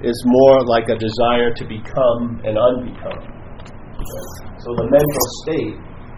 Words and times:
is 0.00 0.16
more 0.24 0.64
like 0.66 0.88
a 0.88 0.96
desire 0.96 1.52
to 1.52 1.64
become 1.68 2.40
and 2.42 2.56
unbecome. 2.56 3.22
So 4.62 4.68
the 4.78 4.88
mental 4.88 5.26
state, 5.44 5.76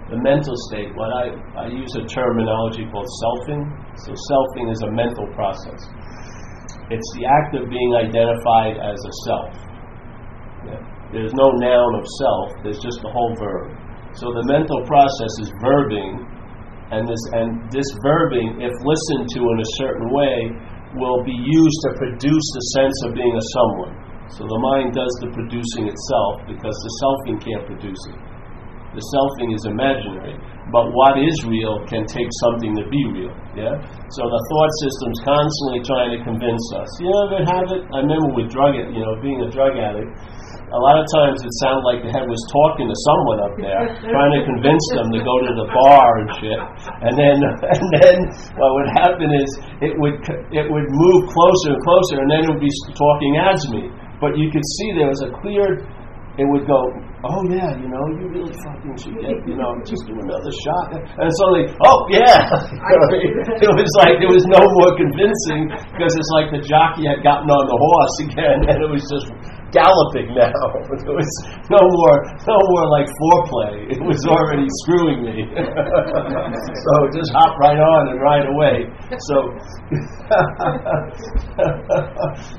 the 0.09 0.21
mental 0.21 0.55
state, 0.69 0.95
what 0.95 1.11
I, 1.11 1.33
I 1.59 1.67
use 1.73 1.91
a 1.97 2.05
terminology 2.07 2.87
called 2.93 3.09
selfing. 3.25 3.65
So 4.07 4.13
selfing 4.13 4.71
is 4.71 4.81
a 4.85 4.91
mental 4.93 5.27
process. 5.35 5.81
It's 6.93 7.09
the 7.17 7.25
act 7.25 7.57
of 7.57 7.69
being 7.69 7.93
identified 7.97 8.77
as 8.77 9.01
a 9.01 9.13
self. 9.25 9.53
Yeah. 10.69 10.81
There's 11.13 11.33
no 11.33 11.49
noun 11.57 11.93
of 11.97 12.05
self, 12.21 12.49
there's 12.63 12.81
just 12.81 13.01
the 13.01 13.09
whole 13.09 13.33
verb. 13.41 13.73
So 14.15 14.31
the 14.31 14.45
mental 14.47 14.85
process 14.87 15.33
is 15.43 15.49
verbing, 15.63 16.23
and 16.93 17.09
this, 17.09 17.23
and 17.33 17.65
this 17.73 17.87
verbing, 18.05 18.61
if 18.61 18.75
listened 18.85 19.27
to 19.35 19.41
in 19.41 19.59
a 19.59 19.71
certain 19.81 20.09
way, 20.13 20.37
will 20.99 21.21
be 21.27 21.35
used 21.35 21.79
to 21.87 21.91
produce 21.99 22.47
the 22.55 22.65
sense 22.79 22.97
of 23.07 23.15
being 23.15 23.35
a 23.35 23.45
someone. 23.55 23.95
So 24.33 24.47
the 24.47 24.61
mind 24.73 24.97
does 24.97 25.13
the 25.21 25.31
producing 25.35 25.91
itself 25.91 26.47
because 26.49 26.75
the 26.75 26.93
selfing 27.03 27.39
can't 27.43 27.65
produce 27.69 28.03
it. 28.11 28.19
The 28.95 29.03
selfing 29.11 29.51
is 29.51 29.63
imaginary, 29.67 30.39
but 30.71 30.87
what 30.95 31.19
is 31.19 31.35
real 31.51 31.83
can 31.91 32.07
take 32.07 32.31
something 32.47 32.79
to 32.79 32.87
be 32.87 33.03
real. 33.11 33.35
Yeah. 33.59 33.75
So 34.15 34.23
the 34.23 34.43
thought 34.47 34.73
system's 34.87 35.19
constantly 35.27 35.81
trying 35.83 36.11
to 36.15 36.21
convince 36.23 36.63
us. 36.79 36.87
You 37.03 37.11
ever 37.27 37.43
have 37.43 37.67
it? 37.75 37.83
I 37.91 38.07
remember 38.07 38.39
with 38.39 38.55
drug, 38.55 38.79
it 38.79 38.95
you 38.95 39.03
know, 39.03 39.19
being 39.19 39.43
a 39.43 39.51
drug 39.51 39.75
addict 39.75 40.15
a 40.75 40.81
lot 40.83 40.99
of 40.99 41.07
times 41.15 41.39
it 41.39 41.55
sounded 41.63 41.87
like 41.87 42.03
the 42.03 42.11
head 42.11 42.27
was 42.27 42.43
talking 42.51 42.91
to 42.91 42.97
someone 43.07 43.39
up 43.47 43.55
there, 43.55 43.85
trying 44.11 44.35
to 44.35 44.43
convince 44.43 44.83
them 44.91 45.07
to 45.15 45.21
go 45.23 45.35
to 45.47 45.53
the 45.55 45.67
bar 45.71 46.09
and 46.19 46.29
shit. 46.43 46.61
And 46.99 47.15
then, 47.15 47.37
and 47.79 47.87
then 48.03 48.17
what 48.59 48.71
would 48.75 48.91
happen 48.99 49.31
is 49.31 49.49
it 49.79 49.95
would 49.95 50.19
it 50.51 50.67
would 50.67 50.89
move 50.91 51.21
closer 51.31 51.79
and 51.79 51.81
closer, 51.87 52.15
and 52.19 52.29
then 52.29 52.41
it 52.43 52.49
would 52.51 52.65
be 52.65 52.75
talking 52.91 53.33
as 53.39 53.61
me. 53.71 53.83
But 54.19 54.35
you 54.35 54.51
could 54.51 54.67
see 54.83 54.99
there 54.99 55.11
was 55.11 55.23
a 55.23 55.31
clear. 55.39 55.87
It 56.35 56.51
would 56.51 56.67
go, 56.67 56.91
oh 57.31 57.43
yeah, 57.47 57.71
you 57.79 57.87
know, 57.87 58.03
you 58.19 58.27
really 58.27 58.51
fucking 58.67 58.99
should 58.99 59.15
get, 59.23 59.39
you 59.47 59.55
know, 59.55 59.71
just 59.87 60.03
do 60.03 60.19
another 60.19 60.51
shot. 60.67 60.91
And 60.91 61.31
suddenly, 61.31 61.71
oh 61.87 61.99
yeah, 62.11 62.43
it 63.63 63.71
was 63.71 63.93
like 64.03 64.19
there 64.19 64.35
was 64.35 64.43
no 64.51 64.59
more 64.59 64.93
convincing 64.99 65.71
because 65.95 66.11
it's 66.11 66.33
like 66.35 66.51
the 66.51 66.59
jockey 66.67 67.07
had 67.07 67.23
gotten 67.23 67.47
on 67.47 67.65
the 67.71 67.79
horse 67.79 68.17
again, 68.27 68.59
and 68.75 68.77
it 68.83 68.91
was 68.91 69.07
just 69.07 69.31
galloping 69.75 70.31
now. 70.39 70.55
There 71.05 71.13
was 71.13 71.35
no 71.69 71.83
more, 71.83 72.17
no 72.47 72.57
more 72.71 72.87
like 72.89 73.05
foreplay. 73.19 73.91
It 73.93 74.01
was 74.01 74.23
already 74.25 74.65
screwing 74.87 75.21
me. 75.27 75.45
so 76.87 76.93
just 77.13 77.29
hop 77.35 77.59
right 77.59 77.77
on 77.77 78.15
and 78.15 78.23
right 78.23 78.47
away. 78.47 78.87
So, 79.29 79.37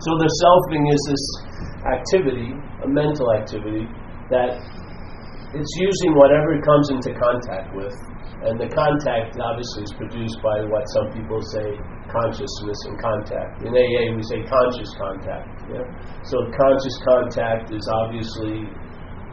so 0.03 0.09
the 0.19 0.29
selfing 0.43 0.83
is 0.91 1.01
this 1.09 1.25
activity, 1.89 2.53
a 2.83 2.87
mental 2.87 3.33
activity 3.33 3.87
that 4.29 4.59
it's 5.55 5.73
using 5.79 6.13
whatever 6.13 6.53
it 6.53 6.61
comes 6.61 6.91
into 6.91 7.17
contact 7.17 7.73
with 7.73 7.95
and 8.45 8.59
the 8.59 8.69
contact 8.69 9.39
obviously 9.41 9.83
is 9.83 9.93
produced 9.97 10.37
by 10.43 10.61
what 10.69 10.85
some 10.93 11.09
people 11.17 11.41
say 11.55 11.73
consciousness 12.15 12.79
and 12.87 12.95
contact. 13.03 13.51
In 13.67 13.71
AA, 13.75 14.15
we 14.15 14.23
say 14.31 14.39
conscious 14.47 14.91
contact. 14.95 15.51
Yeah? 15.67 15.83
So 16.31 16.37
conscious 16.55 16.97
contact 17.03 17.75
is 17.75 17.83
obviously 17.91 18.71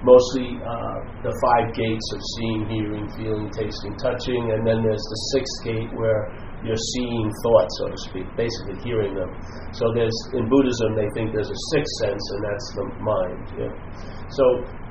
mostly 0.02 0.58
uh, 0.58 0.98
the 1.22 1.30
five 1.30 1.70
gates 1.78 2.08
of 2.10 2.20
seeing, 2.34 2.62
hearing, 2.74 3.06
feeling, 3.14 3.46
tasting, 3.54 3.94
touching, 4.02 4.42
and 4.50 4.66
then 4.66 4.82
there's 4.82 5.06
the 5.06 5.20
sixth 5.30 5.58
gate 5.62 5.90
where 5.94 6.26
you're 6.66 6.84
seeing 6.98 7.26
thoughts, 7.42 7.72
so 7.78 7.84
to 7.90 7.98
speak, 8.10 8.26
basically 8.34 8.78
hearing 8.82 9.14
them. 9.14 9.30
So 9.74 9.90
there's 9.94 10.14
in 10.34 10.46
Buddhism 10.50 10.94
they 10.98 11.10
think 11.14 11.34
there's 11.34 11.50
a 11.50 11.62
sixth 11.74 11.94
sense, 12.02 12.22
and 12.34 12.40
that's 12.42 12.68
the 12.74 12.84
mind. 12.98 13.42
Yeah? 13.58 13.72
So 14.30 14.44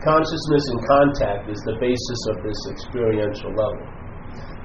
consciousness 0.03 0.63
and 0.67 0.79
contact 0.87 1.43
is 1.51 1.59
the 1.67 1.75
basis 1.79 2.21
of 2.31 2.35
this 2.43 2.59
experiential 2.71 3.51
level 3.51 4.00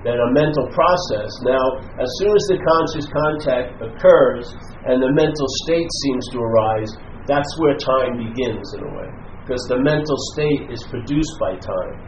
than 0.07 0.23
a 0.23 0.31
mental 0.31 0.71
process. 0.71 1.31
Now, 1.43 1.83
as 1.99 2.07
soon 2.23 2.31
as 2.31 2.45
the 2.47 2.63
conscious 2.63 3.11
contact 3.11 3.83
occurs 3.83 4.47
and 4.87 5.03
the 5.03 5.11
mental 5.11 5.49
state 5.67 5.91
seems 6.07 6.25
to 6.31 6.39
arise, 6.39 6.95
that's 7.27 7.51
where 7.59 7.75
time 7.75 8.15
begins 8.15 8.63
in 8.79 8.87
a 8.87 8.91
way. 8.95 9.11
Because 9.43 9.67
the 9.67 9.83
mental 9.83 10.15
state 10.31 10.71
is 10.71 10.87
produced 10.87 11.35
by 11.43 11.59
time. 11.59 11.99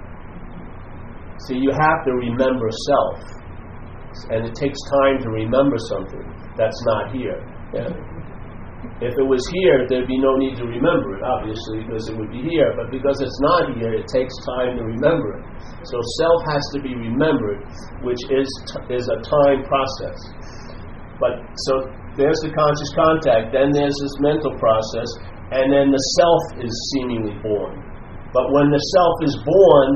So 1.50 1.58
you 1.58 1.74
have 1.74 2.06
to 2.06 2.12
remember 2.14 2.70
self. 2.86 3.18
And 4.30 4.46
it 4.46 4.54
takes 4.54 4.78
time 5.02 5.18
to 5.22 5.30
remember 5.30 5.76
something 5.90 6.22
that's 6.56 6.78
not 6.86 7.10
here. 7.10 7.42
Yeah? 7.74 7.90
If 9.02 9.14
it 9.14 9.26
was 9.26 9.42
here, 9.58 9.86
there'd 9.90 10.06
be 10.06 10.18
no 10.22 10.38
need 10.38 10.54
to 10.58 10.66
remember 10.66 11.18
it, 11.18 11.22
obviously, 11.26 11.82
because 11.82 12.06
it 12.10 12.14
would 12.14 12.30
be 12.30 12.46
here. 12.46 12.74
But 12.78 12.94
because 12.94 13.18
it's 13.18 13.40
not 13.42 13.74
here, 13.74 13.90
it 13.90 14.06
takes 14.06 14.30
time 14.58 14.78
to 14.78 14.82
remember 14.86 15.38
it. 15.38 15.42
So 15.82 15.98
self 16.22 16.40
has 16.46 16.62
to 16.74 16.78
be 16.82 16.94
remembered, 16.94 17.62
which 18.06 18.22
is 18.30 18.46
t- 18.70 18.94
is 18.94 19.06
a 19.10 19.18
time 19.22 19.66
process. 19.66 20.18
But 21.18 21.42
so 21.66 21.90
there's 22.14 22.38
the 22.42 22.54
conscious 22.54 22.90
contact, 22.94 23.50
then 23.50 23.74
there's 23.74 23.98
this 23.98 24.16
mental 24.22 24.54
process, 24.58 25.10
and 25.50 25.70
then 25.74 25.90
the 25.90 26.02
self 26.22 26.42
is 26.62 26.74
seemingly 26.94 27.34
born. 27.42 27.82
But 28.30 28.46
when 28.54 28.70
the 28.70 28.82
self 28.94 29.16
is 29.26 29.34
born, 29.42 29.90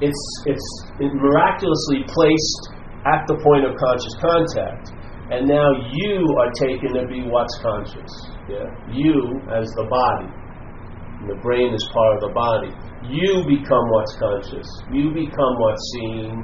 it's 0.00 0.24
it's 0.48 0.68
miraculously 1.00 2.04
placed 2.08 2.62
at 3.04 3.28
the 3.28 3.36
point 3.44 3.68
of 3.68 3.76
conscious 3.76 4.16
contact 4.24 5.01
and 5.32 5.48
now 5.48 5.64
you 5.88 6.20
are 6.36 6.52
taken 6.60 6.92
to 6.92 7.08
be 7.08 7.24
what's 7.24 7.56
conscious. 7.64 8.12
Yeah? 8.52 8.68
You 8.92 9.40
as 9.48 9.64
the 9.80 9.88
body. 9.88 10.28
And 10.28 11.30
the 11.32 11.40
brain 11.40 11.72
is 11.72 11.80
part 11.88 12.20
of 12.20 12.28
the 12.28 12.34
body. 12.36 12.68
You 13.08 13.40
become 13.48 13.84
what's 13.96 14.12
conscious. 14.20 14.68
You 14.92 15.08
become 15.08 15.52
what's 15.56 15.80
seeing, 15.96 16.36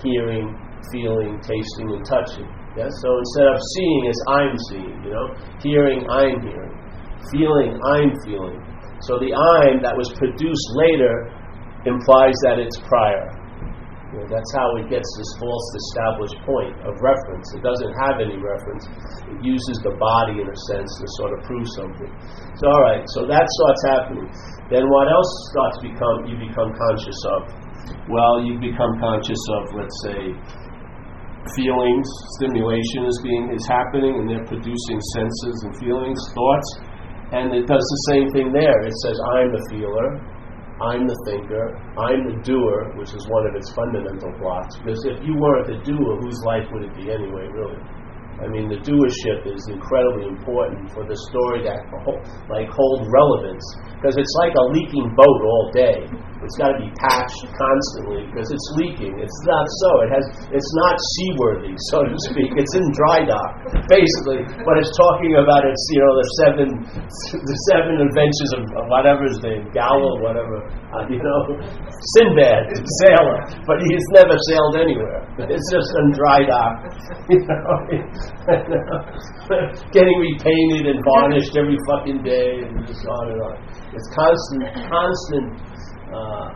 hearing, 0.00 0.48
feeling, 0.88 1.44
tasting, 1.44 1.92
and 1.92 2.00
touching. 2.08 2.48
Yeah? 2.72 2.88
So 2.88 3.08
instead 3.20 3.52
of 3.52 3.60
seeing 3.76 4.02
as 4.08 4.18
I'm 4.32 4.54
seeing, 4.72 4.96
you 5.04 5.12
know, 5.12 5.28
hearing, 5.60 6.08
I'm 6.08 6.40
hearing, 6.40 6.72
feeling, 7.36 7.76
I'm 7.84 8.16
feeling. 8.24 8.64
So 9.04 9.20
the 9.20 9.28
I'm 9.28 9.84
that 9.84 9.92
was 9.92 10.08
produced 10.16 10.68
later 10.80 11.28
implies 11.84 12.38
that 12.48 12.56
it's 12.56 12.80
prior. 12.88 13.41
You 14.12 14.20
know, 14.20 14.28
that's 14.28 14.52
how 14.52 14.68
it 14.76 14.92
gets 14.92 15.08
this 15.16 15.30
false 15.40 15.68
established 15.88 16.36
point 16.44 16.76
of 16.84 16.92
reference. 17.00 17.48
It 17.56 17.64
doesn't 17.64 17.96
have 17.96 18.20
any 18.20 18.36
reference. 18.36 18.84
It 19.24 19.40
uses 19.40 19.80
the 19.80 19.96
body, 19.96 20.44
in 20.44 20.46
a 20.52 20.58
sense, 20.68 20.90
to 21.00 21.06
sort 21.16 21.32
of 21.32 21.40
prove 21.48 21.64
something. 21.80 22.12
So, 22.60 22.68
all 22.68 22.82
right, 22.84 23.00
so 23.16 23.24
that 23.24 23.48
starts 23.48 23.82
happening. 23.88 24.28
Then 24.68 24.84
what 24.92 25.08
else 25.08 25.32
starts 25.56 25.76
become 25.80 26.28
you 26.28 26.36
become 26.36 26.76
conscious 26.76 27.20
of? 27.40 27.40
Well, 28.12 28.44
you 28.44 28.60
become 28.60 29.00
conscious 29.00 29.40
of, 29.56 29.62
let's 29.80 29.98
say, 30.04 30.20
feelings, 31.56 32.06
stimulation 32.38 33.08
is 33.08 33.16
being 33.24 33.48
is 33.50 33.64
happening, 33.66 34.20
and 34.20 34.28
they're 34.28 34.44
producing 34.44 35.00
senses 35.16 35.56
and 35.64 35.72
feelings, 35.80 36.20
thoughts, 36.36 36.68
and 37.32 37.48
it 37.56 37.64
does 37.66 37.80
the 37.80 38.00
same 38.12 38.28
thing 38.30 38.52
there. 38.52 38.78
It 38.84 38.94
says, 39.02 39.16
"I'm 39.40 39.50
the 39.56 39.62
feeler." 39.72 40.20
I'm 40.80 41.04
the 41.06 41.18
thinker, 41.28 41.76
I'm 42.00 42.32
the 42.32 42.38
doer, 42.40 42.96
which 42.96 43.12
is 43.12 43.22
one 43.28 43.44
of 43.46 43.54
its 43.54 43.68
fundamental 43.76 44.32
blocks. 44.40 44.78
Because 44.80 45.04
if 45.04 45.20
you 45.20 45.36
weren't 45.36 45.68
the 45.68 45.78
doer, 45.84 46.16
whose 46.18 46.40
life 46.48 46.64
would 46.72 46.88
it 46.88 46.94
be 46.96 47.12
anyway, 47.12 47.46
really? 47.52 47.78
I 48.42 48.48
mean, 48.48 48.66
the 48.66 48.80
doership 48.82 49.46
is 49.46 49.62
incredibly 49.68 50.26
important 50.26 50.90
for 50.90 51.06
the 51.06 51.14
story 51.30 51.62
that 51.62 51.84
like 52.50 52.66
hold 52.72 53.06
relevance 53.06 53.62
because 53.94 54.18
it's 54.18 54.34
like 54.42 54.56
a 54.56 54.64
leaking 54.74 55.14
boat 55.14 55.40
all 55.46 55.70
day. 55.70 56.08
It's 56.42 56.58
got 56.58 56.74
to 56.74 56.78
be 56.82 56.90
patched 56.98 57.46
constantly 57.54 58.26
because 58.26 58.50
it's 58.50 58.68
leaking. 58.74 59.14
It's 59.14 59.40
not 59.46 59.62
so. 59.86 59.90
It 60.02 60.10
has. 60.10 60.26
It's 60.50 60.72
not 60.82 60.98
seaworthy, 60.98 61.70
so 61.94 62.02
to 62.02 62.18
speak. 62.26 62.50
It's 62.58 62.74
in 62.74 62.86
dry 62.98 63.22
dock, 63.22 63.62
basically. 63.86 64.42
But 64.66 64.74
it's 64.82 64.90
talking 64.98 65.38
about 65.38 65.62
its, 65.62 65.78
you 65.94 66.02
know, 66.02 66.14
the 66.18 66.28
seven, 66.42 66.68
the 67.30 67.58
seven 67.70 67.94
adventures 68.02 68.52
of 68.58 68.62
whatever 68.90 69.22
his 69.30 69.38
name, 69.38 69.70
Gallo, 69.70 70.18
whatever, 70.18 70.66
uh, 70.90 71.06
you 71.06 71.22
know, 71.22 71.40
Sinbad, 72.18 72.74
sailor. 73.06 73.38
But 73.62 73.78
he's 73.86 74.06
never 74.10 74.34
sailed 74.50 74.82
anywhere. 74.82 75.22
It's 75.46 75.68
just 75.70 75.90
in 75.94 76.06
dry 76.18 76.42
dock, 76.42 76.74
you 77.30 77.38
know, 77.46 77.70
getting 79.94 80.18
repainted 80.18 80.90
and 80.90 80.98
varnished 81.06 81.54
every 81.54 81.78
fucking 81.86 82.26
day, 82.26 82.66
and 82.66 82.82
just 82.82 83.06
on 83.06 83.30
and 83.30 83.40
on. 83.46 83.56
It's 83.94 84.08
constant, 84.10 84.90
constant 84.90 85.71
uh, 86.12 86.48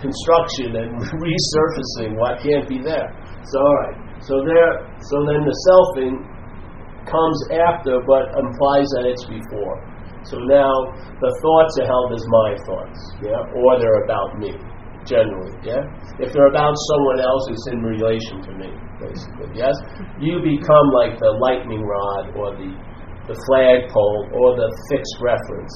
construction 0.00 0.74
and 0.78 0.90
resurfacing 1.26 2.18
what 2.18 2.40
can't 2.42 2.68
be 2.68 2.78
there. 2.80 3.10
So 3.44 3.58
all 3.58 3.76
right. 3.86 3.98
So 4.22 4.38
there. 4.46 4.86
So 5.10 5.16
then 5.26 5.42
the 5.42 5.56
selfing 5.66 6.14
comes 7.10 7.38
after, 7.50 7.98
but 8.06 8.30
implies 8.38 8.86
that 8.98 9.04
it's 9.10 9.26
before. 9.26 9.82
So 10.30 10.38
now 10.38 10.70
the 11.18 11.32
thoughts 11.42 11.74
are 11.82 11.88
held 11.90 12.14
as 12.14 12.22
my 12.30 12.50
thoughts, 12.62 13.00
yeah, 13.26 13.58
or 13.58 13.74
they're 13.82 14.06
about 14.06 14.38
me, 14.38 14.54
generally, 15.02 15.50
yeah. 15.66 15.82
If 16.22 16.30
they're 16.30 16.46
about 16.46 16.78
someone 16.94 17.18
else, 17.18 17.42
it's 17.50 17.66
in 17.74 17.82
relation 17.82 18.38
to 18.46 18.52
me, 18.54 18.70
basically, 19.02 19.50
yes. 19.58 19.74
You 20.22 20.38
become 20.38 20.86
like 20.94 21.18
the 21.18 21.34
lightning 21.42 21.82
rod 21.82 22.38
or 22.38 22.54
the 22.54 22.70
the 23.30 23.38
flagpole, 23.46 24.34
or 24.34 24.58
the 24.58 24.66
fixed 24.90 25.16
reference. 25.22 25.74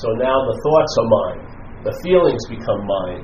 So 0.00 0.08
now 0.16 0.32
the 0.48 0.56
thoughts 0.64 0.92
are 0.96 1.08
mine, 1.12 1.40
the 1.84 1.94
feelings 2.00 2.40
become 2.48 2.88
mine, 2.88 3.22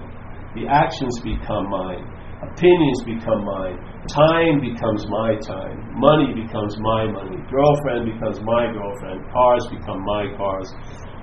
the 0.52 0.68
actions 0.68 1.16
become 1.24 1.72
mine, 1.72 2.04
opinions 2.44 3.00
become 3.00 3.48
mine, 3.48 3.80
time 4.12 4.60
becomes 4.60 5.08
my 5.08 5.40
time, 5.40 5.80
money 5.96 6.36
becomes 6.36 6.76
my 6.84 7.08
money, 7.08 7.40
girlfriend 7.48 8.12
becomes 8.12 8.44
my 8.44 8.68
girlfriend, 8.68 9.24
cars 9.32 9.64
become 9.72 10.04
my 10.04 10.28
cars, 10.36 10.68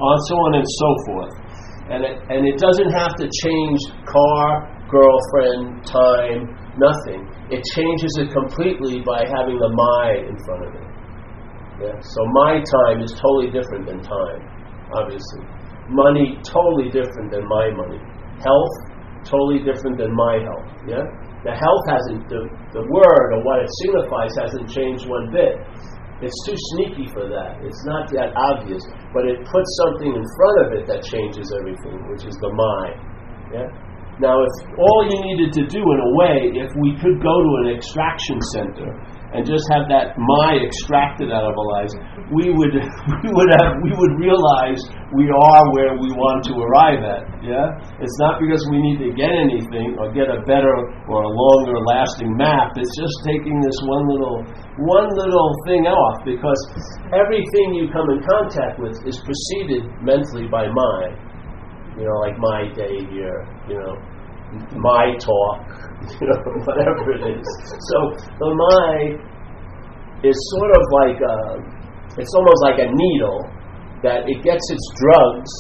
on 0.02 0.18
so 0.26 0.36
on 0.42 0.52
and 0.58 0.66
so 0.66 0.90
forth. 1.06 1.34
And 1.94 2.02
it, 2.02 2.16
and 2.34 2.42
it 2.50 2.58
doesn't 2.58 2.90
have 2.90 3.14
to 3.22 3.30
change 3.30 3.80
car, 4.10 4.66
girlfriend, 4.90 5.86
time, 5.86 6.50
nothing. 6.82 7.30
It 7.54 7.62
changes 7.78 8.14
it 8.18 8.34
completely 8.34 9.06
by 9.06 9.22
having 9.30 9.62
the 9.62 9.70
my 9.70 10.18
in 10.26 10.38
front 10.50 10.66
of 10.66 10.72
it. 10.82 10.88
Yeah? 11.84 11.98
So 12.02 12.20
my 12.42 12.58
time 12.58 13.06
is 13.06 13.14
totally 13.14 13.54
different 13.54 13.86
than 13.86 14.02
time, 14.02 14.53
obviously. 14.96 15.44
Money, 15.90 16.40
totally 16.46 16.90
different 16.90 17.34
than 17.34 17.44
my 17.46 17.70
money. 17.76 18.00
Health, 18.40 18.76
totally 19.28 19.64
different 19.64 19.98
than 19.98 20.12
my 20.16 20.40
health. 20.40 20.70
Yeah? 20.88 21.04
The 21.44 21.52
health 21.52 21.86
hasn't, 21.92 22.24
the, 22.32 22.42
the 22.72 22.84
word 22.88 23.28
or 23.36 23.40
what 23.44 23.60
it 23.60 23.70
signifies 23.84 24.32
hasn't 24.40 24.68
changed 24.72 25.08
one 25.08 25.28
bit. 25.32 25.60
It's 26.24 26.40
too 26.48 26.56
sneaky 26.76 27.12
for 27.12 27.28
that. 27.28 27.60
It's 27.60 27.84
not 27.84 28.08
that 28.16 28.32
obvious, 28.32 28.80
but 29.12 29.28
it 29.28 29.44
puts 29.44 29.70
something 29.84 30.16
in 30.16 30.24
front 30.24 30.58
of 30.64 30.68
it 30.80 30.84
that 30.88 31.04
changes 31.04 31.52
everything, 31.52 32.00
which 32.08 32.24
is 32.24 32.36
the 32.40 32.48
mind. 32.48 32.98
Yeah? 33.52 33.68
Now, 34.22 34.40
if 34.40 34.54
all 34.78 35.02
you 35.10 35.18
needed 35.20 35.52
to 35.58 35.64
do, 35.66 35.82
in 35.82 36.00
a 36.00 36.12
way, 36.22 36.38
if 36.62 36.70
we 36.80 36.94
could 37.02 37.18
go 37.18 37.34
to 37.34 37.52
an 37.66 37.76
extraction 37.76 38.38
center 38.54 38.88
and 39.34 39.42
just 39.42 39.66
have 39.74 39.90
that 39.90 40.14
my 40.16 40.62
extracted 40.62 41.34
out 41.34 41.50
of 41.50 41.58
our 41.58 41.70
lives, 41.82 41.98
we 42.34 42.50
would 42.50 42.74
we 43.24 43.30
would 43.30 43.52
have 43.62 43.80
we 43.82 43.94
would 43.94 44.14
realize 44.18 44.82
we 45.14 45.30
are 45.30 45.64
where 45.78 45.94
we 45.98 46.10
want 46.14 46.42
to 46.50 46.54
arrive 46.58 47.02
at. 47.06 47.24
Yeah, 47.46 47.78
it's 48.02 48.18
not 48.20 48.42
because 48.42 48.66
we 48.70 48.82
need 48.82 49.00
to 49.06 49.10
get 49.14 49.30
anything 49.30 49.96
or 50.02 50.10
get 50.12 50.28
a 50.30 50.42
better 50.50 50.74
or 51.10 51.20
a 51.24 51.32
longer 51.32 51.78
lasting 51.86 52.34
map. 52.34 52.74
It's 52.76 52.94
just 52.98 53.16
taking 53.26 53.62
this 53.62 53.78
one 53.86 54.06
little 54.10 54.38
one 54.90 55.08
little 55.14 55.52
thing 55.70 55.86
off 55.86 56.26
because 56.26 56.62
everything 57.14 57.78
you 57.78 57.90
come 57.94 58.10
in 58.10 58.20
contact 58.26 58.82
with 58.82 58.98
is 59.06 59.18
preceded 59.22 59.86
mentally 60.02 60.50
by 60.50 60.68
my. 60.68 61.00
You 61.94 62.10
know, 62.10 62.18
like 62.26 62.38
my 62.42 62.66
day 62.74 63.06
here. 63.14 63.46
You 63.70 63.78
know, 63.78 63.94
my 64.82 65.14
talk, 65.22 65.58
you 66.22 66.26
know, 66.26 66.42
whatever 66.66 67.14
it 67.14 67.38
is. 67.38 67.48
So 67.94 67.98
the 68.42 68.50
my 68.50 69.34
is 70.24 70.38
sort 70.56 70.72
of 70.72 70.84
like 71.04 71.20
a, 71.20 71.36
it's 72.18 72.34
almost 72.36 72.62
like 72.64 72.80
a 72.80 72.90
needle 72.90 73.40
that 74.04 74.28
it 74.30 74.44
gets 74.44 74.64
its 74.70 74.86
drugs 75.00 75.52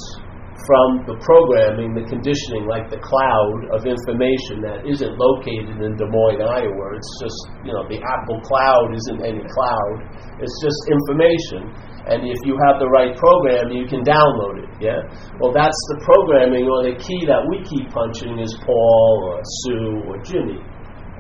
from 0.67 1.03
the 1.09 1.17
programming, 1.19 1.91
the 1.91 2.07
conditioning, 2.07 2.63
like 2.69 2.88
the 2.88 3.01
cloud 3.03 3.67
of 3.75 3.83
information 3.83 4.63
that 4.63 4.88
isn't 4.88 5.15
located 5.19 5.75
in 5.81 5.91
Des 6.00 6.07
Moines, 6.07 6.39
Iowa. 6.39 6.85
It's 6.95 7.13
just, 7.19 7.39
you 7.67 7.75
know, 7.75 7.83
the 7.91 8.00
Apple 8.00 8.39
cloud 8.47 8.95
isn't 8.95 9.21
any 9.27 9.44
cloud. 9.44 9.95
It's 10.39 10.55
just 10.63 10.79
information. 10.88 11.67
And 12.07 12.23
if 12.27 12.39
you 12.47 12.55
have 12.67 12.79
the 12.79 12.88
right 12.91 13.15
program, 13.15 13.71
you 13.71 13.88
can 13.88 14.03
download 14.07 14.63
it. 14.63 14.69
Yeah. 14.79 15.03
Well, 15.39 15.51
that's 15.51 15.79
the 15.95 16.00
programming 16.03 16.67
or 16.67 16.83
the 16.88 16.95
key 16.95 17.23
that 17.27 17.44
we 17.47 17.63
keep 17.63 17.91
punching 17.91 18.39
is 18.39 18.55
Paul 18.63 19.13
or 19.31 19.39
Sue 19.63 20.03
or 20.07 20.15
Jimmy, 20.23 20.59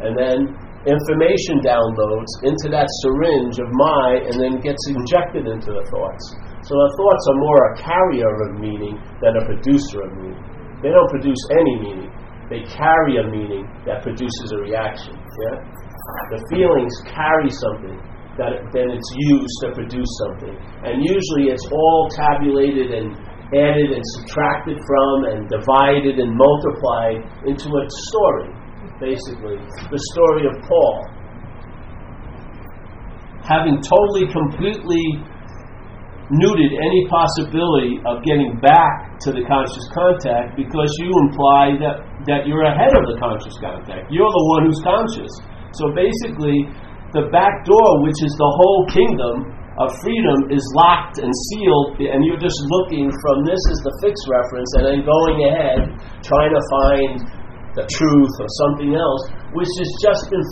and 0.03 0.15
then 0.15 0.55
information 0.83 1.63
downloads 1.63 2.31
into 2.43 2.67
that 2.67 2.91
syringe 3.03 3.55
of 3.55 3.71
my 3.71 4.19
and 4.27 4.35
then 4.35 4.59
gets 4.59 4.83
injected 4.91 5.47
into 5.47 5.71
the 5.71 5.85
thoughts. 5.87 6.23
So 6.67 6.75
the 6.75 6.91
thoughts 6.99 7.23
are 7.31 7.39
more 7.39 7.59
a 7.71 7.73
carrier 7.79 8.31
of 8.47 8.59
meaning 8.59 8.99
than 9.23 9.39
a 9.39 9.43
producer 9.47 10.03
of 10.03 10.11
meaning. 10.19 10.43
They 10.83 10.91
don't 10.91 11.07
produce 11.07 11.39
any 11.55 11.75
meaning. 11.79 12.11
They 12.51 12.67
carry 12.67 13.23
a 13.23 13.25
meaning 13.31 13.63
that 13.87 14.03
produces 14.03 14.51
a 14.51 14.59
reaction. 14.59 15.15
Yeah? 15.15 15.63
The 16.35 16.39
feelings 16.51 16.91
carry 17.07 17.47
something 17.47 17.95
that 18.35 18.67
then 18.75 18.91
it's 18.91 19.11
used 19.31 19.57
to 19.63 19.67
produce 19.71 20.11
something. 20.27 20.55
And 20.83 20.99
usually 20.99 21.47
it's 21.47 21.63
all 21.71 22.11
tabulated 22.11 22.91
and 22.91 23.15
added 23.55 23.95
and 23.95 24.03
subtracted 24.19 24.75
from 24.83 25.31
and 25.31 25.47
divided 25.47 26.19
and 26.19 26.35
multiplied 26.35 27.23
into 27.47 27.71
a 27.71 27.83
story 28.11 28.51
basically, 28.99 29.57
the 29.89 30.01
story 30.13 30.43
of 30.49 30.55
Paul. 30.67 30.97
Having 33.43 33.83
totally, 33.83 34.25
completely 34.31 35.03
neutered 36.31 36.73
any 36.79 37.01
possibility 37.11 37.99
of 38.07 38.23
getting 38.23 38.55
back 38.63 39.19
to 39.27 39.35
the 39.35 39.43
conscious 39.43 39.83
contact 39.91 40.55
because 40.55 40.89
you 40.97 41.11
imply 41.27 41.75
that, 41.77 41.99
that 42.25 42.47
you're 42.47 42.63
ahead 42.63 42.95
of 42.95 43.03
the 43.05 43.19
conscious 43.19 43.53
contact. 43.59 44.07
You're 44.07 44.31
the 44.31 44.45
one 44.55 44.61
who's 44.65 44.81
conscious. 44.81 45.31
So 45.75 45.91
basically, 45.91 46.71
the 47.11 47.29
back 47.29 47.67
door, 47.67 48.01
which 48.01 48.17
is 48.23 48.33
the 48.39 48.51
whole 48.57 48.81
kingdom 48.89 49.51
of 49.77 49.93
freedom, 50.01 50.49
is 50.49 50.63
locked 50.73 51.19
and 51.19 51.29
sealed, 51.51 51.99
and 52.01 52.23
you're 52.25 52.41
just 52.41 52.57
looking 52.71 53.11
from 53.11 53.43
this 53.43 53.59
is 53.59 53.79
the 53.83 53.93
fixed 54.01 54.25
reference, 54.31 54.69
and 54.79 54.83
then 54.89 54.99
going 55.03 55.37
ahead, 55.49 55.79
trying 56.23 56.53
to 56.53 56.63
find 56.71 57.42
the 57.73 57.85
truth 57.89 58.33
or 58.37 58.49
something 58.65 58.93
else, 58.93 59.23
which 59.57 59.69
has 59.81 59.89
just 60.01 60.21
been 60.29 60.45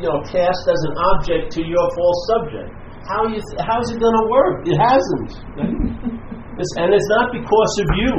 you 0.00 0.08
know 0.08 0.22
cast 0.24 0.64
as 0.70 0.80
an 0.88 0.94
object 1.14 1.52
to 1.58 1.60
your 1.60 1.86
false 1.92 2.20
subject. 2.32 2.70
How 3.04 3.26
you 3.26 3.40
how 3.60 3.82
is 3.82 3.90
it 3.90 3.98
going 3.98 4.16
to 4.16 4.26
work? 4.30 4.56
It 4.64 4.78
hasn't. 4.78 5.30
it's, 6.60 6.72
and 6.78 6.94
it's 6.94 7.10
not 7.10 7.34
because 7.34 7.72
of 7.82 7.88
you. 7.98 8.12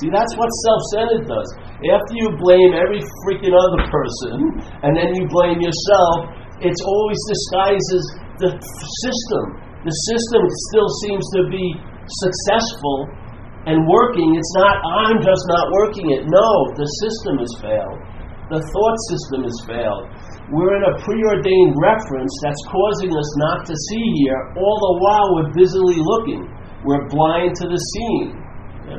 See, 0.00 0.08
that's 0.08 0.32
what 0.40 0.48
self-centered 0.48 1.28
does. 1.28 1.48
After 1.84 2.14
you 2.16 2.32
blame 2.40 2.72
every 2.72 3.04
freaking 3.28 3.52
other 3.52 3.82
person, 3.92 4.56
and 4.80 4.96
then 4.96 5.12
you 5.12 5.28
blame 5.28 5.60
yourself, 5.60 6.32
it's 6.64 6.80
always 6.80 7.20
disguises 7.28 8.02
the 8.40 8.50
system. 8.56 9.44
The 9.84 9.92
system 10.08 10.42
still 10.72 10.88
seems 11.04 11.24
to 11.36 11.40
be 11.52 11.66
successful 12.08 13.10
and 13.66 13.78
working, 13.86 14.34
it's 14.34 14.54
not, 14.58 14.82
I'm 14.82 15.22
just 15.22 15.44
not 15.46 15.70
working 15.70 16.10
it. 16.10 16.26
No, 16.26 16.48
the 16.74 16.88
system 16.98 17.38
has 17.38 17.52
failed. 17.62 17.98
The 18.50 18.58
thought 18.58 18.98
system 19.08 19.46
has 19.46 19.56
failed. 19.64 20.10
We're 20.50 20.74
in 20.76 20.84
a 20.90 20.98
preordained 20.98 21.74
reference 21.78 22.34
that's 22.42 22.62
causing 22.68 23.14
us 23.14 23.30
not 23.38 23.64
to 23.64 23.74
see 23.74 24.06
here, 24.26 24.40
all 24.58 24.76
the 24.82 24.94
while 24.98 25.28
we're 25.38 25.52
busily 25.54 25.96
looking. 26.02 26.42
We're 26.84 27.06
blind 27.06 27.54
to 27.62 27.70
the. 27.70 27.78
Yeah. 28.90 28.98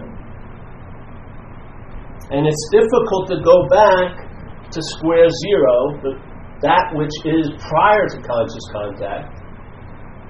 And 2.32 2.48
it's 2.48 2.66
difficult 2.72 3.28
to 3.36 3.44
go 3.44 3.68
back 3.68 4.24
to 4.72 4.80
square 4.96 5.28
zero, 5.30 5.76
that 6.64 6.96
which 6.96 7.14
is 7.28 7.52
prior 7.68 8.08
to 8.16 8.18
conscious 8.24 8.66
contact, 8.72 9.43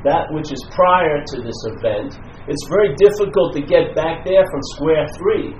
that 0.03 0.27
which 0.35 0.51
is 0.51 0.59
prior 0.75 1.23
to 1.23 1.35
this 1.39 1.59
event, 1.75 2.19
it's 2.47 2.65
very 2.67 2.91
difficult 2.99 3.55
to 3.55 3.61
get 3.63 3.95
back 3.95 4.27
there 4.27 4.43
from 4.51 4.61
square 4.75 5.07
three. 5.15 5.55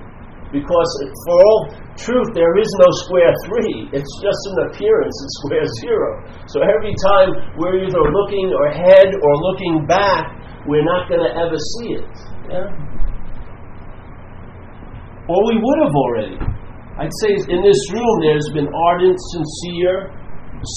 Because 0.52 0.90
for 1.26 1.34
all 1.34 1.60
truth, 1.98 2.30
there 2.30 2.54
is 2.54 2.70
no 2.78 2.88
square 3.08 3.32
three. 3.48 3.90
It's 3.90 4.12
just 4.22 4.42
an 4.54 4.70
appearance 4.70 5.16
in 5.18 5.28
square 5.42 5.66
zero. 5.82 6.08
So 6.46 6.62
every 6.62 6.94
time 7.10 7.58
we're 7.58 7.82
either 7.82 7.98
looking 7.98 8.54
ahead 8.70 9.10
or 9.10 9.30
looking 9.50 9.82
back, 9.90 10.30
we're 10.68 10.86
not 10.86 11.08
going 11.08 11.26
to 11.26 11.32
ever 11.34 11.58
see 11.58 11.98
it. 11.98 12.14
Yeah? 12.54 12.70
Or 15.26 15.38
we 15.48 15.56
would 15.58 15.80
have 15.82 15.96
already. 15.96 16.38
I'd 17.00 17.16
say 17.24 17.34
in 17.50 17.60
this 17.64 17.80
room 17.90 18.14
there's 18.22 18.48
been 18.54 18.70
ardent, 18.70 19.18
sincere 19.34 20.14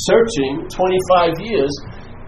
searching 0.09 0.65
25 0.73 1.39
years 1.45 1.71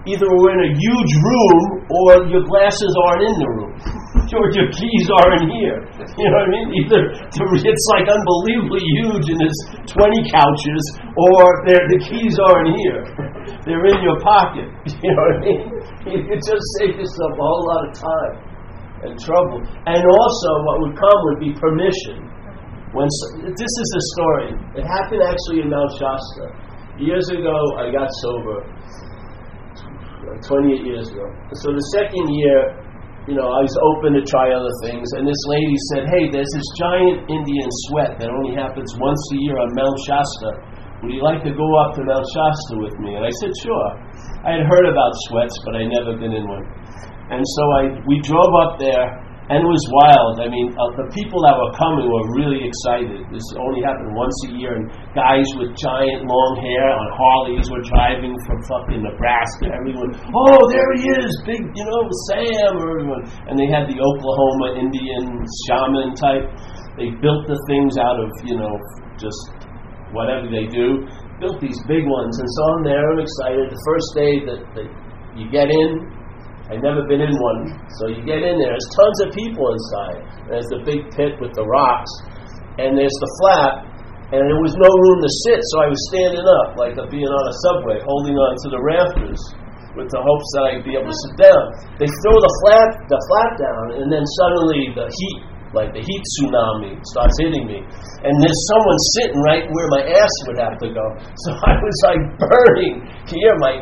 either 0.08 0.27
we're 0.27 0.53
in 0.56 0.63
a 0.63 0.74
huge 0.75 1.13
room 1.20 1.60
or 1.89 2.08
your 2.32 2.44
glasses 2.48 2.94
aren't 3.08 3.24
in 3.27 3.36
the 3.36 3.50
room. 3.51 3.74
or 4.38 4.46
your 4.53 4.70
keys 4.70 5.06
aren't 5.10 5.50
here. 5.50 5.79
You 5.98 6.27
know 6.29 6.38
what 6.38 6.48
I 6.48 6.53
mean? 6.53 6.68
Either 6.86 7.01
it's 7.18 7.88
like 7.98 8.06
unbelievably 8.06 8.86
huge 9.01 9.25
and 9.34 9.39
there's 9.41 9.62
20 9.89 10.29
couches, 10.29 10.84
or 11.18 11.39
the 11.65 12.00
keys 12.06 12.36
aren't 12.38 12.77
here. 12.77 13.01
They're 13.65 13.86
in 13.89 14.00
your 14.06 14.20
pocket. 14.22 14.70
You 15.01 15.12
know 15.15 15.24
what 15.24 15.36
I 15.36 15.46
mean? 15.48 15.62
You 16.29 16.36
just 16.38 16.65
save 16.77 16.94
yourself 17.00 17.34
a 17.34 17.44
whole 17.44 17.65
lot 17.65 17.82
of 17.88 17.91
time 17.98 18.36
and 19.10 19.13
trouble. 19.18 19.63
And 19.88 20.01
also, 20.03 20.50
what 20.68 20.75
would 20.84 20.96
come 21.00 21.20
would 21.32 21.39
be 21.39 21.51
permission. 21.56 22.27
When 22.91 23.08
this 23.38 23.74
is 23.86 23.89
a 23.96 24.03
story. 24.18 24.50
It 24.75 24.86
happened 24.86 25.22
actually 25.22 25.62
in 25.62 25.70
Mount 25.70 25.94
Shasta. 25.94 26.46
Years 26.98 27.29
ago, 27.29 27.56
I 27.77 27.94
got 27.94 28.10
sober 28.25 28.65
28 30.19 30.83
years 30.83 31.07
ago. 31.09 31.25
So 31.63 31.71
the 31.71 31.85
second 31.95 32.27
year, 32.35 32.59
you 33.27 33.35
know, 33.38 33.45
I 33.45 33.61
was 33.61 33.75
open 33.93 34.17
to 34.17 34.23
try 34.25 34.51
other 34.51 34.73
things, 34.83 35.05
and 35.15 35.27
this 35.27 35.39
lady 35.47 35.77
said, 35.93 36.09
"Hey, 36.09 36.31
there's 36.33 36.49
this 36.55 36.69
giant 36.81 37.29
Indian 37.29 37.69
sweat 37.88 38.17
that 38.19 38.29
only 38.29 38.55
happens 38.55 38.89
once 38.97 39.21
a 39.33 39.38
year 39.38 39.57
on 39.59 39.69
Mount 39.77 39.97
Shasta. 40.07 40.51
Would 41.03 41.13
you 41.13 41.23
like 41.23 41.43
to 41.45 41.53
go 41.53 41.67
up 41.85 41.95
to 41.95 42.01
Mount 42.03 42.25
Shasta 42.33 42.73
with 42.81 42.95
me?" 42.99 43.15
And 43.15 43.23
I 43.23 43.31
said, 43.39 43.51
"Sure." 43.63 43.88
I 44.43 44.57
had 44.57 44.65
heard 44.65 44.88
about 44.88 45.11
sweats, 45.29 45.55
but 45.63 45.75
I'd 45.75 45.91
never 45.91 46.17
been 46.17 46.33
in 46.33 46.47
one. 46.47 46.65
And 47.29 47.43
so 47.45 47.63
I 47.77 47.81
we 48.07 48.19
drove 48.25 48.53
up 48.65 48.79
there 48.79 49.28
and 49.50 49.65
it 49.65 49.70
was 49.70 49.86
wild. 49.89 50.38
I 50.38 50.48
mean, 50.48 50.70
uh, 50.77 50.94
the 50.94 51.10
people 51.10 51.41
that 51.41 51.58
were 51.58 51.74
coming 51.74 52.06
were 52.06 52.27
really 52.38 52.62
excited. 52.62 53.25
This 53.34 53.41
only 53.58 53.82
happened 53.82 54.13
once 54.13 54.38
a 54.46 54.53
year, 54.53 54.77
and 54.77 54.86
guys 55.18 55.50
with 55.58 55.74
giant 55.74 56.29
long 56.29 56.53
hair 56.62 56.86
on 56.94 57.08
Harleys 57.18 57.65
were 57.74 57.82
driving 57.82 58.38
from 58.46 58.62
fucking 58.70 59.01
Nebraska. 59.01 59.74
Everyone, 59.74 60.13
oh, 60.13 60.62
there 60.70 60.89
he 61.01 61.06
is, 61.25 61.34
big, 61.50 61.65
you 61.65 61.82
know, 61.82 62.01
Sam, 62.29 62.77
or 62.77 63.01
everyone. 63.01 63.25
And 63.50 63.58
they 63.58 63.65
had 63.65 63.89
the 63.89 63.98
Oklahoma 63.98 64.77
Indian 64.77 65.41
shaman 65.65 66.13
type. 66.13 66.46
They 67.01 67.10
built 67.18 67.50
the 67.50 67.58
things 67.65 67.98
out 67.98 68.22
of, 68.22 68.29
you 68.46 68.53
know, 68.53 68.77
just 69.18 69.65
whatever 70.13 70.46
they 70.46 70.70
do. 70.70 71.10
Built 71.41 71.58
these 71.58 71.82
big 71.89 72.06
ones, 72.06 72.38
and 72.38 72.50
so 72.53 72.62
I'm 72.77 72.84
there. 72.86 73.01
I'm 73.01 73.22
excited. 73.25 73.65
The 73.74 73.82
first 73.82 74.10
day 74.13 74.34
that, 74.46 74.62
that 74.77 74.89
you 75.34 75.50
get 75.50 75.74
in, 75.74 76.18
I've 76.69 76.85
never 76.85 77.01
been 77.09 77.25
in 77.25 77.33
one. 77.33 77.73
So 77.97 78.13
you 78.13 78.21
get 78.21 78.45
in 78.45 78.61
there, 78.61 78.77
there's 78.77 78.91
tons 78.93 79.17
of 79.25 79.29
people 79.33 79.65
inside. 79.73 80.21
There's 80.45 80.69
the 80.69 80.85
big 80.85 81.01
pit 81.17 81.33
with 81.41 81.57
the 81.57 81.65
rocks, 81.65 82.13
and 82.77 82.93
there's 82.93 83.17
the 83.17 83.31
flap, 83.41 83.89
and 84.29 84.45
there 84.45 84.61
was 84.61 84.77
no 84.77 84.85
room 84.85 85.17
to 85.25 85.31
sit, 85.49 85.57
so 85.73 85.81
I 85.81 85.89
was 85.89 85.97
standing 86.13 86.45
up, 86.45 86.77
like 86.77 86.93
a, 87.01 87.09
being 87.09 87.25
on 87.25 87.45
a 87.49 87.55
subway, 87.65 87.97
holding 88.05 88.38
on 88.38 88.53
to 88.53 88.67
the 88.69 88.81
rafters 88.85 89.41
with 89.97 90.13
the 90.13 90.21
hopes 90.21 90.49
that 90.53 90.63
I'd 90.69 90.85
be 90.85 90.93
able 90.93 91.09
to 91.09 91.19
sit 91.25 91.49
down. 91.49 91.63
They 91.97 92.05
throw 92.05 92.38
the 92.38 92.53
flat, 92.61 92.89
the 93.09 93.17
flap 93.33 93.51
down, 93.57 93.85
and 93.97 94.07
then 94.13 94.21
suddenly 94.38 94.93
the 94.93 95.09
heat, 95.09 95.39
like 95.73 95.97
the 95.97 96.05
heat 96.05 96.23
tsunami, 96.38 97.01
starts 97.09 97.33
hitting 97.41 97.65
me. 97.65 97.81
And 98.21 98.33
there's 98.38 98.61
someone 98.69 98.99
sitting 99.17 99.39
right 99.41 99.65
where 99.65 99.89
my 99.97 100.03
ass 100.13 100.35
would 100.45 100.61
have 100.61 100.77
to 100.77 100.93
go. 100.93 101.05
So 101.49 101.49
I 101.57 101.73
was 101.81 101.97
like 102.05 102.21
burning. 102.38 103.09
Hear 103.25 103.57
my 103.57 103.81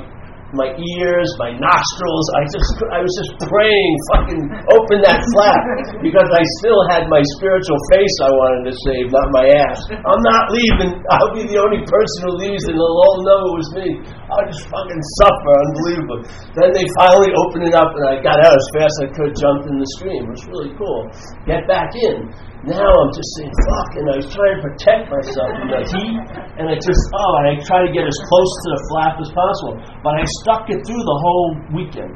my 0.58 0.74
ears, 0.74 1.30
my 1.38 1.54
nostrils. 1.54 2.26
I 2.34 2.44
just, 2.50 2.72
I 2.90 3.00
was 3.00 3.14
just 3.14 3.32
praying, 3.46 3.94
fucking 4.18 4.42
open 4.74 4.98
that 5.06 5.22
flap, 5.38 5.62
because 6.02 6.30
I 6.34 6.44
still 6.60 6.82
had 6.90 7.06
my 7.08 7.22
spiritual 7.38 7.78
face 7.94 8.16
I 8.26 8.32
wanted 8.34 8.74
to 8.74 8.76
save, 8.90 9.14
not 9.14 9.30
my 9.30 9.46
ass. 9.54 9.80
I'm 9.94 10.24
not 10.26 10.50
leaving. 10.50 10.98
I'll 11.14 11.34
be 11.38 11.46
the 11.46 11.62
only 11.62 11.86
person 11.86 12.18
who 12.26 12.32
leaves, 12.42 12.66
and 12.66 12.76
they'll 12.76 13.00
all 13.06 13.22
know 13.22 13.40
it 13.54 13.56
was 13.62 13.70
me. 13.78 13.88
I'll 14.34 14.48
just 14.50 14.66
fucking 14.68 15.04
suffer, 15.22 15.54
unbelievable. 15.70 16.20
Then 16.58 16.74
they 16.74 16.86
finally 16.98 17.32
opened 17.38 17.70
it 17.70 17.76
up, 17.78 17.94
and 17.94 18.06
I 18.10 18.16
got 18.20 18.42
out 18.42 18.58
as 18.58 18.68
fast 18.74 18.94
as 18.98 19.02
I 19.06 19.08
could, 19.14 19.32
jumped 19.38 19.70
in 19.70 19.78
the 19.78 19.90
stream. 20.02 20.26
It 20.26 20.34
was 20.34 20.44
really 20.50 20.74
cool. 20.76 21.06
Get 21.46 21.70
back 21.70 21.94
in. 21.94 22.34
Now 22.68 22.84
I'm 22.84 23.12
just 23.16 23.32
saying, 23.40 23.56
fuck, 23.64 23.92
and 23.96 24.06
I 24.12 24.16
was 24.20 24.28
trying 24.28 24.60
to 24.60 24.64
protect 24.68 25.08
myself 25.08 25.50
from 25.56 25.72
the 25.72 25.88
heat, 25.88 26.20
and 26.60 26.68
I 26.68 26.76
just, 26.76 27.00
oh, 27.16 27.34
and 27.40 27.46
I 27.48 27.54
try 27.64 27.88
to 27.88 27.92
get 27.96 28.04
as 28.04 28.20
close 28.28 28.52
to 28.60 28.68
the 28.76 28.82
flap 28.92 29.16
as 29.24 29.32
possible. 29.32 29.76
But 30.04 30.20
I 30.20 30.24
stuck 30.44 30.68
it 30.68 30.84
through 30.84 31.00
the 31.00 31.20
whole 31.24 31.50
weekend. 31.72 32.12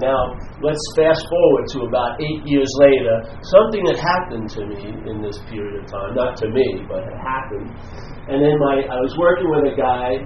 Now, 0.00 0.32
let's 0.64 0.80
fast 0.96 1.28
forward 1.28 1.68
to 1.76 1.84
about 1.84 2.16
eight 2.24 2.40
years 2.48 2.72
later. 2.80 3.36
Something 3.52 3.84
had 3.84 4.00
happened 4.00 4.48
to 4.56 4.64
me 4.64 4.96
in 5.12 5.20
this 5.20 5.36
period 5.52 5.84
of 5.84 5.84
time. 5.84 6.16
Not 6.16 6.40
to 6.40 6.48
me, 6.48 6.88
but 6.88 7.04
it 7.04 7.18
happened. 7.20 7.68
And 8.32 8.40
then 8.40 8.56
my, 8.64 8.88
I 8.88 8.96
was 8.96 9.12
working 9.20 9.52
with 9.52 9.68
a 9.68 9.76
guy 9.76 10.24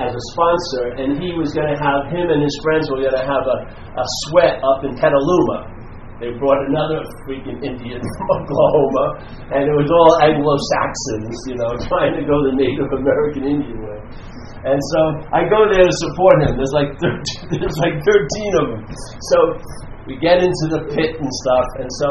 as 0.00 0.16
a 0.16 0.22
sponsor, 0.32 0.96
and 0.96 1.20
he 1.20 1.36
was 1.36 1.52
going 1.52 1.68
to 1.68 1.76
have, 1.76 2.08
him 2.08 2.32
and 2.32 2.40
his 2.40 2.56
friends 2.64 2.88
were 2.88 3.04
going 3.04 3.20
to 3.20 3.28
have 3.28 3.44
a, 3.44 3.58
a 4.00 4.06
sweat 4.24 4.64
up 4.64 4.80
in 4.80 4.96
Petaluma 4.96 5.73
they 6.22 6.30
brought 6.38 6.62
another 6.70 7.02
freaking 7.26 7.58
Indian 7.58 7.98
from 8.14 8.26
Oklahoma, 8.38 9.06
and 9.50 9.66
it 9.66 9.74
was 9.74 9.90
all 9.90 10.12
Anglo 10.22 10.54
Saxons, 10.70 11.36
you 11.50 11.56
know, 11.58 11.74
trying 11.90 12.14
to 12.14 12.22
go 12.22 12.38
the 12.46 12.54
Native 12.54 12.90
American 12.94 13.42
Indian 13.50 13.78
way. 13.82 13.98
And 14.64 14.80
so 14.96 15.00
I 15.34 15.44
go 15.44 15.68
there 15.68 15.84
to 15.84 15.96
support 16.08 16.40
him. 16.46 16.56
There's 16.56 16.72
like 16.72 16.90
13, 16.96 17.60
there's 17.60 17.78
like 17.82 17.96
13 18.00 18.62
of 18.62 18.66
them. 18.72 18.82
So 19.34 19.38
we 20.06 20.16
get 20.16 20.40
into 20.40 20.66
the 20.70 20.88
pit 20.94 21.18
and 21.18 21.30
stuff, 21.44 21.68
and 21.82 21.88
so 22.00 22.08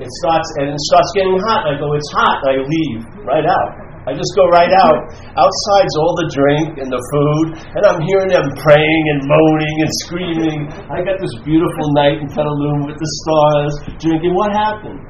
it 0.00 0.10
starts 0.24 0.48
and 0.60 0.74
it 0.74 0.82
starts 0.92 1.10
getting 1.14 1.38
hot. 1.46 1.68
I 1.68 1.78
go, 1.78 1.92
it's 1.94 2.12
hot. 2.12 2.40
I 2.44 2.60
leave 2.60 3.00
right 3.24 3.46
out. 3.46 3.85
I 4.06 4.14
just 4.14 4.38
go 4.38 4.46
right 4.54 4.70
out. 4.86 5.02
Outside's 5.34 5.96
all 5.98 6.14
the 6.14 6.30
drink 6.30 6.78
and 6.78 6.86
the 6.94 7.02
food, 7.10 7.58
and 7.58 7.82
I'm 7.90 7.98
hearing 8.06 8.30
them 8.30 8.46
praying 8.62 9.04
and 9.10 9.18
moaning 9.26 9.76
and 9.82 9.90
screaming. 10.06 10.58
I 10.94 11.02
got 11.02 11.18
this 11.18 11.34
beautiful 11.42 11.86
night 11.98 12.22
in 12.22 12.30
Petaluma 12.30 12.86
with 12.86 13.02
the 13.02 13.10
stars, 13.26 13.74
drinking. 13.98 14.30
What 14.38 14.54
happened? 14.54 15.02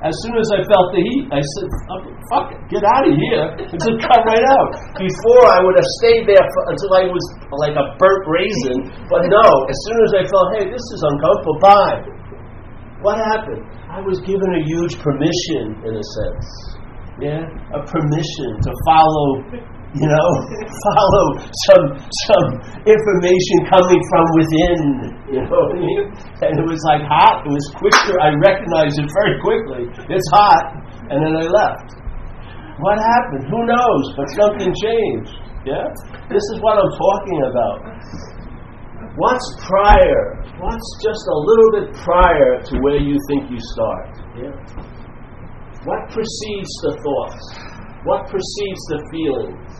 As 0.00 0.16
soon 0.24 0.40
as 0.40 0.48
I 0.56 0.64
felt 0.64 0.88
the 0.96 1.04
heat, 1.04 1.28
I 1.28 1.44
said, 1.44 1.68
oh, 1.92 2.00
fuck 2.32 2.56
it, 2.56 2.60
get 2.72 2.80
out 2.80 3.04
of 3.04 3.12
here. 3.12 3.44
And 3.60 3.76
just 3.76 4.00
come 4.08 4.24
right 4.24 4.46
out. 4.56 4.72
Before, 4.96 5.44
I 5.44 5.60
would 5.60 5.76
have 5.76 5.90
stayed 6.00 6.24
there 6.24 6.40
for, 6.40 6.62
until 6.72 6.92
I 6.96 7.04
was 7.12 7.24
like 7.60 7.76
a 7.76 7.92
burnt 8.00 8.24
raisin. 8.24 8.88
But 9.12 9.28
no, 9.28 9.44
as 9.68 9.76
soon 9.84 9.98
as 10.08 10.12
I 10.16 10.22
felt, 10.24 10.46
hey, 10.56 10.64
this 10.72 10.80
is 10.96 11.00
uncomfortable, 11.04 11.60
bye. 11.60 12.00
What 13.04 13.20
happened? 13.20 13.68
I 13.92 14.00
was 14.00 14.24
given 14.24 14.48
a 14.56 14.64
huge 14.64 14.96
permission, 14.96 15.76
in 15.84 15.92
a 15.92 16.04
sense 16.16 16.79
yeah, 17.20 17.44
a 17.76 17.80
permission 17.84 18.50
to 18.64 18.70
follow, 18.88 19.28
you 19.92 20.08
know, 20.08 20.28
follow 20.88 21.24
some 21.68 21.84
some 22.00 22.46
information 22.88 23.56
coming 23.68 24.00
from 24.08 24.24
within. 24.40 24.80
You 25.28 25.40
know 25.44 25.52
what 25.52 25.76
I 25.76 25.80
mean? 25.80 26.02
And 26.42 26.52
it 26.56 26.66
was 26.66 26.80
like 26.88 27.04
hot. 27.04 27.44
It 27.44 27.52
was 27.52 27.66
quicker. 27.76 28.16
I 28.18 28.32
recognized 28.40 28.96
it 28.98 29.08
very 29.12 29.36
quickly. 29.44 29.82
It's 30.08 30.28
hot, 30.32 30.64
and 31.12 31.20
then 31.20 31.36
I 31.36 31.44
left. 31.44 32.00
What 32.80 32.96
happened? 32.96 33.44
Who 33.52 33.60
knows? 33.68 34.04
But 34.16 34.26
something 34.40 34.72
changed. 34.80 35.36
Yeah, 35.68 35.84
this 36.32 36.40
is 36.56 36.64
what 36.64 36.80
I'm 36.80 36.92
talking 36.96 37.40
about. 37.52 37.78
What's 39.20 39.48
prior? 39.68 40.40
What's 40.56 40.88
just 41.04 41.24
a 41.28 41.36
little 41.36 41.70
bit 41.76 41.86
prior 42.00 42.60
to 42.64 42.72
where 42.80 42.96
you 42.96 43.18
think 43.28 43.50
you 43.50 43.58
start? 43.60 44.08
Yeah. 44.40 44.89
What 45.84 46.12
precedes 46.12 46.72
the 46.84 46.92
thoughts? 47.00 47.44
What 48.04 48.28
precedes 48.28 48.82
the 48.92 49.00
feelings? 49.12 49.72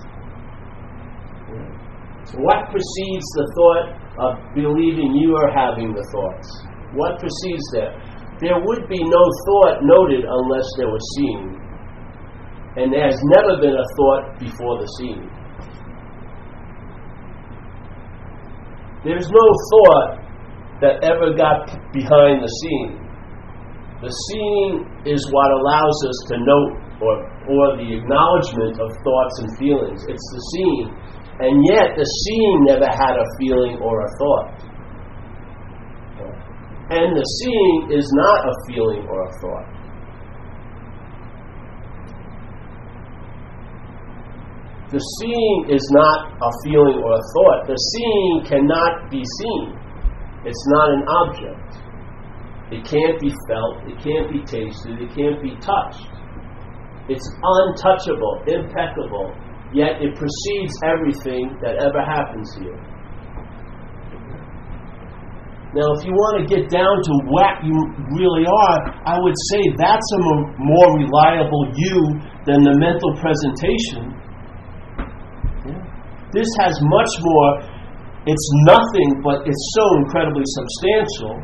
What 2.40 2.73
precedes 2.73 3.26
the 3.37 3.47
thought 3.57 3.87
of 4.16 4.54
believing 4.54 5.12
you 5.16 5.37
are 5.37 5.52
having 5.52 5.92
the 5.92 6.07
thoughts? 6.12 6.49
What 6.95 7.19
precedes 7.21 7.64
that? 7.76 7.92
There 8.40 8.57
would 8.57 8.88
be 8.88 9.02
no 9.02 9.25
thought 9.45 9.85
noted 9.85 10.25
unless 10.25 10.64
there 10.78 10.88
was 10.88 11.04
seeing. 11.16 11.61
And 12.76 12.92
there 12.92 13.04
has 13.04 13.21
never 13.37 13.61
been 13.61 13.76
a 13.76 13.88
thought 13.97 14.38
before 14.40 14.80
the 14.80 14.88
seeing. 14.97 15.28
There's 19.04 19.28
no 19.28 19.47
thought 19.73 20.21
that 20.80 21.04
ever 21.04 21.35
got 21.37 21.92
behind 21.92 22.40
the 22.40 22.49
scene. 22.49 23.00
The 24.00 24.09
seeing 24.09 24.88
is 25.04 25.21
what 25.28 25.49
allows 25.61 25.99
us 26.09 26.19
to 26.33 26.37
note 26.40 26.73
or, 27.04 27.14
or 27.52 27.76
the 27.76 28.00
acknowledgement 28.00 28.80
of 28.80 28.88
thoughts 29.04 29.37
and 29.45 29.49
feelings. 29.61 30.00
It's 30.09 30.28
the 30.33 30.42
seeing. 30.57 30.88
And 31.40 31.64
yet, 31.69 31.97
the 31.97 32.04
seeing 32.04 32.64
never 32.64 32.88
had 32.88 33.16
a 33.21 33.26
feeling 33.37 33.76
or 33.80 34.00
a 34.00 34.11
thought. 34.16 34.71
And 36.90 37.16
the 37.16 37.23
seeing 37.23 37.92
is 37.92 38.09
not 38.12 38.49
a 38.49 38.54
feeling 38.66 39.07
or 39.07 39.23
a 39.23 39.33
thought. 39.40 39.69
The 44.90 44.99
seeing 44.99 45.71
is 45.71 45.87
not 45.92 46.35
a 46.42 46.50
feeling 46.64 46.99
or 46.99 47.12
a 47.14 47.23
thought. 47.37 47.69
The 47.69 47.76
seeing 47.76 48.45
cannot 48.49 49.11
be 49.11 49.23
seen. 49.23 49.78
It's 50.45 50.64
not 50.66 50.90
an 50.90 51.04
object. 51.07 51.90
It 52.71 52.87
can't 52.87 53.19
be 53.19 53.35
felt, 53.50 53.83
it 53.91 53.99
can't 53.99 54.31
be 54.31 54.41
tasted, 54.47 55.03
it 55.03 55.11
can't 55.11 55.43
be 55.43 55.59
touched. 55.59 56.07
It's 57.11 57.27
untouchable, 57.43 58.47
impeccable, 58.47 59.35
yet 59.75 59.99
it 59.99 60.15
precedes 60.15 60.75
everything 60.87 61.59
that 61.67 61.83
ever 61.83 61.99
happens 61.99 62.47
here. 62.55 62.79
Now, 65.75 65.87
if 65.99 66.07
you 66.07 66.11
want 66.15 66.43
to 66.43 66.45
get 66.47 66.71
down 66.71 66.99
to 66.99 67.15
what 67.31 67.62
you 67.62 67.75
really 68.15 68.47
are, 68.47 68.79
I 69.07 69.19
would 69.19 69.39
say 69.50 69.62
that's 69.75 70.11
a 70.15 70.21
more 70.59 70.89
reliable 70.99 71.75
you 71.75 71.99
than 72.47 72.62
the 72.62 72.75
mental 72.79 73.15
presentation. 73.19 74.15
This 76.31 76.47
has 76.62 76.75
much 76.83 77.12
more, 77.23 77.50
it's 78.27 78.47
nothing, 78.67 79.19
but 79.23 79.43
it's 79.47 79.65
so 79.75 79.85
incredibly 80.07 80.47
substantial 80.47 81.35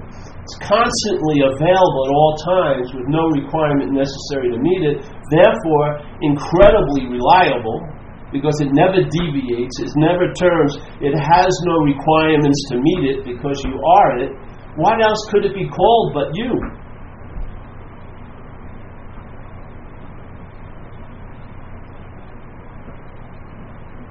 it's 0.47 0.63
constantly 0.63 1.43
available 1.43 2.03
at 2.07 2.13
all 2.15 2.35
times 2.47 2.87
with 2.95 3.11
no 3.11 3.27
requirement 3.35 3.91
necessary 3.91 4.55
to 4.55 4.59
meet 4.63 4.95
it, 4.95 5.03
therefore, 5.35 5.99
incredibly 6.23 7.11
reliable 7.11 7.83
because 8.31 8.55
it 8.63 8.71
never 8.71 9.03
deviates, 9.03 9.83
it 9.83 9.91
never 9.99 10.31
turns, 10.39 10.79
it 11.03 11.19
has 11.19 11.51
no 11.67 11.83
requirements 11.83 12.63
to 12.71 12.79
meet 12.79 13.03
it 13.11 13.19
because 13.27 13.59
you 13.67 13.75
are 13.75 14.23
it. 14.23 14.31
What 14.79 15.03
else 15.03 15.19
could 15.35 15.45
it 15.45 15.55
be 15.55 15.67
called 15.67 16.15
but 16.15 16.31
you? 16.39 16.55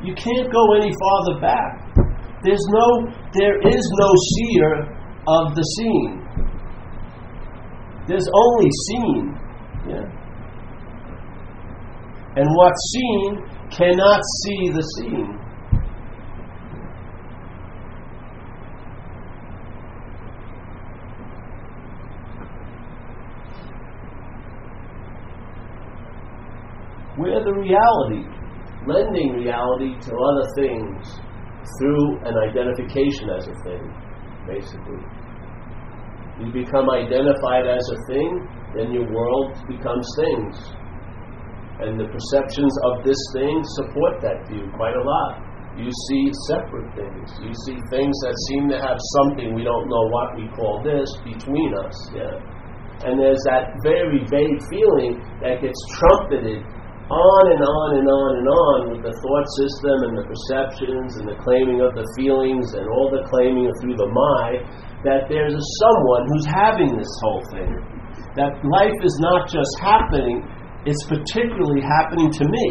You 0.04 0.14
can't 0.20 0.52
go 0.52 0.76
any 0.76 0.92
farther 0.92 1.40
back. 1.40 1.96
There's 2.44 2.66
no, 2.76 3.08
there 3.32 3.58
is 3.64 3.84
no 4.04 4.10
seer 4.36 4.96
of 5.28 5.56
the 5.56 5.64
seen. 5.80 6.25
There's 8.08 8.28
only 8.34 8.70
seen. 8.88 9.40
Yeah. 9.90 10.06
And 12.38 12.48
what's 12.54 12.92
seen 12.94 13.38
cannot 13.72 14.22
see 14.44 14.70
the 14.70 14.82
seen. 15.00 15.40
We're 27.18 27.44
the 27.44 27.54
reality, 27.54 28.28
lending 28.86 29.34
reality 29.34 29.98
to 30.02 30.16
other 30.16 30.48
things 30.54 31.08
through 31.80 32.20
an 32.26 32.36
identification 32.38 33.30
as 33.30 33.48
a 33.48 33.56
thing, 33.64 33.94
basically. 34.46 35.25
You 36.40 36.52
become 36.52 36.90
identified 36.92 37.64
as 37.64 37.86
a 37.88 38.00
thing, 38.12 38.32
then 38.76 38.92
your 38.92 39.08
world 39.08 39.56
becomes 39.72 40.04
things. 40.20 40.56
And 41.80 42.00
the 42.00 42.12
perceptions 42.12 42.76
of 42.84 43.04
this 43.08 43.20
thing 43.32 43.64
support 43.80 44.20
that 44.20 44.44
view 44.52 44.68
quite 44.76 44.96
a 44.96 45.04
lot. 45.04 45.44
You 45.80 45.92
see 45.92 46.24
separate 46.48 46.92
things. 46.96 47.28
You 47.40 47.52
see 47.68 47.76
things 47.92 48.16
that 48.24 48.36
seem 48.52 48.68
to 48.72 48.80
have 48.80 49.00
something, 49.20 49.56
we 49.56 49.64
don't 49.64 49.88
know 49.88 50.06
what 50.12 50.36
we 50.36 50.48
call 50.56 50.84
this, 50.84 51.08
between 51.24 51.72
us. 51.76 51.96
Yeah. 52.16 52.36
And 53.08 53.20
there's 53.20 53.44
that 53.52 53.76
very 53.84 54.24
vague 54.32 54.60
feeling 54.72 55.20
that 55.44 55.60
gets 55.60 55.80
trumpeted 56.00 56.64
on 57.12 57.44
and 57.54 57.62
on 57.62 57.90
and 58.02 58.08
on 58.08 58.32
and 58.40 58.48
on 58.50 58.78
with 58.92 59.02
the 59.04 59.14
thought 59.14 59.48
system 59.62 59.98
and 60.10 60.14
the 60.18 60.26
perceptions 60.26 61.20
and 61.22 61.28
the 61.28 61.38
claiming 61.44 61.84
of 61.84 61.94
the 61.94 62.08
feelings 62.18 62.74
and 62.74 62.88
all 62.90 63.14
the 63.14 63.22
claiming 63.30 63.70
through 63.78 63.94
the 63.94 64.10
mind 64.10 64.64
that 65.06 65.30
there's 65.30 65.54
a 65.54 65.66
someone 65.80 66.24
who's 66.34 66.48
having 66.50 66.98
this 66.98 67.14
whole 67.22 67.44
thing. 67.54 67.72
That 68.34 68.58
life 68.66 68.98
is 69.06 69.16
not 69.22 69.48
just 69.48 69.72
happening, 69.80 70.44
it's 70.90 71.06
particularly 71.06 71.86
happening 71.86 72.34
to 72.34 72.44
me. 72.44 72.68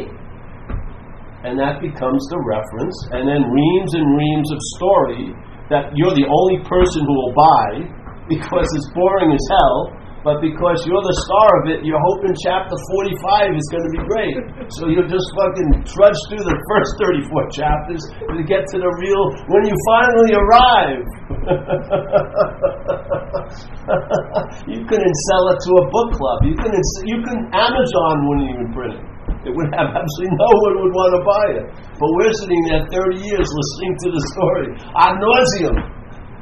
And 1.47 1.55
that 1.61 1.79
becomes 1.79 2.23
the 2.29 2.41
reference, 2.43 2.97
and 3.15 3.29
then 3.29 3.47
reams 3.47 3.93
and 3.95 4.07
reams 4.17 4.49
of 4.51 4.61
story 4.77 5.25
that 5.71 5.95
you're 5.95 6.17
the 6.17 6.29
only 6.29 6.59
person 6.67 7.07
who 7.07 7.15
will 7.15 7.37
buy 7.37 7.71
because 8.35 8.69
it's 8.75 8.91
boring 8.93 9.33
as 9.33 9.45
hell 9.49 10.04
but 10.25 10.41
because 10.41 10.81
you're 10.89 11.05
the 11.05 11.17
star 11.29 11.49
of 11.61 11.69
it, 11.69 11.85
you're 11.85 12.01
hoping 12.01 12.33
chapter 12.41 12.73
45 12.73 13.61
is 13.61 13.69
going 13.69 13.85
to 13.85 13.93
be 13.93 14.01
great. 14.09 14.41
So 14.73 14.89
you'll 14.89 15.05
just 15.05 15.29
fucking 15.37 15.85
trudge 15.85 16.17
through 16.33 16.49
the 16.49 16.57
first 16.73 16.97
34 17.29 17.45
chapters 17.53 18.01
to 18.33 18.41
get 18.49 18.65
to 18.73 18.81
the 18.81 18.89
real, 18.89 19.25
when 19.53 19.69
you 19.69 19.77
finally 19.85 20.33
arrive. 20.33 21.05
you 24.73 24.81
couldn't 24.89 25.17
sell 25.29 25.45
it 25.53 25.61
to 25.61 25.71
a 25.77 25.85
book 25.93 26.17
club. 26.17 26.49
You 26.49 26.57
couldn't, 26.57 26.81
you 27.05 27.21
couldn't, 27.21 27.53
Amazon 27.53 28.25
wouldn't 28.25 28.49
even 28.49 28.73
print 28.73 28.97
it. 28.97 29.05
It 29.45 29.53
would 29.53 29.69
have 29.77 29.93
absolutely 29.93 30.41
no 30.41 30.49
one 30.65 30.89
would 30.89 30.95
want 30.97 31.13
to 31.13 31.21
buy 31.21 31.61
it. 31.61 31.69
But 32.01 32.09
we're 32.17 32.33
sitting 32.33 32.65
there 32.73 32.89
30 32.89 33.29
years 33.29 33.45
listening 33.45 33.93
to 34.01 34.09
the 34.09 34.25
story 34.33 34.73
ad 34.97 35.21
nauseum. 35.21 35.77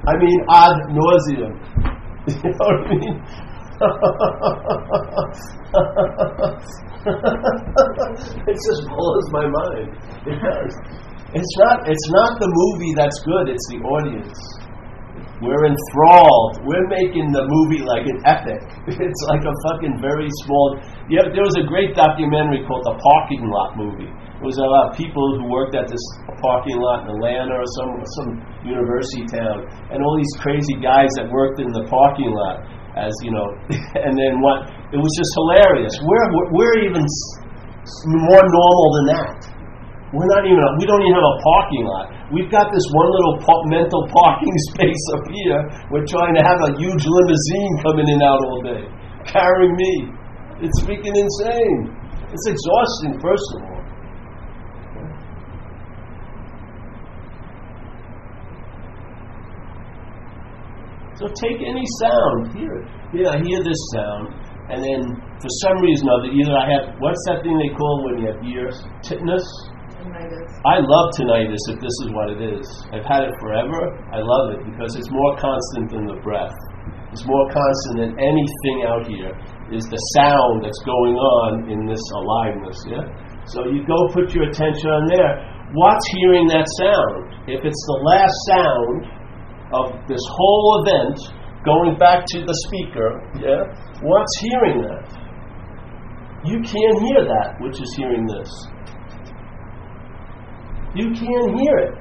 I 0.07 0.15
mean, 0.23 0.39
ad 0.55 0.79
nauseum. 0.95 1.59
You 2.31 2.39
know 2.39 2.55
what 2.55 2.87
I 2.87 2.95
mean? 2.95 3.19
It 8.47 8.55
just 8.55 8.83
blows 8.87 9.27
my 9.35 9.47
mind. 9.51 9.91
It 10.27 10.39
does. 10.39 10.75
It's 11.35 11.55
not. 11.59 11.89
It's 11.89 12.09
not 12.13 12.39
the 12.39 12.47
movie 12.47 12.95
that's 12.95 13.19
good. 13.27 13.49
It's 13.49 13.67
the 13.73 13.81
audience. 13.83 14.39
We're 15.43 15.67
enthralled. 15.67 16.63
We're 16.63 16.87
making 16.87 17.35
the 17.35 17.43
movie 17.43 17.83
like 17.83 18.07
an 18.07 18.23
epic. 18.23 18.63
It's 19.03 19.23
like 19.27 19.43
a 19.43 19.55
fucking 19.67 19.99
very 19.99 20.31
small. 20.47 20.79
Yeah, 21.11 21.27
there 21.35 21.43
was 21.43 21.59
a 21.59 21.67
great 21.67 21.99
documentary 21.99 22.63
called 22.63 22.87
The 22.87 22.95
Parking 22.95 23.51
Lot 23.51 23.75
Movie. 23.75 24.07
It 24.07 24.45
was 24.47 24.59
about 24.59 24.95
people 24.95 25.39
who 25.39 25.51
worked 25.51 25.75
at 25.75 25.91
this 25.91 26.03
parking 26.43 26.79
lot 26.79 27.07
in 27.07 27.15
Atlanta 27.15 27.59
or 27.59 27.67
some 27.79 27.91
some 28.19 28.31
university 28.67 29.27
town, 29.31 29.67
and 29.91 30.03
all 30.03 30.15
these 30.19 30.35
crazy 30.43 30.79
guys 30.83 31.11
that 31.19 31.31
worked 31.31 31.59
in 31.63 31.71
the 31.71 31.87
parking 31.91 32.31
lot 32.31 32.63
as 32.97 33.13
you 33.25 33.33
know, 33.33 33.49
and 34.05 34.13
then 34.13 34.41
what? 34.45 34.69
It 34.93 35.01
was 35.01 35.13
just 35.17 35.33
hilarious. 35.41 35.95
We're 36.05 36.29
we're 36.53 36.77
even 36.93 37.05
more 38.29 38.45
normal 38.45 38.89
than 39.01 39.07
that. 39.17 39.39
We're 40.13 40.29
not 40.29 40.45
even. 40.45 40.61
We 40.77 40.85
don't 40.85 41.01
even 41.01 41.17
have 41.17 41.25
a 41.25 41.39
parking 41.41 41.85
lot. 41.89 42.07
We've 42.29 42.53
got 42.53 42.69
this 42.69 42.85
one 42.93 43.09
little 43.13 43.37
mental 43.73 44.05
parking 44.13 44.57
space 44.73 45.05
up 45.17 45.25
here. 45.29 45.61
We're 45.89 46.09
trying 46.09 46.37
to 46.37 46.45
have 46.45 46.61
a 46.69 46.71
huge 46.77 47.05
limousine 47.05 47.75
coming 47.81 48.09
in 48.13 48.21
and 48.21 48.25
out 48.25 48.41
all 48.45 48.61
day, 48.61 48.85
carrying 49.25 49.73
me. 49.73 49.93
It's 50.61 50.79
freaking 50.85 51.17
insane. 51.17 51.97
It's 52.29 52.47
exhausting, 52.49 53.21
first 53.21 53.49
of 53.57 53.63
all. 53.69 53.73
So 61.23 61.31
take 61.39 61.63
any 61.63 61.87
sound, 62.03 62.51
hear 62.59 62.83
it. 62.83 62.87
Yeah, 63.15 63.31
I 63.31 63.39
hear 63.39 63.63
this 63.63 63.79
sound, 63.95 64.35
and 64.75 64.83
then 64.83 65.01
for 65.39 65.51
some 65.63 65.79
reason 65.79 66.11
or 66.11 66.19
other, 66.19 66.35
either 66.35 66.51
I 66.51 66.67
have 66.67 66.99
what's 66.99 67.23
that 67.31 67.47
thing 67.47 67.55
they 67.63 67.71
call 67.79 68.03
when 68.03 68.19
you 68.19 68.27
have 68.27 68.43
ears 68.43 68.83
tinnitus. 69.07 69.47
Tinnitus. 70.03 70.51
I 70.67 70.83
love 70.83 71.07
tinnitus 71.15 71.63
if 71.71 71.79
this 71.79 71.95
is 72.03 72.09
what 72.11 72.35
it 72.35 72.43
is. 72.43 72.67
I've 72.91 73.07
had 73.07 73.31
it 73.31 73.35
forever. 73.39 73.95
I 74.11 74.19
love 74.19 74.59
it 74.59 74.67
because 74.67 74.99
it's 74.99 75.15
more 75.15 75.39
constant 75.39 75.95
than 75.95 76.11
the 76.11 76.19
breath. 76.27 76.59
It's 77.15 77.23
more 77.23 77.47
constant 77.55 78.03
than 78.03 78.13
anything 78.19 78.79
out 78.91 79.07
here. 79.07 79.31
Is 79.71 79.87
the 79.87 80.03
sound 80.19 80.67
that's 80.67 80.83
going 80.83 81.15
on 81.15 81.71
in 81.71 81.87
this 81.87 82.03
aliveness? 82.19 82.83
Yeah. 82.91 83.07
So 83.47 83.71
you 83.71 83.87
go 83.87 84.11
put 84.11 84.35
your 84.35 84.51
attention 84.51 84.91
on 84.91 85.07
there. 85.07 85.39
What's 85.71 86.03
hearing 86.19 86.51
that 86.51 86.67
sound? 86.83 87.47
If 87.47 87.63
it's 87.63 87.85
the 87.87 87.99
last 88.11 88.37
sound 88.51 89.12
of 89.73 90.07
this 90.09 90.23
whole 90.29 90.85
event 90.85 91.19
going 91.65 91.99
back 91.99 92.25
to 92.27 92.45
the 92.45 92.57
speaker, 92.69 93.23
yeah, 93.41 93.63
what's 94.03 94.35
hearing 94.41 94.83
that? 94.83 95.23
You 96.45 96.59
can't 96.59 96.99
hear 97.07 97.23
that 97.23 97.57
which 97.61 97.81
is 97.81 97.95
hearing 97.97 98.27
this. 98.27 98.51
You 100.95 101.07
can't 101.15 101.55
hear 101.55 101.77
it. 101.87 101.95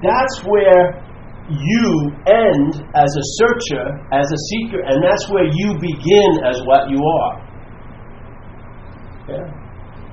That's 0.00 0.36
where 0.46 1.02
you 1.50 2.14
end 2.30 2.86
as 2.94 3.10
a 3.10 3.24
searcher, 3.42 3.84
as 4.14 4.26
a 4.30 4.40
seeker, 4.54 4.80
and 4.86 5.02
that's 5.02 5.28
where 5.28 5.44
you 5.50 5.74
begin 5.82 6.30
as 6.46 6.62
what 6.62 6.88
you 6.88 6.96
are. 7.02 7.34
Yeah? 9.28 9.46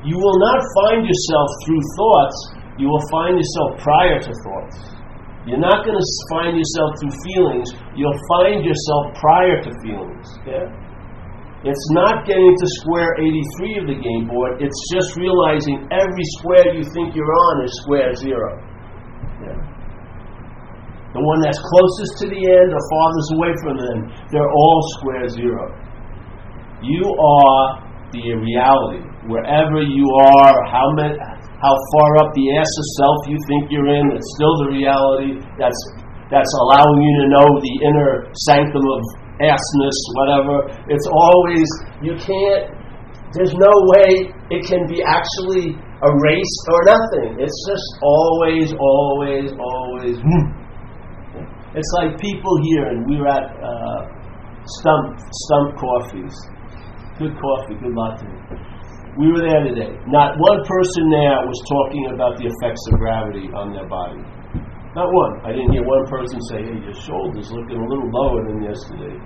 You 0.03 0.17
will 0.17 0.39
not 0.39 0.59
find 0.81 1.05
yourself 1.05 1.49
through 1.65 1.81
thoughts, 1.95 2.37
you 2.77 2.87
will 2.89 3.05
find 3.11 3.37
yourself 3.37 3.79
prior 3.81 4.19
to 4.19 4.31
thoughts. 4.43 4.96
You're 5.47 5.63
not 5.63 5.87
going 5.87 5.95
to 5.95 6.07
find 6.27 6.59
yourself 6.59 6.99
through 6.99 7.15
feelings. 7.23 7.71
You'll 7.95 8.19
find 8.35 8.67
yourself 8.67 9.15
prior 9.15 9.63
to 9.63 9.71
feelings. 9.79 10.27
Yeah? 10.43 10.67
It's 11.63 11.87
not 11.95 12.27
getting 12.27 12.51
to 12.51 12.67
square 12.83 13.15
83 13.15 13.79
of 13.79 13.85
the 13.87 13.97
game 13.97 14.27
board. 14.27 14.59
It's 14.59 14.75
just 14.91 15.15
realizing 15.15 15.87
every 15.89 16.27
square 16.37 16.75
you 16.75 16.83
think 16.91 17.15
you're 17.15 17.31
on 17.31 17.63
is 17.63 17.71
square 17.81 18.11
zero. 18.13 18.59
Yeah? 19.47 19.57
The 21.15 21.23
one 21.23 21.39
that's 21.39 21.57
closest 21.57 22.11
to 22.21 22.25
the 22.27 22.41
end 22.43 22.69
or 22.75 22.81
farthest 22.91 23.29
away 23.39 23.53
from 23.63 23.75
them, 23.79 23.99
they're 24.29 24.51
all 24.51 24.81
square 24.99 25.31
zero. 25.31 25.63
You 26.83 27.07
are 27.07 27.87
the 28.11 28.35
reality. 28.35 29.01
Wherever 29.25 29.81
you 29.81 30.05
are, 30.37 30.55
how 30.67 30.91
many, 30.93 31.15
how 31.61 31.73
far 31.73 32.09
up 32.21 32.29
the 32.37 32.45
ass 32.53 32.69
of 32.69 32.85
self 33.01 33.19
you 33.25 33.37
think 33.49 33.73
you're 33.73 33.89
in. 33.89 34.13
It's 34.13 34.29
still 34.37 34.55
the 34.65 34.69
reality 34.77 35.41
that's 35.57 35.81
that's 36.29 36.53
allowing 36.61 36.99
you 37.01 37.13
to 37.23 37.25
know 37.33 37.47
the 37.63 37.75
inner 37.87 38.11
sanctum 38.45 38.83
of 38.83 39.01
assness, 39.41 39.99
whatever. 40.13 40.69
It's 40.85 41.07
always 41.09 41.65
you 42.01 42.13
can't. 42.21 42.77
There's 43.33 43.53
no 43.57 43.73
way 43.97 44.31
it 44.53 44.61
can 44.69 44.85
be 44.87 45.01
actually 45.03 45.73
erased 45.73 46.65
or 46.69 46.79
nothing. 46.85 47.41
It's 47.41 47.59
just 47.67 47.87
always, 48.01 48.71
always, 48.77 49.51
always. 49.57 50.15
It's 51.75 51.91
like 51.99 52.17
people 52.21 52.53
here, 52.63 52.85
and 52.87 53.05
we 53.09 53.17
were 53.17 53.27
at 53.27 53.49
uh, 53.59 54.05
Stump 54.79 55.19
Stump 55.19 55.77
Coffees. 55.77 56.33
Good 57.17 57.33
coffee, 57.41 57.75
good 57.81 57.95
latte 57.97 58.76
we 59.17 59.33
were 59.33 59.41
there 59.41 59.65
today. 59.65 59.97
Not 60.05 60.37
one 60.37 60.61
person 60.69 61.09
there 61.09 61.41
was 61.41 61.57
talking 61.65 62.13
about 62.13 62.37
the 62.37 62.45
effects 62.53 62.81
of 62.93 63.01
gravity 63.01 63.49
on 63.49 63.73
their 63.73 63.89
body. 63.89 64.21
Not 64.93 65.09
one. 65.09 65.33
I 65.41 65.57
didn't 65.57 65.73
hear 65.73 65.81
one 65.81 66.05
person 66.05 66.37
say, 66.53 66.61
hey, 66.61 66.77
your 66.85 66.93
shoulder's 66.93 67.49
looking 67.49 67.81
a 67.81 67.87
little 67.89 68.09
lower 68.13 68.45
than 68.45 68.61
yesterday. 68.61 69.17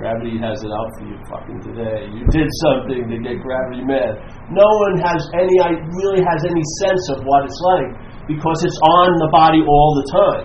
Gravity 0.00 0.40
has 0.40 0.58
it 0.64 0.72
out 0.72 0.90
for 0.98 1.04
you 1.06 1.16
fucking 1.28 1.60
today. 1.60 2.08
You 2.10 2.24
did 2.32 2.48
something 2.66 3.04
to 3.04 3.16
get 3.20 3.38
gravity 3.44 3.84
mad. 3.84 4.18
No 4.50 4.64
one 4.64 4.96
has 5.04 5.22
any, 5.36 5.56
really 6.02 6.24
has 6.24 6.40
any 6.48 6.64
sense 6.82 7.04
of 7.14 7.22
what 7.22 7.44
it's 7.46 7.60
like 7.76 7.90
because 8.26 8.58
it's 8.64 8.80
on 8.80 9.08
the 9.22 9.30
body 9.30 9.60
all 9.60 9.90
the 10.02 10.06
time, 10.08 10.44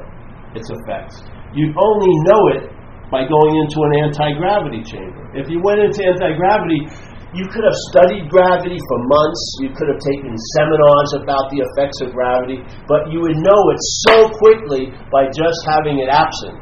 its 0.54 0.70
effects. 0.70 1.24
You 1.56 1.72
only 1.74 2.14
know 2.30 2.42
it 2.62 2.64
by 3.10 3.26
going 3.26 3.54
into 3.58 3.80
an 3.90 3.92
anti 4.06 4.38
gravity 4.38 4.86
chamber. 4.86 5.26
If 5.34 5.50
you 5.50 5.58
went 5.66 5.82
into 5.82 6.06
anti 6.06 6.38
gravity, 6.38 6.86
you 7.34 7.46
could 7.54 7.62
have 7.62 7.78
studied 7.94 8.26
gravity 8.26 8.78
for 8.89 8.98
months, 9.06 9.42
you 9.62 9.70
could 9.78 9.89
have 9.94 10.02
taken 10.02 10.34
seminars 10.58 11.12
about 11.22 11.46
the 11.54 11.62
effects 11.62 12.02
of 12.02 12.10
gravity, 12.10 12.58
but 12.89 13.06
you 13.13 13.22
would 13.22 13.38
know 13.38 13.62
it 13.70 13.82
so 14.10 14.15
quickly 14.42 14.89
by 15.13 15.30
just 15.30 15.60
having 15.70 16.02
it 16.02 16.10
absent. 16.10 16.62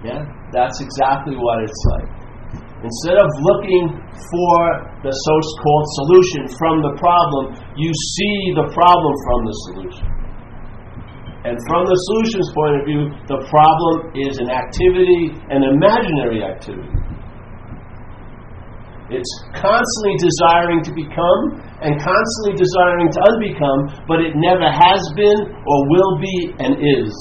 Yeah? 0.00 0.24
That's 0.56 0.80
exactly 0.80 1.36
what 1.36 1.60
it's 1.68 1.82
like. 1.92 2.08
Instead 2.80 3.18
of 3.20 3.28
looking 3.42 3.84
for 4.14 4.56
the 5.04 5.12
so 5.12 5.34
called 5.60 5.86
solution 6.00 6.42
from 6.56 6.80
the 6.80 6.94
problem, 6.96 7.52
you 7.76 7.90
see 7.92 8.36
the 8.56 8.70
problem 8.72 9.14
from 9.26 9.40
the 9.44 9.54
solution. 9.68 10.06
And 11.44 11.54
from 11.68 11.84
the 11.84 11.98
solutions 12.08 12.48
point 12.56 12.74
of 12.80 12.82
view, 12.88 13.02
the 13.28 13.40
problem 13.52 14.16
is 14.16 14.38
an 14.40 14.48
activity, 14.48 15.34
an 15.52 15.66
imaginary 15.66 16.40
activity. 16.40 16.88
It's 19.08 19.32
constantly 19.56 20.20
desiring 20.20 20.84
to 20.84 20.92
become 20.92 21.40
and 21.80 21.96
constantly 21.96 22.60
desiring 22.60 23.08
to 23.16 23.20
unbecome, 23.24 24.04
but 24.04 24.20
it 24.20 24.36
never 24.36 24.68
has 24.68 25.00
been 25.16 25.48
or 25.48 25.78
will 25.88 26.14
be 26.20 26.36
and 26.60 26.76
is. 26.76 27.12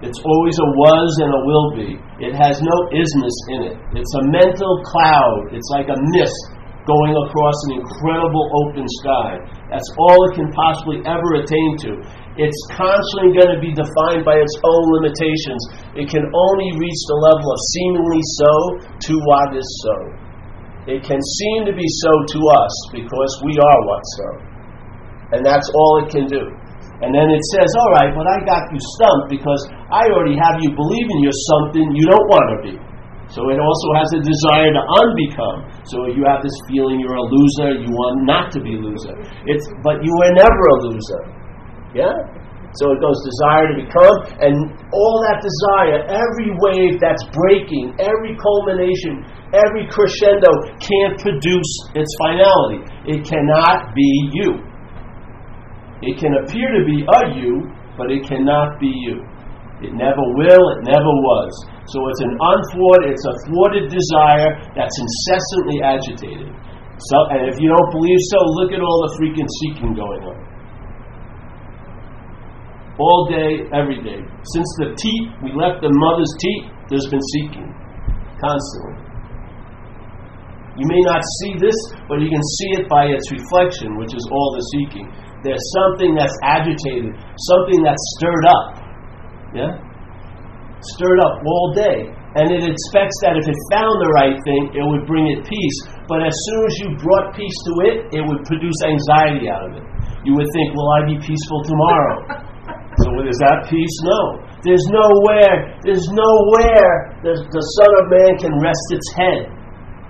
It's 0.00 0.20
always 0.20 0.56
a 0.56 0.70
was 0.80 1.10
and 1.20 1.30
a 1.32 1.42
will 1.44 1.68
be. 1.76 1.90
It 2.24 2.32
has 2.40 2.56
no 2.64 2.76
isness 2.88 3.36
in 3.52 3.60
it. 3.68 3.76
It's 4.00 4.14
a 4.16 4.24
mental 4.32 4.80
cloud. 4.88 5.52
It's 5.52 5.68
like 5.72 5.92
a 5.92 5.98
mist 6.16 6.40
going 6.88 7.12
across 7.12 7.58
an 7.68 7.82
incredible 7.84 8.44
open 8.64 8.86
sky. 9.04 9.36
That's 9.68 9.88
all 9.98 10.16
it 10.30 10.40
can 10.40 10.48
possibly 10.56 11.04
ever 11.04 11.42
attain 11.42 11.72
to. 11.84 11.90
It's 12.40 12.60
constantly 12.72 13.36
going 13.36 13.52
to 13.52 13.60
be 13.60 13.76
defined 13.76 14.24
by 14.24 14.40
its 14.40 14.54
own 14.64 14.84
limitations. 15.00 15.60
It 16.00 16.08
can 16.08 16.24
only 16.24 16.70
reach 16.80 17.00
the 17.12 17.18
level 17.28 17.44
of 17.44 17.60
seemingly 17.76 18.24
so 18.40 18.52
to 18.88 19.12
what 19.20 19.48
is 19.52 19.68
so. 19.84 20.25
It 20.86 21.02
can 21.02 21.18
seem 21.18 21.66
to 21.66 21.74
be 21.74 21.86
so 22.02 22.12
to 22.34 22.38
us 22.62 22.74
because 22.94 23.32
we 23.42 23.54
are 23.58 23.80
what 23.90 24.02
so. 24.14 24.28
And 25.34 25.40
that's 25.42 25.66
all 25.74 26.06
it 26.06 26.14
can 26.14 26.30
do. 26.30 26.46
And 27.02 27.10
then 27.12 27.28
it 27.28 27.42
says, 27.52 27.68
all 27.76 27.92
right, 27.98 28.14
but 28.14 28.24
I 28.24 28.40
got 28.46 28.70
you 28.72 28.80
stumped 28.96 29.28
because 29.28 29.60
I 29.92 30.06
already 30.08 30.38
have 30.38 30.62
you 30.62 30.70
believing 30.72 31.18
you're 31.20 31.42
something 31.58 31.84
you 31.92 32.06
don't 32.08 32.28
want 32.30 32.46
to 32.54 32.58
be. 32.70 32.74
So 33.34 33.50
it 33.50 33.58
also 33.58 33.88
has 33.98 34.08
a 34.14 34.22
desire 34.22 34.70
to 34.70 34.82
unbecome. 35.02 35.66
So 35.90 36.06
you 36.14 36.22
have 36.30 36.46
this 36.46 36.54
feeling 36.70 37.02
you're 37.02 37.18
a 37.18 37.26
loser, 37.26 37.82
you 37.82 37.90
want 37.90 38.22
not 38.22 38.54
to 38.54 38.62
be 38.62 38.78
a 38.78 38.80
loser. 38.80 39.18
It's, 39.50 39.66
but 39.82 39.98
you 40.00 40.12
were 40.14 40.32
never 40.38 40.62
a 40.70 40.78
loser. 40.86 41.22
Yeah? 41.92 42.14
So 42.76 42.92
it 42.92 43.00
goes 43.00 43.16
desire 43.24 43.72
to 43.72 43.76
become, 43.80 44.16
and 44.44 44.54
all 44.92 45.16
that 45.32 45.40
desire, 45.40 46.04
every 46.12 46.52
wave 46.60 47.00
that's 47.00 47.24
breaking, 47.32 47.96
every 47.96 48.36
culmination, 48.36 49.24
every 49.56 49.88
crescendo 49.88 50.52
can't 50.76 51.16
produce 51.16 51.72
its 51.96 52.12
finality. 52.20 52.84
It 53.08 53.24
cannot 53.24 53.96
be 53.96 54.10
you. 54.36 54.60
It 56.04 56.20
can 56.20 56.36
appear 56.36 56.68
to 56.76 56.82
be 56.84 57.00
a 57.00 57.20
you, 57.40 57.64
but 57.96 58.12
it 58.12 58.28
cannot 58.28 58.76
be 58.76 58.92
you. 58.92 59.24
It 59.80 59.96
never 59.96 60.24
will, 60.36 60.64
it 60.76 60.84
never 60.84 61.12
was. 61.24 61.52
So 61.88 61.98
it's 62.12 62.22
an 62.28 62.36
unthwarted, 62.36 63.12
it's 63.12 63.24
a 63.24 63.34
thwarted 63.48 63.88
desire 63.88 64.52
that's 64.76 64.96
incessantly 65.00 65.80
agitated. 65.80 66.52
So, 67.08 67.16
and 67.32 67.48
if 67.48 67.60
you 67.60 67.68
don't 67.72 67.90
believe 67.92 68.22
so, 68.32 68.38
look 68.60 68.72
at 68.72 68.80
all 68.80 68.98
the 69.08 69.12
freaking 69.20 69.48
seeking 69.64 69.92
going 69.92 70.24
on 70.24 70.45
all 72.98 73.28
day, 73.28 73.68
every 73.76 74.00
day. 74.00 74.20
Since 74.24 74.70
the 74.80 74.96
teat, 74.96 75.24
we 75.44 75.52
left 75.52 75.84
the 75.84 75.92
mother's 75.92 76.32
teat, 76.40 76.62
there's 76.88 77.08
been 77.12 77.24
seeking 77.36 77.68
constantly. 78.40 79.06
You 80.76 80.86
may 80.92 81.02
not 81.08 81.24
see 81.40 81.56
this, 81.56 81.76
but 82.04 82.20
you 82.20 82.28
can 82.28 82.44
see 82.60 82.70
it 82.80 82.84
by 82.88 83.08
its 83.08 83.24
reflection, 83.32 83.96
which 83.96 84.12
is 84.12 84.24
all 84.28 84.52
the 84.52 84.64
seeking. 84.76 85.08
There's 85.40 85.64
something 85.72 86.12
that's 86.12 86.36
agitated, 86.44 87.16
something 87.16 87.80
that's 87.80 88.04
stirred 88.20 88.46
up. 88.48 88.66
Yeah? 89.56 89.72
Stirred 90.84 91.20
up 91.24 91.40
all 91.40 91.72
day. 91.72 92.12
And 92.36 92.52
it 92.52 92.68
expects 92.68 93.16
that 93.24 93.40
if 93.40 93.48
it 93.48 93.56
found 93.72 93.96
the 94.04 94.12
right 94.20 94.36
thing, 94.44 94.76
it 94.76 94.84
would 94.84 95.08
bring 95.08 95.24
it 95.32 95.48
peace. 95.48 95.78
But 96.04 96.20
as 96.20 96.36
soon 96.36 96.60
as 96.68 96.74
you 96.84 96.88
brought 97.00 97.32
peace 97.32 97.58
to 97.64 97.72
it, 97.88 97.96
it 98.12 98.20
would 98.20 98.44
produce 98.44 98.76
anxiety 98.84 99.48
out 99.48 99.72
of 99.72 99.80
it. 99.80 99.84
You 100.28 100.36
would 100.36 100.48
think, 100.52 100.76
Will 100.76 100.90
I 101.00 101.00
be 101.08 101.16
peaceful 101.16 101.64
tomorrow? 101.64 102.44
So 103.04 103.12
is 103.28 103.36
that 103.44 103.68
peace? 103.68 103.96
No. 104.04 104.40
There's 104.64 104.86
nowhere, 104.88 105.76
there's 105.84 106.08
nowhere 106.08 107.12
there's, 107.20 107.44
the 107.52 107.64
Son 107.76 107.90
of 108.00 108.04
Man 108.08 108.32
can 108.40 108.54
rest 108.58 108.86
its 108.90 109.08
head 109.12 109.42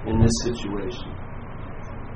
in 0.06 0.22
this 0.22 0.32
situation. 0.46 1.10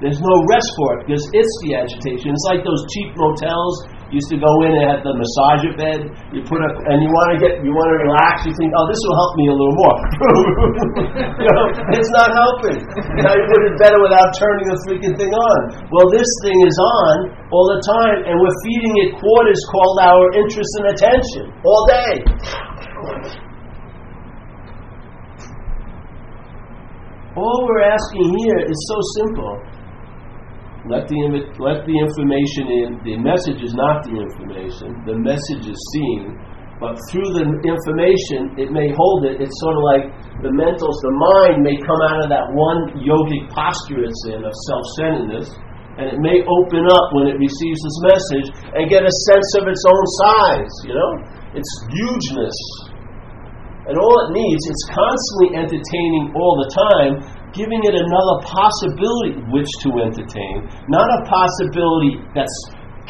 There's 0.01 0.23
no 0.23 0.37
rest 0.49 0.71
for 0.79 0.89
it 0.97 1.11
because 1.11 1.27
it's 1.35 1.55
the 1.67 1.77
agitation. 1.77 2.33
It's 2.33 2.49
like 2.49 2.65
those 2.65 2.83
cheap 2.95 3.13
motels 3.19 3.75
used 4.11 4.27
to 4.35 4.39
go 4.39 4.51
in 4.67 4.75
and 4.75 4.85
had 4.91 5.01
the 5.07 5.15
massager 5.15 5.71
bed. 5.79 6.11
You 6.35 6.43
put 6.43 6.59
up, 6.59 6.75
and 6.91 6.99
you 6.99 7.11
want 7.11 7.29
to 7.35 7.37
get, 7.39 7.63
you 7.63 7.71
want 7.71 7.89
to 7.95 7.99
relax. 8.03 8.43
You 8.43 8.55
think, 8.59 8.75
oh, 8.75 8.87
this 8.91 8.99
will 9.07 9.19
help 9.19 9.33
me 9.39 9.45
a 9.47 9.55
little 9.55 9.77
more. 9.79 9.97
you 11.43 11.47
know, 11.47 11.65
it's 11.95 12.13
not 12.15 12.35
helping. 12.35 12.79
You 12.83 13.23
know, 13.23 13.33
you 13.39 13.45
put 13.47 13.63
it 13.71 13.75
better 13.79 13.99
without 14.03 14.35
turning 14.35 14.67
the 14.67 14.79
freaking 14.87 15.15
thing 15.15 15.31
on. 15.31 15.59
Well, 15.95 16.11
this 16.11 16.27
thing 16.43 16.59
is 16.67 16.77
on 17.07 17.17
all 17.55 17.67
the 17.71 17.81
time, 17.87 18.19
and 18.27 18.35
we're 18.35 18.59
feeding 18.67 18.95
it 19.07 19.11
quarters 19.15 19.63
called 19.71 19.99
our 20.03 20.25
interest 20.35 20.71
and 20.83 20.87
attention 20.91 21.45
all 21.63 21.83
day. 21.87 22.15
All 27.39 27.63
we're 27.63 27.87
asking 27.87 28.27
here 28.43 28.59
is 28.59 28.79
so 28.91 28.99
simple 29.23 29.70
let 30.89 31.05
the, 31.11 31.19
let 31.61 31.85
the 31.85 31.93
information 31.93 32.65
in. 32.73 32.89
The 33.05 33.17
message 33.21 33.61
is 33.61 33.77
not 33.77 34.01
the 34.09 34.17
information. 34.17 34.97
The 35.05 35.19
message 35.21 35.69
is 35.69 35.77
seen. 35.93 36.41
But 36.81 36.97
through 37.13 37.37
the 37.37 37.45
information, 37.61 38.57
it 38.57 38.73
may 38.73 38.89
hold 38.97 39.29
it. 39.29 39.37
It's 39.37 39.53
sort 39.61 39.77
of 39.77 39.85
like 39.85 40.05
the 40.41 40.49
mentals, 40.49 40.97
the 41.05 41.13
mind 41.13 41.61
may 41.61 41.77
come 41.77 42.01
out 42.09 42.25
of 42.25 42.33
that 42.33 42.49
one 42.57 42.97
yogic 43.05 43.53
posture 43.53 44.01
it's 44.01 44.17
in 44.33 44.41
of 44.41 44.55
self 44.65 44.85
centeredness, 44.97 45.53
and 46.01 46.09
it 46.09 46.19
may 46.25 46.41
open 46.41 46.89
up 46.89 47.07
when 47.13 47.29
it 47.29 47.37
receives 47.37 47.81
this 47.85 47.99
message 48.09 48.49
and 48.73 48.89
get 48.89 49.05
a 49.05 49.15
sense 49.29 49.49
of 49.61 49.69
its 49.69 49.85
own 49.85 50.05
size, 50.25 50.73
you 50.89 50.97
know? 50.97 51.13
Its 51.53 51.69
hugeness. 51.93 52.57
And 53.85 54.01
all 54.01 54.17
it 54.25 54.31
needs, 54.33 54.65
it's 54.65 54.87
constantly 54.89 55.61
entertaining 55.61 56.33
all 56.33 56.55
the 56.65 56.71
time, 56.73 57.13
giving 57.53 57.83
it 57.83 57.95
another 57.95 58.37
possibility 58.47 59.43
which 59.51 59.71
to 59.83 59.91
entertain, 60.03 60.67
not 60.87 61.07
a 61.07 61.21
possibility 61.27 62.23
that's 62.35 62.55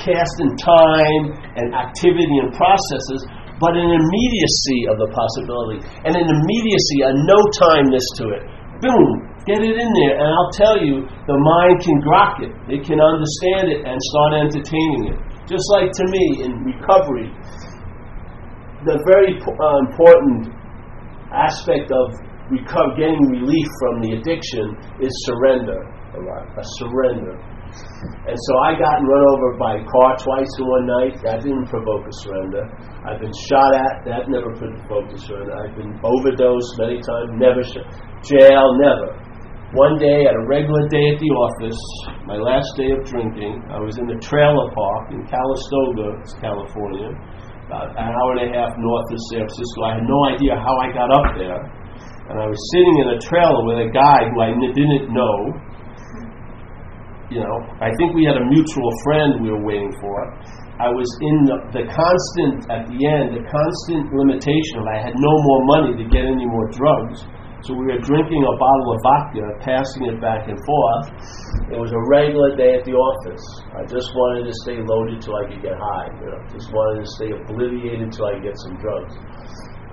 cast 0.00 0.37
in 0.40 0.57
time 0.57 1.24
and 1.61 1.76
activity 1.76 2.37
and 2.40 2.48
processes, 2.57 3.20
but 3.61 3.76
an 3.76 3.92
immediacy 3.92 4.88
of 4.88 4.96
the 4.96 5.09
possibility, 5.12 5.85
and 6.09 6.16
an 6.16 6.24
immediacy, 6.24 7.05
a 7.05 7.12
no 7.12 7.38
timeness 7.61 8.07
to 8.16 8.33
it. 8.33 8.42
Boom, 8.81 9.29
get 9.44 9.61
it 9.61 9.76
in 9.76 9.90
there, 9.92 10.16
and 10.16 10.29
I'll 10.33 10.55
tell 10.57 10.81
you, 10.81 11.05
the 11.29 11.37
mind 11.37 11.85
can 11.85 12.00
grok 12.00 12.40
it, 12.40 12.53
it 12.72 12.81
can 12.88 12.96
understand 12.96 13.68
it 13.68 13.85
and 13.85 14.00
start 14.00 14.48
entertaining 14.48 15.12
it. 15.12 15.18
Just 15.44 15.68
like 15.76 15.92
to 15.92 16.05
me 16.09 16.48
in 16.48 16.64
recovery, 16.64 17.29
the 18.88 18.96
very 19.05 19.37
uh, 19.37 19.76
important 19.85 20.57
aspect 21.29 21.92
of 21.92 22.16
recover, 22.51 22.91
getting 22.99 23.23
relief 23.31 23.69
from 23.79 23.95
the 24.03 24.19
addiction 24.19 24.77
is 24.99 25.13
surrender. 25.27 25.79
A 26.15 26.21
lot, 26.21 26.45
a 26.59 26.65
surrender. 26.83 27.39
And 28.27 28.35
so 28.35 28.53
I 28.67 28.75
got 28.75 28.99
run 28.99 29.25
over 29.31 29.49
by 29.55 29.79
a 29.79 29.85
car 29.87 30.11
twice 30.19 30.51
in 30.59 30.67
one 30.67 30.87
night. 30.91 31.15
That 31.23 31.47
didn't 31.47 31.71
provoke 31.71 32.03
a 32.03 32.15
surrender. 32.27 32.67
I've 33.07 33.23
been 33.23 33.35
shot 33.47 33.71
at. 33.79 34.03
That 34.11 34.27
never 34.27 34.51
provoked 34.59 35.15
a 35.15 35.19
surrender. 35.23 35.55
I've 35.55 35.77
been 35.79 35.95
overdosed 36.03 36.71
many 36.83 36.99
times. 36.99 37.31
Never 37.39 37.63
sh- 37.63 37.87
jail. 38.27 38.75
Never. 38.83 39.15
One 39.79 40.03
day, 40.03 40.27
at 40.27 40.35
a 40.35 40.45
regular 40.51 40.83
day 40.91 41.15
at 41.15 41.23
the 41.23 41.31
office, 41.31 41.79
my 42.27 42.35
last 42.35 42.75
day 42.75 42.91
of 42.91 43.07
drinking, 43.07 43.63
I 43.71 43.79
was 43.79 43.95
in 44.03 44.07
the 44.11 44.19
trailer 44.19 44.67
park 44.75 45.15
in 45.15 45.23
Calistoga, 45.31 46.19
California, 46.43 47.15
about 47.71 47.95
an 47.95 48.03
hour 48.03 48.35
and 48.35 48.51
a 48.51 48.59
half 48.59 48.75
north 48.75 49.09
of 49.15 49.19
San 49.31 49.47
Francisco. 49.47 49.79
I 49.87 49.95
had 50.03 50.07
no 50.11 50.19
idea 50.27 50.59
how 50.59 50.75
I 50.75 50.91
got 50.91 51.15
up 51.15 51.39
there 51.39 51.63
and 52.31 52.38
I 52.38 52.47
was 52.47 52.62
sitting 52.71 52.97
in 53.03 53.07
a 53.11 53.19
trailer 53.19 53.66
with 53.66 53.83
a 53.83 53.90
guy 53.90 54.31
who 54.31 54.38
I 54.38 54.55
didn't 54.55 55.11
know. 55.11 55.51
You 57.27 57.43
know, 57.43 57.57
I 57.83 57.90
think 57.99 58.14
we 58.14 58.23
had 58.23 58.38
a 58.38 58.47
mutual 58.47 58.90
friend 59.03 59.43
we 59.43 59.51
were 59.51 59.66
waiting 59.66 59.90
for. 59.99 60.14
I 60.79 60.95
was 60.95 61.11
in 61.21 61.37
the, 61.51 61.59
the 61.75 61.85
constant, 61.90 62.71
at 62.71 62.87
the 62.87 62.99
end, 63.03 63.35
the 63.35 63.43
constant 63.51 64.14
limitation 64.14 64.79
of 64.79 64.87
I 64.87 64.99
had 65.11 65.14
no 65.19 65.35
more 65.43 65.62
money 65.75 65.93
to 65.99 66.07
get 66.07 66.23
any 66.23 66.47
more 66.47 66.71
drugs. 66.71 67.27
So 67.66 67.75
we 67.77 67.93
were 67.93 68.01
drinking 68.01 68.43
a 68.47 68.55
bottle 68.57 68.88
of 68.95 68.99
vodka, 69.05 69.45
passing 69.61 70.09
it 70.09 70.16
back 70.23 70.49
and 70.49 70.57
forth. 70.57 71.07
It 71.69 71.79
was 71.83 71.93
a 71.93 72.03
regular 72.09 72.57
day 72.57 72.79
at 72.79 72.87
the 72.87 72.95
office. 72.95 73.45
I 73.75 73.85
just 73.90 74.09
wanted 74.16 74.49
to 74.49 74.55
stay 74.64 74.79
loaded 74.81 75.21
till 75.21 75.37
I 75.37 75.45
could 75.51 75.61
get 75.61 75.77
high. 75.77 76.09
You 76.23 76.31
know, 76.31 76.40
just 76.49 76.71
wanted 76.73 77.05
to 77.05 77.09
stay 77.21 77.31
obliviated 77.35 78.14
till 78.14 78.27
I 78.31 78.38
could 78.38 78.47
get 78.49 78.57
some 78.64 78.75
drugs. 78.81 79.14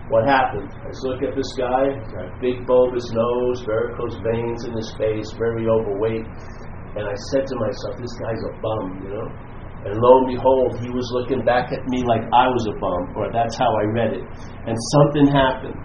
What 0.09 0.23
happened? 0.23 0.71
I 0.71 0.87
just 0.87 1.03
look 1.03 1.19
at 1.19 1.35
this 1.35 1.51
guy, 1.59 1.91
got 2.15 2.39
big 2.39 2.63
bulbous 2.63 3.03
nose, 3.11 3.59
varicose 3.67 4.15
veins 4.23 4.63
in 4.63 4.71
his 4.71 4.87
face, 4.95 5.35
very 5.35 5.67
overweight. 5.67 6.23
And 6.95 7.03
I 7.03 7.15
said 7.31 7.43
to 7.43 7.55
myself, 7.59 7.99
this 7.99 8.15
guy's 8.15 8.43
a 8.47 8.53
bum, 8.63 9.03
you 9.03 9.11
know? 9.11 9.27
And 9.83 9.99
lo 9.99 10.11
and 10.23 10.27
behold, 10.31 10.79
he 10.79 10.89
was 10.89 11.05
looking 11.11 11.43
back 11.43 11.75
at 11.75 11.83
me 11.91 12.07
like 12.07 12.23
I 12.31 12.47
was 12.47 12.65
a 12.71 12.75
bum, 12.79 13.19
or 13.19 13.31
that's 13.35 13.59
how 13.59 13.67
I 13.67 13.83
read 13.91 14.15
it. 14.15 14.23
And 14.63 14.75
something 14.95 15.27
happened. 15.27 15.79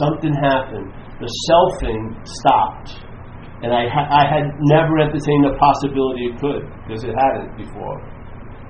Something 0.00 0.34
happened. 0.40 0.88
The 1.20 1.28
selfing 1.44 2.16
stopped. 2.24 3.04
And 3.60 3.72
I, 3.72 3.88
ha- 3.92 4.08
I 4.08 4.24
had 4.24 4.56
never 4.72 4.98
entertained 5.04 5.44
the 5.44 5.56
possibility 5.60 6.32
it 6.32 6.36
could, 6.40 6.64
because 6.84 7.04
it 7.04 7.12
hadn't 7.12 7.56
before. 7.60 8.00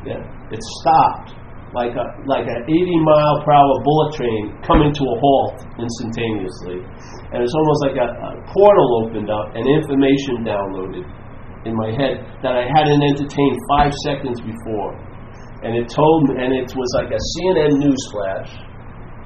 Yeah. 0.03 0.23
It 0.51 0.61
stopped 0.83 1.44
like 1.75 1.95
a 1.99 2.07
like 2.31 2.47
an 2.47 2.61
80 2.71 2.71
mile 3.03 3.43
per 3.43 3.51
hour 3.51 3.75
bullet 3.83 4.11
train 4.15 4.43
coming 4.63 4.95
to 4.95 5.05
a 5.05 5.17
halt 5.19 5.67
instantaneously, 5.77 6.79
and 7.35 7.43
it's 7.43 7.55
almost 7.55 7.81
like 7.91 7.99
a, 7.99 8.09
a 8.15 8.31
portal 8.55 8.89
opened 9.03 9.29
up 9.29 9.59
and 9.59 9.67
information 9.67 10.47
downloaded 10.47 11.03
in 11.67 11.75
my 11.75 11.91
head 11.91 12.23
that 12.47 12.55
I 12.55 12.71
hadn't 12.79 13.03
entertained 13.03 13.57
five 13.75 13.91
seconds 14.07 14.39
before, 14.39 14.95
and 15.67 15.75
it 15.75 15.91
told 15.91 16.31
me, 16.31 16.39
and 16.39 16.55
it 16.55 16.71
was 16.71 16.91
like 16.95 17.11
a 17.11 17.19
CNN 17.19 17.83
news 17.83 18.03
flash, 18.15 18.51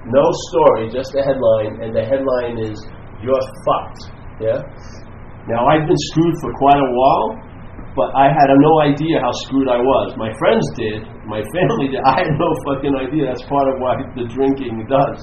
no 0.08 0.24
story, 0.48 0.88
just 0.88 1.12
a 1.14 1.22
headline, 1.22 1.84
and 1.84 1.92
the 1.92 2.04
headline 2.04 2.56
is 2.64 2.80
"You're 3.20 3.44
fucked." 3.68 4.08
Yeah. 4.40 4.64
Now 5.52 5.68
I've 5.68 5.84
been 5.84 6.02
screwed 6.12 6.36
for 6.40 6.52
quite 6.56 6.80
a 6.80 6.90
while 6.96 7.47
but 7.98 8.14
I 8.14 8.30
had 8.30 8.46
no 8.54 8.74
idea 8.86 9.18
how 9.18 9.34
screwed 9.42 9.66
I 9.66 9.82
was. 9.82 10.14
My 10.14 10.30
friends 10.38 10.62
did, 10.78 11.02
my 11.26 11.42
family 11.50 11.90
did. 11.90 11.98
I 12.06 12.22
had 12.22 12.30
no 12.38 12.50
fucking 12.70 12.94
idea. 12.94 13.26
That's 13.26 13.42
part 13.50 13.66
of 13.74 13.82
why 13.82 13.98
the 14.14 14.30
drinking 14.30 14.86
does. 14.86 15.18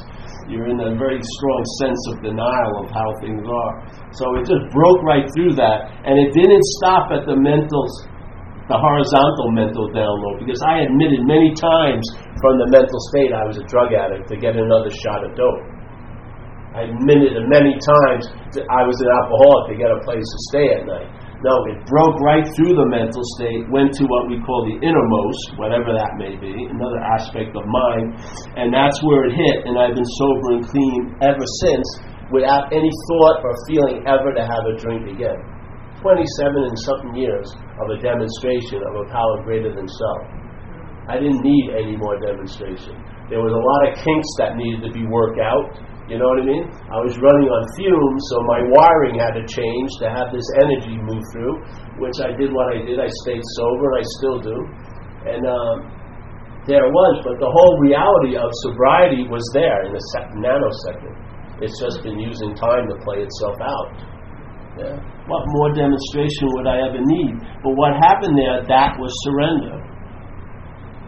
You're 0.51 0.67
in 0.67 0.83
a 0.83 0.91
very 0.99 1.23
strong 1.23 1.61
sense 1.79 2.01
of 2.11 2.19
denial 2.19 2.83
of 2.83 2.91
how 2.91 3.07
things 3.23 3.47
are. 3.47 3.73
So 4.19 4.35
it 4.35 4.43
just 4.43 4.67
broke 4.75 5.01
right 5.07 5.23
through 5.31 5.55
that, 5.55 5.87
and 6.03 6.19
it 6.19 6.35
didn't 6.35 6.61
stop 6.83 7.15
at 7.15 7.23
the 7.23 7.39
mental, 7.39 7.87
the 8.67 8.75
horizontal 8.75 9.55
mental 9.55 9.87
download, 9.95 10.43
because 10.43 10.59
I 10.67 10.83
admitted 10.83 11.23
many 11.23 11.55
times 11.55 12.03
from 12.43 12.59
the 12.59 12.67
mental 12.75 12.99
state 13.15 13.31
I 13.31 13.47
was 13.47 13.55
a 13.55 13.65
drug 13.71 13.95
addict 13.95 14.27
to 14.29 14.35
get 14.35 14.59
another 14.59 14.91
shot 14.91 15.23
of 15.23 15.31
dope. 15.39 15.63
I 16.75 16.91
admitted 16.91 17.39
many 17.47 17.71
times 17.79 18.27
that 18.59 18.67
I 18.67 18.83
was 18.83 18.99
an 18.99 19.07
alcoholic 19.07 19.63
to 19.71 19.75
get 19.79 19.87
a 19.95 19.99
place 20.03 20.27
to 20.27 20.39
stay 20.51 20.67
at 20.75 20.83
night. 20.83 21.24
No, 21.43 21.51
it 21.67 21.83
broke 21.91 22.15
right 22.23 22.47
through 22.55 22.79
the 22.79 22.87
mental 22.87 23.21
state, 23.35 23.67
went 23.67 23.91
to 23.99 24.07
what 24.07 24.31
we 24.31 24.39
call 24.39 24.63
the 24.71 24.79
innermost, 24.79 25.43
whatever 25.59 25.91
that 25.91 26.15
may 26.15 26.39
be, 26.39 26.55
another 26.71 27.01
aspect 27.19 27.51
of 27.51 27.63
mind, 27.67 28.15
and 28.55 28.71
that's 28.71 28.95
where 29.03 29.27
it 29.27 29.35
hit. 29.35 29.67
And 29.67 29.75
I've 29.75 29.93
been 29.93 30.11
sober 30.15 30.47
and 30.55 30.63
clean 30.63 30.99
ever 31.19 31.45
since, 31.59 31.85
without 32.31 32.71
any 32.71 32.87
thought 32.87 33.43
or 33.43 33.53
feeling 33.67 34.07
ever 34.07 34.31
to 34.31 34.43
have 34.47 34.63
a 34.63 34.79
drink 34.79 35.11
again. 35.11 35.37
27 35.99 36.21
and 36.23 36.77
something 36.87 37.13
years 37.19 37.49
of 37.83 37.91
a 37.91 37.97
demonstration 37.99 38.79
of 38.79 38.93
a 39.03 39.05
power 39.11 39.35
greater 39.43 39.75
than 39.75 39.89
self. 39.89 40.21
I 41.11 41.19
didn't 41.19 41.43
need 41.43 41.65
any 41.75 41.97
more 41.97 42.17
demonstration. 42.17 42.95
There 43.29 43.41
was 43.41 43.53
a 43.53 43.61
lot 43.61 43.81
of 43.89 43.99
kinks 44.01 44.31
that 44.39 44.57
needed 44.57 44.85
to 44.87 44.91
be 44.93 45.05
worked 45.05 45.41
out 45.41 45.73
you 46.05 46.21
know 46.21 46.29
what 46.29 46.41
I 46.41 46.45
mean? 46.45 46.65
I 46.69 47.01
was 47.01 47.17
running 47.17 47.49
on 47.49 47.61
fumes, 47.73 48.21
so 48.29 48.35
my 48.45 48.61
wiring 48.69 49.17
had 49.17 49.33
to 49.41 49.43
change 49.49 49.89
to 50.05 50.07
have 50.13 50.29
this 50.29 50.45
energy 50.61 51.01
move 51.01 51.25
through, 51.33 51.65
which 51.97 52.21
I 52.21 52.29
did 52.37 52.53
what 52.53 52.77
I 52.77 52.85
did. 52.85 53.01
I 53.01 53.09
stayed 53.25 53.41
sober, 53.57 53.97
I 53.97 54.03
still 54.21 54.37
do. 54.37 54.57
And 55.25 55.41
um, 55.49 55.75
there 56.69 56.85
it 56.85 56.93
was, 56.93 57.13
but 57.25 57.41
the 57.41 57.49
whole 57.49 57.81
reality 57.81 58.37
of 58.37 58.49
sobriety 58.69 59.25
was 59.25 59.41
there 59.57 59.89
in 59.89 59.97
a 59.97 60.03
sec- 60.13 60.37
nanosecond. 60.37 61.17
It's 61.65 61.77
just 61.81 62.05
been 62.05 62.21
using 62.21 62.53
time 62.53 62.85
to 62.85 62.95
play 63.01 63.25
itself 63.25 63.57
out. 63.65 63.89
Yeah. 64.77 64.97
What 65.25 65.41
more 65.57 65.73
demonstration 65.73 66.51
would 66.53 66.67
I 66.67 66.85
ever 66.85 67.01
need? 67.01 67.33
But 67.65 67.73
what 67.73 67.97
happened 67.97 68.37
there, 68.37 68.61
that 68.61 68.93
was 69.01 69.09
surrender. 69.25 69.81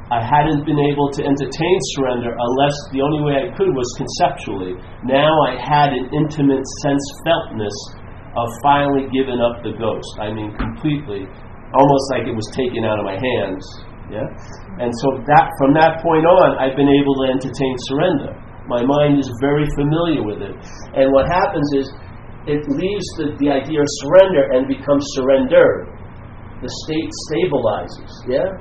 I 0.08 0.24
hadn't 0.24 0.64
been 0.64 0.80
able 0.80 1.12
to 1.20 1.22
entertain 1.28 1.78
surrender 2.00 2.32
unless 2.32 2.76
the 2.96 3.04
only 3.04 3.28
way 3.28 3.44
I 3.44 3.52
could 3.60 3.76
was 3.76 3.92
conceptually. 4.00 4.80
Now 5.04 5.36
I 5.44 5.60
had 5.60 5.92
an 5.92 6.08
intimate 6.16 6.64
sense 6.80 7.04
feltness 7.28 7.76
of 8.40 8.48
finally 8.64 9.12
giving 9.12 9.44
up 9.44 9.60
the 9.68 9.76
ghost. 9.76 10.08
I 10.24 10.32
mean, 10.32 10.56
completely, 10.56 11.28
almost 11.76 12.06
like 12.16 12.24
it 12.24 12.32
was 12.32 12.48
taken 12.56 12.88
out 12.88 13.04
of 13.04 13.06
my 13.06 13.20
hands. 13.20 13.64
Yeah, 14.08 14.24
and 14.80 14.88
so 15.04 15.20
that 15.28 15.52
from 15.60 15.76
that 15.76 16.00
point 16.00 16.24
on, 16.24 16.56
I've 16.56 16.80
been 16.80 16.88
able 16.88 17.16
to 17.20 17.26
entertain 17.28 17.76
surrender. 17.92 18.32
My 18.72 18.88
mind 18.88 19.20
is 19.20 19.28
very 19.44 19.68
familiar 19.76 20.24
with 20.24 20.40
it, 20.40 20.56
and 20.96 21.12
what 21.12 21.28
happens 21.28 21.68
is 21.76 21.92
it 22.48 22.64
leaves 22.72 23.08
the, 23.20 23.36
the 23.44 23.52
idea 23.52 23.84
of 23.84 23.88
surrender 24.08 24.56
and 24.56 24.72
becomes 24.72 25.04
surrendered. 25.20 25.92
The 26.64 26.72
state 26.88 27.12
stabilizes. 27.28 28.12
Yeah 28.32 28.56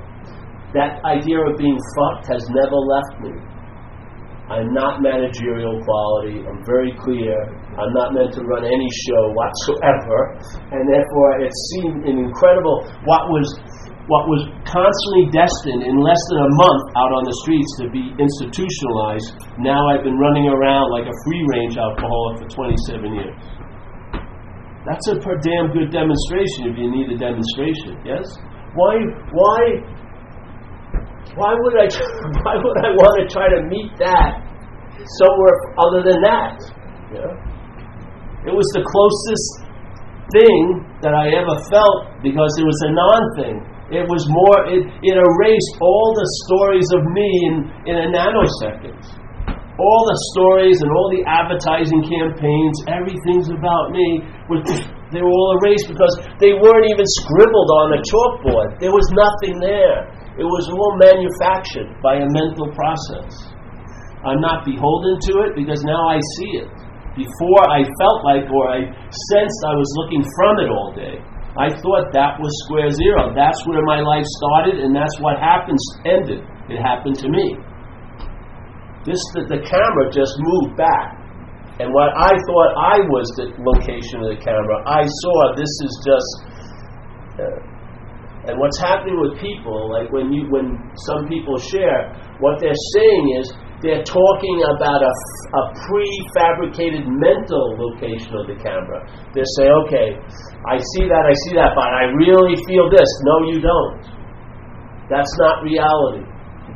that 0.74 0.98
idea 1.04 1.38
of 1.38 1.54
being 1.58 1.78
fucked 1.94 2.26
has 2.32 2.42
never 2.50 2.74
left 2.74 3.14
me. 3.22 3.34
I'm 4.46 4.70
not 4.70 5.02
managerial 5.02 5.74
quality. 5.82 6.38
I'm 6.46 6.62
very 6.62 6.94
clear. 7.02 7.34
I'm 7.74 7.90
not 7.98 8.14
meant 8.14 8.30
to 8.38 8.46
run 8.46 8.62
any 8.62 8.90
show 9.10 9.22
whatsoever, 9.34 10.38
and 10.70 10.86
therefore 10.86 11.42
it 11.42 11.50
seemed 11.74 12.06
an 12.06 12.16
incredible 12.22 12.86
what 13.10 13.26
was 13.26 13.46
what 14.06 14.22
was 14.30 14.46
constantly 14.62 15.26
destined 15.34 15.82
in 15.82 15.98
less 15.98 16.22
than 16.30 16.46
a 16.46 16.52
month 16.62 16.84
out 16.94 17.10
on 17.10 17.26
the 17.26 17.34
streets 17.42 17.70
to 17.82 17.90
be 17.90 18.14
institutionalized. 18.22 19.34
Now 19.58 19.82
I've 19.90 20.06
been 20.06 20.14
running 20.14 20.46
around 20.46 20.94
like 20.94 21.10
a 21.10 21.16
free 21.26 21.42
range 21.58 21.74
alcoholic 21.74 22.46
for 22.46 22.48
27 22.54 23.18
years. 23.18 23.34
That's 24.86 25.10
a 25.10 25.18
damn 25.18 25.74
good 25.74 25.90
demonstration 25.90 26.70
if 26.70 26.78
you 26.78 26.86
need 26.86 27.10
a 27.10 27.18
demonstration. 27.18 27.98
Yes. 28.06 28.22
Why? 28.78 28.94
Why 29.34 29.58
why 31.34 31.52
would 31.58 31.74
I? 31.74 31.90
Why 32.46 32.54
would 32.62 32.78
I 32.78 32.90
want 32.94 33.14
to 33.18 33.26
try 33.26 33.50
to 33.50 33.66
meet 33.66 33.90
that 33.98 34.38
somewhere 35.18 35.56
other 35.82 36.00
than 36.06 36.22
that? 36.22 36.54
Yeah. 37.10 37.34
It 38.46 38.54
was 38.54 38.68
the 38.78 38.86
closest 38.86 39.66
thing 40.30 40.86
that 41.02 41.10
I 41.10 41.34
ever 41.34 41.56
felt 41.66 42.22
because 42.22 42.52
it 42.58 42.66
was 42.66 42.78
a 42.86 42.90
non 42.94 43.22
thing. 43.34 43.56
It 43.90 44.06
was 44.06 44.22
more. 44.30 44.70
It, 44.70 44.82
it 44.82 45.14
erased 45.14 45.74
all 45.82 46.08
the 46.14 46.28
stories 46.46 46.88
of 46.94 47.02
me 47.10 47.28
in 47.50 47.54
in 47.90 47.94
a 47.98 48.06
nanosecond. 48.10 48.98
All 49.76 50.02
the 50.08 50.18
stories 50.32 50.80
and 50.80 50.88
all 50.88 51.12
the 51.12 51.20
advertising 51.28 52.00
campaigns, 52.00 52.76
everything's 52.88 53.52
about 53.52 53.92
me. 53.92 54.24
Was, 54.48 54.64
they 55.12 55.20
were 55.20 55.28
all 55.28 55.52
erased 55.60 55.86
because 55.92 56.16
they 56.40 56.56
weren't 56.56 56.88
even 56.88 57.06
scribbled 57.22 57.70
on 57.84 57.86
a 57.92 58.00
chalkboard. 58.00 58.80
There 58.80 58.90
was 58.90 59.04
nothing 59.12 59.60
there. 59.60 60.15
It 60.36 60.44
was 60.44 60.68
all 60.68 61.00
manufactured 61.00 61.88
by 62.04 62.20
a 62.20 62.28
mental 62.28 62.68
process. 62.76 63.32
I'm 64.20 64.40
not 64.40 64.68
beholden 64.68 65.16
to 65.32 65.32
it 65.48 65.52
because 65.56 65.80
now 65.84 66.12
I 66.12 66.20
see 66.36 66.60
it. 66.60 66.68
Before 67.16 67.62
I 67.72 67.88
felt 67.96 68.20
like 68.28 68.44
or 68.52 68.68
I 68.68 68.84
sensed 69.32 69.60
I 69.64 69.74
was 69.80 69.88
looking 70.04 70.20
from 70.36 70.54
it 70.60 70.68
all 70.68 70.92
day. 70.92 71.16
I 71.56 71.72
thought 71.72 72.12
that 72.12 72.36
was 72.36 72.52
square 72.68 72.92
zero. 72.92 73.32
That's 73.32 73.64
where 73.64 73.80
my 73.88 74.04
life 74.04 74.28
started 74.44 74.84
and 74.84 74.92
that's 74.92 75.16
what 75.24 75.40
happens 75.40 75.80
ended. 76.04 76.44
It 76.68 76.84
happened 76.84 77.16
to 77.24 77.28
me. 77.32 77.56
This 79.08 79.22
the, 79.32 79.48
the 79.48 79.64
camera 79.64 80.12
just 80.12 80.36
moved 80.36 80.76
back. 80.76 81.16
And 81.80 81.92
what 81.96 82.12
I 82.12 82.36
thought 82.44 82.70
I 82.76 82.96
was 83.08 83.24
the 83.40 83.52
location 83.56 84.20
of 84.20 84.36
the 84.36 84.40
camera, 84.40 84.76
I 84.84 85.04
saw 85.04 85.36
this 85.56 85.72
is 85.80 85.92
just 86.04 86.30
uh, 87.40 87.75
and 88.46 88.54
what's 88.58 88.78
happening 88.78 89.18
with 89.18 89.38
people, 89.42 89.90
like 89.90 90.10
when 90.14 90.30
you 90.32 90.46
when 90.48 90.78
some 91.10 91.26
people 91.26 91.58
share, 91.58 92.14
what 92.38 92.62
they're 92.62 92.82
saying 92.94 93.24
is 93.42 93.50
they're 93.82 94.06
talking 94.06 94.58
about 94.70 95.02
a, 95.02 95.12
a 95.12 95.62
prefabricated 95.84 97.04
mental 97.04 97.76
location 97.76 98.32
of 98.38 98.46
the 98.46 98.56
camera. 98.62 99.04
They 99.34 99.44
say, 99.60 99.66
okay, 99.84 100.16
I 100.64 100.78
see 100.78 101.04
that, 101.10 101.24
I 101.26 101.34
see 101.44 101.54
that, 101.60 101.76
but 101.76 101.90
I 101.90 102.08
really 102.14 102.56
feel 102.64 102.88
this. 102.88 103.10
No, 103.26 103.34
you 103.50 103.58
don't. 103.60 104.00
That's 105.10 105.30
not 105.38 105.62
reality. 105.62 106.24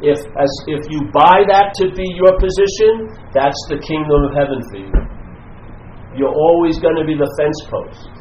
If 0.02 0.18
as 0.18 0.52
if 0.66 0.87
you 0.90 1.06
buy 1.12 1.44
that 1.48 1.72
to 1.83 1.92
be 1.92 2.06
your 2.18 2.35
position, 2.40 3.14
that's 3.33 3.59
the 3.68 3.78
kingdom 3.78 4.26
of 4.26 4.33
heaven 4.35 4.61
for 4.70 4.78
you. 4.80 4.92
You're 6.18 6.35
always 6.35 6.78
going 6.78 6.96
to 6.96 7.06
be 7.06 7.14
the 7.14 7.30
fence 7.38 7.61
post. 7.70 8.19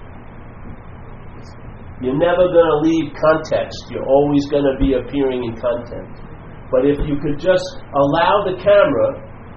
You're 2.00 2.18
never 2.18 2.48
going 2.48 2.70
to 2.72 2.80
leave 2.80 3.12
context. 3.12 3.76
You're 3.92 4.08
always 4.08 4.48
going 4.48 4.64
to 4.64 4.76
be 4.80 4.96
appearing 4.96 5.44
in 5.44 5.54
content. 5.60 6.08
But 6.72 6.88
if 6.88 6.96
you 7.04 7.20
could 7.20 7.36
just 7.36 7.66
allow 7.92 8.48
the 8.48 8.56
camera 8.56 9.10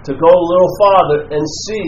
to 0.03 0.13
go 0.17 0.31
a 0.31 0.45
little 0.51 0.73
farther 0.83 1.19
and 1.31 1.45
see, 1.69 1.87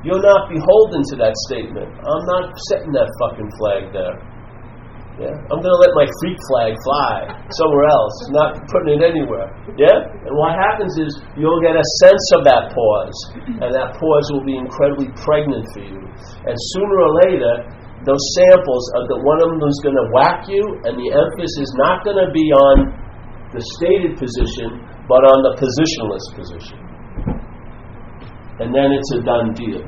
you're 0.00 0.22
not 0.24 0.48
beholden 0.48 1.04
to 1.12 1.16
that 1.20 1.36
statement. 1.52 1.92
I'm 1.92 2.24
not 2.24 2.56
setting 2.72 2.92
that 2.96 3.08
fucking 3.20 3.50
flag 3.60 3.92
there. 3.92 4.16
Yeah? 5.20 5.36
I'm 5.52 5.60
going 5.60 5.74
to 5.76 5.82
let 5.84 5.92
my 5.92 6.08
freak 6.24 6.40
flag 6.48 6.72
fly 6.80 7.28
somewhere 7.60 7.84
else, 7.92 8.16
not 8.32 8.56
putting 8.72 8.96
it 8.96 9.02
anywhere. 9.04 9.52
Yeah? 9.76 10.08
And 10.24 10.32
what 10.32 10.56
happens 10.56 10.96
is 10.96 11.10
you'll 11.36 11.60
get 11.60 11.76
a 11.76 11.84
sense 12.00 12.26
of 12.40 12.48
that 12.48 12.72
pause, 12.72 13.18
and 13.60 13.68
that 13.68 14.00
pause 14.00 14.26
will 14.32 14.46
be 14.48 14.56
incredibly 14.56 15.12
pregnant 15.20 15.68
for 15.76 15.84
you. 15.84 16.00
And 16.48 16.56
sooner 16.56 16.96
or 17.04 17.12
later, 17.28 17.52
those 18.08 18.24
samples 18.32 18.84
of 18.96 19.12
the 19.12 19.18
one 19.20 19.44
of 19.44 19.48
them 19.52 19.60
is 19.60 19.80
going 19.84 19.98
to 19.98 20.08
whack 20.16 20.48
you, 20.48 20.64
and 20.88 20.96
the 20.96 21.08
emphasis 21.12 21.68
is 21.68 21.72
not 21.76 22.00
going 22.00 22.16
to 22.16 22.32
be 22.32 22.48
on 22.48 22.76
the 23.52 23.62
stated 23.76 24.16
position, 24.16 24.80
but 25.04 25.20
on 25.26 25.38
the 25.44 25.52
positionless 25.60 26.24
position. 26.32 26.78
And 28.60 28.72
then 28.72 28.92
it's 28.92 29.10
a 29.16 29.20
done 29.20 29.52
deal. 29.52 29.84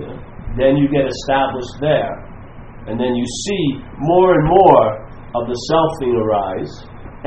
Yeah? 0.00 0.16
Then 0.56 0.80
you 0.80 0.88
get 0.88 1.04
established 1.04 1.76
there. 1.80 2.28
And 2.88 2.96
then 2.96 3.12
you 3.12 3.26
see 3.44 3.64
more 4.00 4.32
and 4.32 4.44
more 4.48 4.84
of 5.36 5.44
the 5.44 5.58
self 5.68 5.90
selfing 6.00 6.16
arise. 6.16 6.74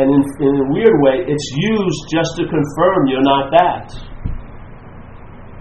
And 0.02 0.10
in, 0.10 0.22
in 0.42 0.54
a 0.56 0.68
weird 0.74 0.98
way, 1.06 1.22
it's 1.30 1.50
used 1.54 2.02
just 2.10 2.32
to 2.42 2.44
confirm 2.50 3.00
you're 3.06 3.22
not 3.22 3.52
that. 3.54 3.86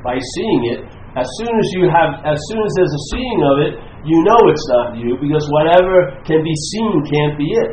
By 0.00 0.16
seeing 0.16 0.62
it, 0.72 0.82
as 1.18 1.28
soon 1.42 1.52
as 1.52 1.68
you 1.76 1.90
have, 1.90 2.24
as 2.24 2.38
soon 2.48 2.62
as 2.64 2.72
there's 2.78 2.94
a 2.94 3.04
seeing 3.12 3.40
of 3.44 3.56
it, 3.68 3.74
you 4.04 4.16
know 4.24 4.40
it's 4.48 4.66
not 4.72 4.96
you 4.96 5.16
because 5.20 5.44
whatever 5.52 6.16
can 6.24 6.40
be 6.40 6.54
seen 6.56 7.04
can't 7.04 7.36
be 7.36 7.48
it. 7.52 7.70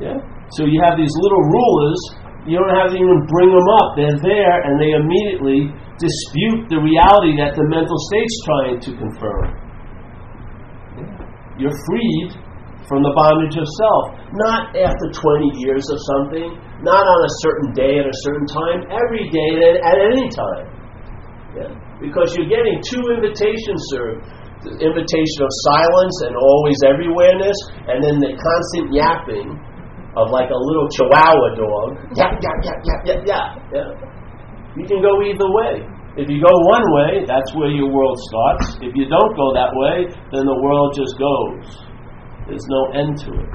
Yeah. 0.00 0.18
So 0.56 0.68
you 0.68 0.80
have 0.84 1.00
these 1.00 1.12
little 1.12 1.44
rulers. 1.48 2.00
You 2.48 2.56
don't 2.56 2.72
have 2.72 2.90
to 2.92 2.98
even 2.98 3.18
bring 3.28 3.52
them 3.52 3.68
up. 3.80 3.88
They're 3.96 4.20
there, 4.20 4.56
and 4.64 4.80
they 4.80 4.96
immediately 4.96 5.68
dispute 6.00 6.72
the 6.72 6.80
reality 6.80 7.36
that 7.36 7.52
the 7.52 7.64
mental 7.68 7.96
state's 8.08 8.36
trying 8.48 8.78
to 8.80 8.90
confirm. 8.96 9.44
You're 11.60 11.76
freed 11.84 12.40
from 12.88 13.04
the 13.04 13.12
bondage 13.12 13.54
of 13.60 13.68
self. 13.68 14.04
Not 14.32 14.72
after 14.74 15.06
20 15.12 15.60
years 15.60 15.84
of 15.92 15.98
something, 16.16 16.56
not 16.80 17.04
on 17.04 17.20
a 17.22 17.32
certain 17.44 17.70
day 17.76 18.00
at 18.00 18.08
a 18.08 18.16
certain 18.24 18.48
time, 18.48 18.88
every 18.88 19.28
day 19.28 19.48
and 19.60 19.76
at 19.84 19.96
any 20.00 20.26
time. 20.32 20.66
Yeah? 21.54 21.70
Because 22.00 22.32
you're 22.32 22.48
getting 22.48 22.80
two 22.80 23.04
invitations 23.12 23.78
served 23.92 24.24
the 24.62 24.76
invitation 24.76 25.40
of 25.40 25.50
silence 25.72 26.16
and 26.28 26.36
always 26.36 26.78
everywhereness, 26.84 27.56
and 27.88 28.04
then 28.04 28.20
the 28.20 28.36
constant 28.36 28.92
yapping 28.92 29.48
of 30.18 30.28
like 30.28 30.50
a 30.52 30.60
little 30.60 30.88
chihuahua 30.92 31.56
dog. 31.56 31.88
Yap, 32.18 32.36
yap, 32.42 32.58
yap, 32.66 32.78
yap, 32.84 33.00
yap, 33.06 33.20
yap. 33.24 33.48
Yeah. 33.72 33.90
You 34.76 34.84
can 34.84 35.00
go 35.00 35.16
either 35.24 35.48
way. 35.48 35.86
If 36.18 36.28
you 36.28 36.42
go 36.42 36.52
one 36.66 36.84
way, 37.00 37.24
that's 37.24 37.54
where 37.54 37.70
your 37.70 37.88
world 37.88 38.18
starts. 38.28 38.76
If 38.82 38.92
you 38.98 39.06
don't 39.06 39.34
go 39.38 39.54
that 39.54 39.70
way, 39.72 40.10
then 40.34 40.44
the 40.44 40.58
world 40.60 40.92
just 40.92 41.14
goes. 41.16 41.64
There's 42.50 42.66
no 42.66 42.82
end 42.92 43.16
to 43.24 43.30
it. 43.30 43.52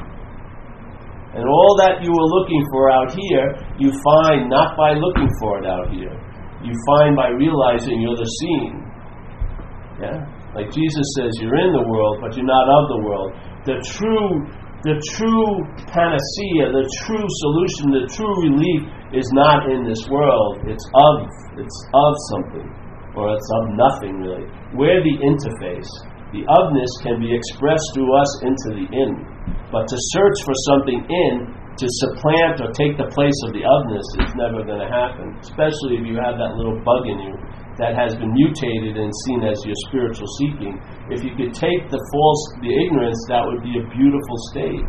And 1.36 1.44
all 1.44 1.76
that 1.84 2.00
you 2.00 2.08
were 2.16 2.30
looking 2.40 2.64
for 2.72 2.90
out 2.90 3.12
here, 3.12 3.52
you 3.76 3.92
find 3.92 4.48
not 4.48 4.78
by 4.80 4.96
looking 4.96 5.28
for 5.44 5.60
it 5.60 5.68
out 5.68 5.92
here. 5.92 6.16
You 6.64 6.72
find 6.96 7.14
by 7.14 7.28
realizing 7.36 8.00
you're 8.00 8.16
the 8.16 8.32
seeing. 8.40 8.76
Yeah? 10.00 10.24
Like 10.56 10.72
Jesus 10.72 11.06
says, 11.20 11.36
you're 11.44 11.60
in 11.60 11.76
the 11.76 11.84
world, 11.92 12.24
but 12.24 12.32
you're 12.40 12.48
not 12.48 12.64
of 12.64 12.84
the 12.96 13.02
world. 13.04 13.30
The 13.68 13.78
true 13.84 14.48
the 14.86 15.02
true 15.18 15.50
panacea, 15.90 16.70
the 16.70 16.86
true 17.04 17.28
solution, 17.42 17.84
the 17.90 18.06
true 18.06 18.36
relief 18.46 18.86
is 19.18 19.26
not 19.34 19.66
in 19.66 19.82
this 19.82 20.06
world. 20.08 20.62
It's 20.70 20.86
of 20.94 21.14
it's 21.58 21.80
of 21.92 22.12
something, 22.32 22.70
or 23.18 23.34
it's 23.34 23.50
of 23.60 23.64
nothing 23.76 24.22
really. 24.22 24.46
We're 24.78 25.02
the 25.02 25.18
interface. 25.26 25.90
The 26.32 26.46
ofness 26.46 26.92
can 27.02 27.18
be 27.18 27.34
expressed 27.34 27.88
through 27.98 28.14
us 28.14 28.32
into 28.46 28.68
the 28.78 28.86
in. 28.86 29.12
But 29.74 29.90
to 29.90 29.98
search 30.14 30.38
for 30.46 30.54
something 30.70 31.02
in 31.02 31.34
to 31.52 31.88
supplant 32.06 32.62
or 32.64 32.72
take 32.72 32.96
the 32.96 33.10
place 33.12 33.40
of 33.44 33.52
the 33.52 33.66
ofness 33.66 34.06
is 34.24 34.32
never 34.38 34.64
going 34.64 34.80
to 34.80 34.88
happen, 34.88 35.36
especially 35.42 36.00
if 36.00 36.08
you 36.08 36.16
have 36.22 36.40
that 36.40 36.56
little 36.56 36.80
bug 36.86 37.10
in 37.10 37.20
you 37.20 37.36
that 37.78 37.92
has 37.92 38.16
been 38.16 38.32
mutated 38.32 38.96
and 38.96 39.12
seen 39.28 39.44
as 39.44 39.60
your 39.68 39.76
spiritual 39.92 40.28
seeking. 40.40 40.80
If 41.12 41.28
you 41.28 41.36
could 41.36 41.52
take 41.52 41.92
the 41.92 42.00
false, 42.00 42.42
the 42.64 42.72
ignorance, 42.72 43.20
that 43.28 43.44
would 43.44 43.60
be 43.60 43.76
a 43.76 43.84
beautiful 43.92 44.38
state. 44.56 44.86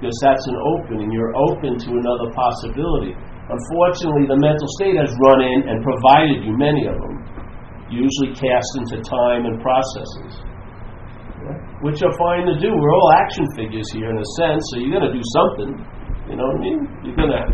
Because 0.00 0.16
that's 0.24 0.44
an 0.48 0.56
opening. 0.56 1.12
You're 1.12 1.36
open 1.36 1.76
to 1.76 1.90
another 1.92 2.28
possibility. 2.32 3.12
Unfortunately, 3.48 4.28
the 4.28 4.40
mental 4.40 4.68
state 4.80 4.96
has 4.96 5.12
run 5.28 5.40
in 5.44 5.58
and 5.68 5.78
provided 5.84 6.44
you 6.44 6.52
many 6.56 6.88
of 6.88 6.96
them, 6.98 7.14
usually 7.88 8.32
cast 8.34 8.70
into 8.82 9.00
time 9.04 9.46
and 9.46 9.60
processes. 9.60 10.32
Which 11.84 12.02
are 12.02 12.12
fine 12.16 12.48
to 12.48 12.56
do. 12.58 12.72
We're 12.72 12.94
all 12.96 13.12
action 13.22 13.46
figures 13.54 13.86
here 13.92 14.10
in 14.10 14.18
a 14.18 14.28
sense, 14.40 14.60
so 14.72 14.80
you're 14.80 14.98
going 14.98 15.08
to 15.08 15.14
do 15.14 15.24
something. 15.36 15.70
You 16.26 16.34
know 16.34 16.48
what 16.48 16.58
I 16.58 16.64
mean? 16.64 16.78
You're 17.06 17.14
going 17.14 17.30
to 17.30 17.44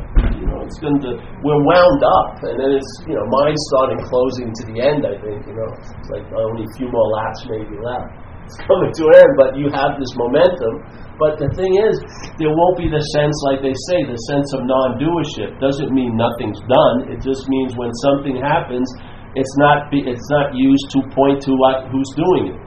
you 0.42 0.50
know, 0.50 0.58
it's 0.66 0.82
going 0.82 0.98
to, 1.06 1.14
we're 1.46 1.62
wound 1.62 2.02
up, 2.02 2.42
and 2.42 2.58
then 2.58 2.74
it's, 2.74 2.92
you 3.06 3.14
know, 3.14 3.22
mine 3.30 3.54
starting 3.70 4.02
closing 4.10 4.50
to 4.50 4.62
the 4.74 4.82
end, 4.82 5.06
I 5.06 5.14
think, 5.22 5.46
you 5.46 5.54
know. 5.54 5.70
It's 5.70 6.10
like 6.10 6.26
only 6.34 6.66
a 6.66 6.72
few 6.74 6.90
more 6.90 7.08
laps 7.14 7.46
maybe 7.46 7.78
left. 7.78 8.10
It's 8.50 8.58
coming 8.66 8.90
to 8.90 9.02
an 9.06 9.14
end, 9.22 9.32
but 9.38 9.54
you 9.54 9.70
have 9.70 10.02
this 10.02 10.10
momentum. 10.18 10.82
But 11.14 11.38
the 11.38 11.46
thing 11.54 11.78
is, 11.78 11.94
there 12.42 12.50
won't 12.50 12.74
be 12.74 12.90
the 12.90 12.98
sense, 13.14 13.38
like 13.46 13.62
they 13.62 13.70
say, 13.86 14.02
the 14.02 14.18
sense 14.34 14.50
of 14.58 14.66
non 14.66 14.98
doership. 14.98 15.62
Doesn't 15.62 15.94
mean 15.94 16.18
nothing's 16.18 16.58
done. 16.66 17.14
It 17.14 17.22
just 17.22 17.46
means 17.46 17.78
when 17.78 17.94
something 18.10 18.34
happens, 18.42 18.90
it's 19.38 19.54
not, 19.62 19.94
be, 19.94 20.02
it's 20.02 20.26
not 20.26 20.58
used 20.58 20.90
to 20.98 21.06
point 21.14 21.38
to 21.46 21.54
what, 21.54 21.86
who's 21.94 22.10
doing 22.18 22.58
it. 22.58 22.60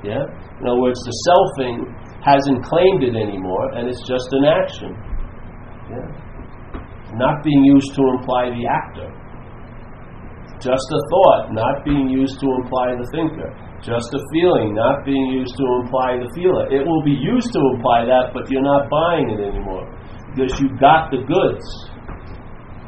Yeah? 0.00 0.24
In 0.24 0.64
other 0.64 0.80
words, 0.80 0.96
the 1.04 1.12
selfing 1.28 1.92
hasn't 2.24 2.64
claimed 2.64 3.04
it 3.04 3.12
anymore, 3.12 3.76
and 3.76 3.84
it's 3.84 4.00
just 4.08 4.32
an 4.32 4.48
action. 4.48 4.96
Yeah 5.92 6.27
not 7.18 7.42
being 7.42 7.64
used 7.66 7.92
to 7.98 8.02
imply 8.16 8.54
the 8.54 8.64
actor. 8.64 9.10
Just 10.58 10.86
a 10.90 11.00
thought, 11.10 11.54
not 11.54 11.84
being 11.84 12.08
used 12.10 12.40
to 12.40 12.46
imply 12.62 12.94
the 12.98 13.06
thinker. 13.14 13.50
Just 13.78 14.10
a 14.10 14.22
feeling, 14.34 14.74
not 14.74 15.06
being 15.06 15.30
used 15.30 15.54
to 15.54 15.66
imply 15.82 16.18
the 16.18 16.26
feeler. 16.34 16.66
It 16.66 16.82
will 16.82 17.02
be 17.06 17.14
used 17.14 17.54
to 17.54 17.60
imply 17.78 18.06
that, 18.10 18.34
but 18.34 18.50
you're 18.50 18.66
not 18.66 18.90
buying 18.90 19.30
it 19.30 19.38
anymore 19.38 19.86
because 20.34 20.58
you 20.58 20.66
got 20.82 21.14
the 21.14 21.22
goods. 21.22 21.66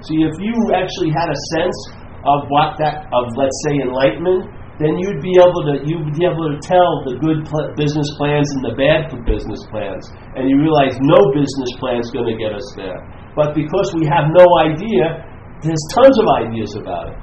See, 0.06 0.26
if 0.26 0.34
you 0.42 0.54
actually 0.74 1.14
had 1.14 1.30
a 1.30 1.38
sense 1.54 1.78
of 2.26 2.50
what 2.50 2.74
that, 2.82 3.06
of 3.14 3.30
let's 3.38 3.54
say 3.70 3.86
enlightenment, 3.86 4.50
then 4.80 4.96
you'd 4.96 5.20
be 5.20 5.36
able 5.36 5.60
to 5.68 5.74
you'd 5.84 6.08
be 6.16 6.24
able 6.24 6.48
to 6.48 6.56
tell 6.64 6.90
the 7.04 7.20
good 7.20 7.44
pl- 7.44 7.70
business 7.76 8.08
plans 8.16 8.48
and 8.56 8.64
the 8.64 8.74
bad 8.80 9.12
business 9.28 9.60
plans, 9.68 10.08
and 10.34 10.48
you 10.48 10.56
realize 10.56 10.96
no 11.04 11.20
business 11.36 11.70
plan 11.76 12.00
is 12.00 12.08
going 12.10 12.32
to 12.32 12.38
get 12.40 12.56
us 12.56 12.64
there. 12.80 12.96
But 13.36 13.54
because 13.54 13.94
we 13.94 14.06
have 14.10 14.26
no 14.34 14.42
idea, 14.58 15.22
there's 15.62 15.78
tons 15.94 16.18
of 16.18 16.26
ideas 16.42 16.74
about 16.74 17.14
it. 17.14 17.18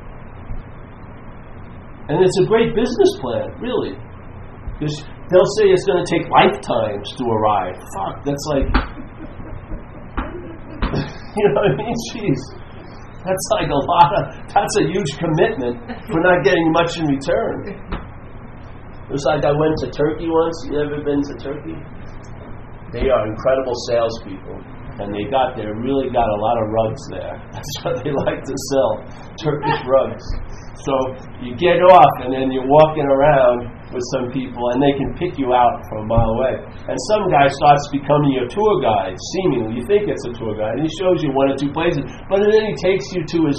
And 2.08 2.24
it's 2.24 2.40
a 2.40 2.48
great 2.48 2.72
business 2.72 3.12
plan, 3.20 3.52
really. 3.60 4.00
Because 4.80 5.04
they'll 5.28 5.52
say 5.60 5.68
it's 5.68 5.84
going 5.84 6.00
to 6.00 6.08
take 6.08 6.24
lifetimes 6.32 7.12
to 7.20 7.28
arrive. 7.28 7.76
Fuck, 7.92 8.24
that's 8.24 8.48
like. 8.56 8.64
you 11.36 11.44
know 11.52 11.60
what 11.60 11.68
I 11.68 11.76
mean? 11.76 11.92
Jeez. 12.16 12.40
That's 13.28 13.48
like 13.60 13.68
a 13.68 13.76
lot 13.76 14.16
of. 14.16 14.32
That's 14.54 14.76
a 14.80 14.88
huge 14.88 15.12
commitment 15.20 15.84
for 16.08 16.24
not 16.24 16.40
getting 16.46 16.72
much 16.72 16.96
in 16.96 17.04
return. 17.12 17.68
It 19.08 19.12
was 19.12 19.24
like 19.28 19.44
I 19.44 19.52
went 19.52 19.76
to 19.84 19.92
Turkey 19.92 20.32
once. 20.32 20.56
You 20.72 20.80
ever 20.80 21.04
been 21.04 21.20
to 21.20 21.36
Turkey? 21.36 21.76
They 22.96 23.12
are 23.12 23.28
incredible 23.28 23.76
salespeople 23.92 24.64
and 25.00 25.14
they 25.14 25.30
got 25.30 25.54
there 25.56 25.74
really 25.78 26.10
got 26.10 26.26
a 26.26 26.40
lot 26.42 26.56
of 26.58 26.66
rugs 26.74 27.04
there. 27.14 27.34
That's 27.54 27.74
what 27.86 27.96
they 28.04 28.12
like 28.26 28.42
to 28.42 28.56
sell, 28.74 28.92
Turkish 29.38 29.82
rugs. 29.86 30.26
So 30.86 30.94
you 31.42 31.58
get 31.58 31.82
off, 31.82 32.14
and 32.22 32.30
then 32.30 32.54
you're 32.54 32.70
walking 32.70 33.06
around 33.10 33.74
with 33.90 34.06
some 34.14 34.30
people, 34.30 34.62
and 34.74 34.78
they 34.78 34.94
can 34.94 35.10
pick 35.18 35.38
you 35.42 35.54
out 35.54 35.82
from 35.90 36.06
a 36.06 36.08
mile 36.08 36.32
away. 36.38 36.54
And 36.86 36.98
some 37.10 37.28
guy 37.34 37.50
starts 37.50 37.84
becoming 37.90 38.38
your 38.38 38.48
tour 38.48 38.74
guide, 38.80 39.18
seemingly. 39.34 39.82
You 39.82 39.86
think 39.90 40.06
it's 40.06 40.24
a 40.30 40.34
tour 40.38 40.54
guide, 40.54 40.78
and 40.78 40.86
he 40.86 40.92
shows 41.02 41.26
you 41.26 41.34
one 41.34 41.50
or 41.50 41.58
two 41.58 41.74
places, 41.74 42.06
but 42.30 42.46
then 42.46 42.54
he 42.54 42.76
takes 42.78 43.10
you 43.12 43.26
to 43.26 43.40
his 43.50 43.58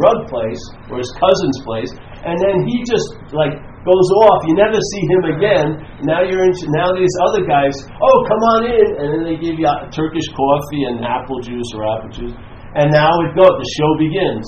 rug 0.00 0.26
place 0.26 0.62
or 0.88 0.98
his 0.98 1.10
cousin's 1.20 1.58
place, 1.68 1.92
and 2.24 2.34
then 2.40 2.64
he 2.64 2.80
just 2.88 3.12
like 3.36 3.54
goes 3.84 4.08
off. 4.24 4.40
You 4.48 4.56
never 4.56 4.80
see 4.80 5.02
him 5.12 5.22
again. 5.36 5.68
Now 6.08 6.24
you're 6.24 6.44
in. 6.44 6.52
Now 6.72 6.90
these 6.96 7.12
other 7.30 7.44
guys. 7.44 7.76
Oh, 8.00 8.16
come 8.24 8.42
on 8.56 8.60
in, 8.72 8.88
and 8.96 9.06
then 9.12 9.22
they 9.28 9.36
give 9.36 9.60
you 9.60 9.70
Turkish 9.92 10.28
coffee 10.32 10.88
and 10.88 11.04
apple 11.04 11.40
juice 11.44 11.68
or 11.76 11.84
apple 11.84 12.12
juice. 12.12 12.34
And 12.74 12.90
now 12.90 13.12
it 13.28 13.36
goes. 13.36 13.54
The 13.54 13.70
show 13.78 13.90
begins. 14.00 14.46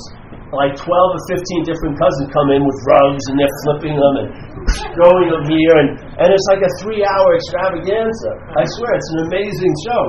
Like 0.55 0.78
12 0.78 0.87
or 0.89 1.22
15 1.26 1.66
different 1.66 1.99
cousins 1.99 2.30
come 2.30 2.55
in 2.55 2.62
with 2.62 2.78
rugs 2.87 3.24
and 3.28 3.34
they're 3.34 3.57
flipping 3.66 3.99
them 3.99 4.14
and 4.22 4.28
throwing 4.95 5.28
them 5.28 5.45
here, 5.47 5.74
and, 5.84 5.91
and 6.22 6.28
it's 6.30 6.49
like 6.49 6.62
a 6.62 6.72
three 6.80 7.03
hour 7.03 7.28
extravaganza. 7.34 8.30
I 8.57 8.64
swear, 8.78 8.95
it's 8.95 9.11
an 9.14 9.20
amazing 9.30 9.74
show. 9.84 10.03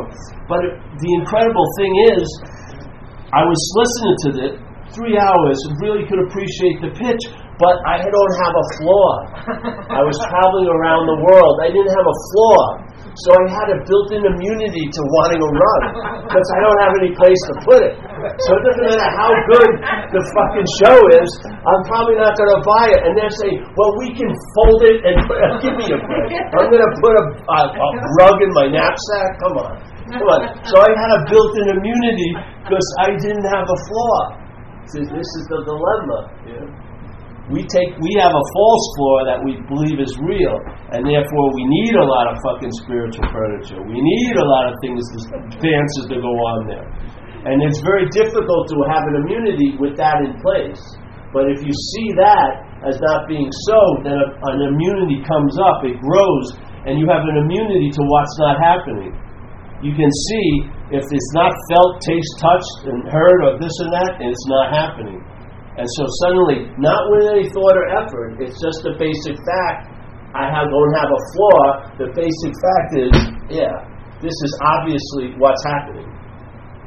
But 0.46 0.62
it, 0.64 0.74
the 1.04 1.12
incredible 1.20 1.68
thing 1.82 1.94
is, 2.16 2.26
I 3.34 3.44
was 3.44 3.60
listening 3.76 4.16
to 4.24 4.30
it 4.48 4.54
three 4.96 5.20
hours 5.20 5.58
and 5.68 5.76
really 5.84 6.08
could 6.08 6.22
appreciate 6.24 6.80
the 6.80 6.92
pitch, 6.96 7.24
but 7.58 7.76
I 7.90 7.98
don't 8.06 8.36
have 8.46 8.54
a 8.54 8.66
flaw. 8.78 9.10
I 9.90 10.02
was 10.06 10.18
traveling 10.30 10.70
around 10.70 11.10
the 11.10 11.20
world. 11.26 11.58
I 11.66 11.74
didn't 11.74 11.90
have 11.90 12.06
a 12.06 12.18
flaw. 12.34 12.88
So 13.26 13.34
I 13.34 13.50
had 13.50 13.68
a 13.74 13.78
built-in 13.82 14.22
immunity 14.22 14.86
to 14.94 15.02
wanting 15.10 15.42
to 15.42 15.50
run 15.50 15.82
because 16.22 16.48
I 16.54 16.58
don't 16.62 16.80
have 16.86 16.94
any 17.02 17.12
place 17.18 17.42
to 17.50 17.54
put 17.66 17.82
it. 17.82 17.98
So 18.46 18.50
it 18.54 18.62
doesn't 18.62 18.86
matter 18.94 19.10
how 19.18 19.34
good 19.50 19.70
the 20.14 20.22
fucking 20.22 20.68
show 20.86 20.98
is, 21.18 21.30
I'm 21.50 21.82
probably 21.90 22.22
not 22.22 22.38
going 22.38 22.54
to 22.54 22.62
buy 22.62 22.94
it. 22.94 23.02
And 23.10 23.18
they're 23.18 23.34
saying, 23.42 23.58
well, 23.74 23.90
we 23.98 24.14
can 24.14 24.30
fold 24.54 24.82
it 24.86 25.02
and 25.02 25.16
put, 25.26 25.38
give 25.66 25.76
me 25.82 25.88
a 25.90 25.98
break. 25.98 26.30
I'm 26.62 26.70
going 26.70 26.86
to 26.86 26.94
put 27.02 27.14
a, 27.18 27.26
a, 27.42 27.60
a 27.74 27.88
rug 28.22 28.38
in 28.38 28.54
my 28.54 28.70
knapsack. 28.70 29.30
Come 29.42 29.66
on. 29.66 29.74
Come 30.14 30.30
on. 30.38 30.42
So 30.70 30.78
I 30.78 30.90
had 30.94 31.12
a 31.18 31.22
built-in 31.26 31.74
immunity 31.74 32.32
because 32.70 32.86
I 33.02 33.18
didn't 33.18 33.50
have 33.50 33.66
a 33.66 33.80
flaw. 33.90 34.46
This 34.94 35.26
is 35.26 35.44
the 35.50 35.66
dilemma. 35.66 36.20
Yeah 36.46 36.87
we 37.48 37.64
take 37.64 37.96
we 38.04 38.12
have 38.20 38.36
a 38.36 38.46
false 38.52 38.86
floor 39.00 39.18
that 39.24 39.40
we 39.40 39.56
believe 39.72 40.04
is 40.04 40.12
real, 40.20 40.56
and 40.92 41.08
therefore 41.08 41.48
we 41.56 41.64
need 41.64 41.96
a 41.96 42.04
lot 42.04 42.28
of 42.28 42.36
fucking 42.44 42.74
spiritual 42.84 43.24
furniture. 43.32 43.80
We 43.80 44.00
need 44.04 44.36
a 44.36 44.48
lot 44.48 44.68
of 44.68 44.76
things, 44.84 45.00
dances 45.64 46.06
to 46.12 46.18
go 46.20 46.34
on 46.52 46.68
there, 46.68 46.88
and 47.48 47.64
it's 47.64 47.80
very 47.80 48.12
difficult 48.12 48.68
to 48.68 48.78
have 48.92 49.04
an 49.08 49.16
immunity 49.24 49.80
with 49.80 49.96
that 49.96 50.20
in 50.28 50.36
place. 50.44 50.84
But 51.32 51.48
if 51.52 51.64
you 51.64 51.72
see 51.72 52.08
that 52.20 52.68
as 52.84 53.00
not 53.00 53.28
being 53.28 53.52
so, 53.68 53.80
then 54.04 54.16
a, 54.16 54.28
an 54.52 54.62
immunity 54.68 55.24
comes 55.24 55.56
up, 55.60 55.84
it 55.88 56.00
grows, 56.00 56.48
and 56.88 57.00
you 57.00 57.08
have 57.08 57.24
an 57.28 57.38
immunity 57.48 57.92
to 57.92 58.02
what's 58.12 58.36
not 58.40 58.60
happening. 58.60 59.12
You 59.84 59.94
can 59.94 60.10
see 60.10 60.48
if 60.90 61.04
it's 61.04 61.32
not 61.36 61.52
felt, 61.70 62.02
taste, 62.02 62.34
touched, 62.40 62.92
and 62.92 63.08
heard, 63.12 63.40
or 63.44 63.60
this 63.60 63.76
and 63.84 63.92
that, 63.94 64.12
and 64.24 64.32
it's 64.32 64.48
not 64.48 64.74
happening. 64.74 65.20
And 65.78 65.86
so 65.86 66.04
suddenly, 66.26 66.74
not 66.82 67.02
with 67.14 67.30
any 67.38 67.46
thought 67.54 67.78
or 67.78 67.86
effort, 68.02 68.42
it's 68.42 68.58
just 68.58 68.82
a 68.90 68.98
basic 68.98 69.38
fact. 69.46 69.94
I 70.34 70.50
have, 70.50 70.74
don't 70.74 70.96
have 70.98 71.12
a 71.14 71.22
flaw. 71.38 71.62
The 72.02 72.10
basic 72.18 72.54
fact 72.58 72.90
is, 72.98 73.14
yeah, 73.54 73.78
this 74.18 74.34
is 74.34 74.52
obviously 74.66 75.38
what's 75.38 75.62
happening. 75.70 76.10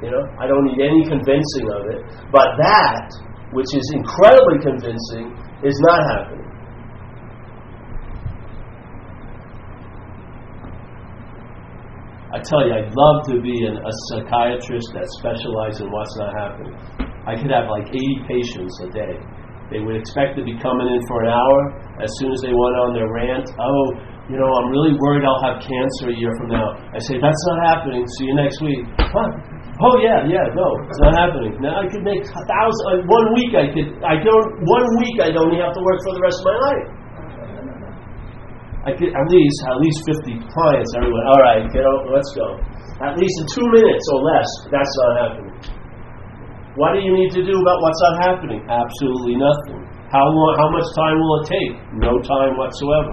You 0.03 0.11
know, 0.11 0.25
I 0.43 0.51
don't 0.51 0.67
need 0.67 0.83
any 0.83 1.07
convincing 1.07 1.71
of 1.71 1.87
it. 1.87 2.03
But 2.35 2.59
that, 2.59 3.07
which 3.55 3.71
is 3.71 3.87
incredibly 3.95 4.59
convincing, 4.59 5.39
is 5.63 5.79
not 5.87 6.03
happening. 6.11 6.50
I 12.31 12.39
tell 12.39 12.63
you, 12.63 12.71
I'd 12.71 12.95
love 12.95 13.27
to 13.27 13.43
be 13.43 13.67
an, 13.67 13.83
a 13.83 13.93
psychiatrist 14.07 14.87
that 14.95 15.07
specializes 15.19 15.83
in 15.83 15.91
what's 15.91 16.15
not 16.15 16.31
happening. 16.39 16.75
I 17.27 17.35
could 17.35 17.51
have 17.51 17.67
like 17.67 17.91
80 17.91 18.31
patients 18.31 18.75
a 18.87 18.89
day. 18.95 19.15
They 19.75 19.83
would 19.83 19.99
expect 19.99 20.39
to 20.39 20.43
be 20.47 20.55
coming 20.59 20.87
in 20.87 21.03
for 21.11 21.27
an 21.27 21.31
hour. 21.35 21.59
As 21.99 22.11
soon 22.23 22.31
as 22.31 22.39
they 22.43 22.55
went 22.55 22.75
on 22.87 22.95
their 22.95 23.11
rant, 23.11 23.51
oh, 23.55 23.87
you 24.31 24.39
know, 24.39 24.47
I'm 24.47 24.71
really 24.71 24.95
worried 24.95 25.27
I'll 25.27 25.43
have 25.43 25.59
cancer 25.59 26.11
a 26.11 26.17
year 26.17 26.31
from 26.39 26.55
now. 26.55 26.75
I 26.95 26.99
say, 27.03 27.19
that's 27.19 27.43
not 27.51 27.59
happening. 27.67 28.07
See 28.19 28.31
you 28.31 28.35
next 28.39 28.63
week. 28.63 28.83
Huh? 28.99 29.31
Oh 29.81 29.97
yeah, 30.05 30.29
yeah, 30.29 30.45
no, 30.53 30.69
it's 30.87 31.01
not 31.01 31.17
happening. 31.17 31.57
Now 31.57 31.81
I 31.81 31.89
could 31.89 32.05
make 32.05 32.21
a 32.21 32.43
thousand. 32.45 32.85
Uh, 32.85 33.01
one 33.09 33.27
week 33.33 33.53
I 33.57 33.65
could. 33.73 33.89
I 34.05 34.21
don't. 34.21 34.49
One 34.61 34.89
week 35.01 35.17
I 35.25 35.33
don't 35.33 35.57
have 35.57 35.73
to 35.73 35.81
work 35.81 35.99
for 36.05 36.13
the 36.13 36.21
rest 36.21 36.37
of 36.37 36.47
my 36.53 36.59
life. 36.69 36.87
I 38.81 38.97
at 38.97 39.29
least 39.29 39.59
at 39.69 39.77
least 39.77 40.01
fifty 40.09 40.41
clients. 40.49 40.91
Everyone, 40.97 41.25
all 41.29 41.43
right, 41.45 41.69
get 41.69 41.85
out, 41.85 42.09
let's 42.09 42.33
go. 42.33 42.57
At 43.05 43.17
least 43.21 43.37
in 43.41 43.47
two 43.53 43.69
minutes 43.69 44.07
or 44.13 44.21
less. 44.25 44.49
That's 44.73 44.95
not 45.05 45.13
happening. 45.21 45.53
What 46.77 46.97
do 46.97 47.01
you 47.05 47.13
need 47.13 47.33
to 47.37 47.45
do 47.45 47.55
about 47.61 47.79
what's 47.83 48.01
not 48.01 48.17
happening? 48.25 48.65
Absolutely 48.65 49.37
nothing. 49.37 49.85
How 50.09 50.25
long, 50.25 50.53
how 50.57 50.71
much 50.73 50.89
time 50.97 51.17
will 51.21 51.35
it 51.41 51.47
take? 51.53 51.73
No 52.01 52.13
time 52.25 52.57
whatsoever. 52.57 53.13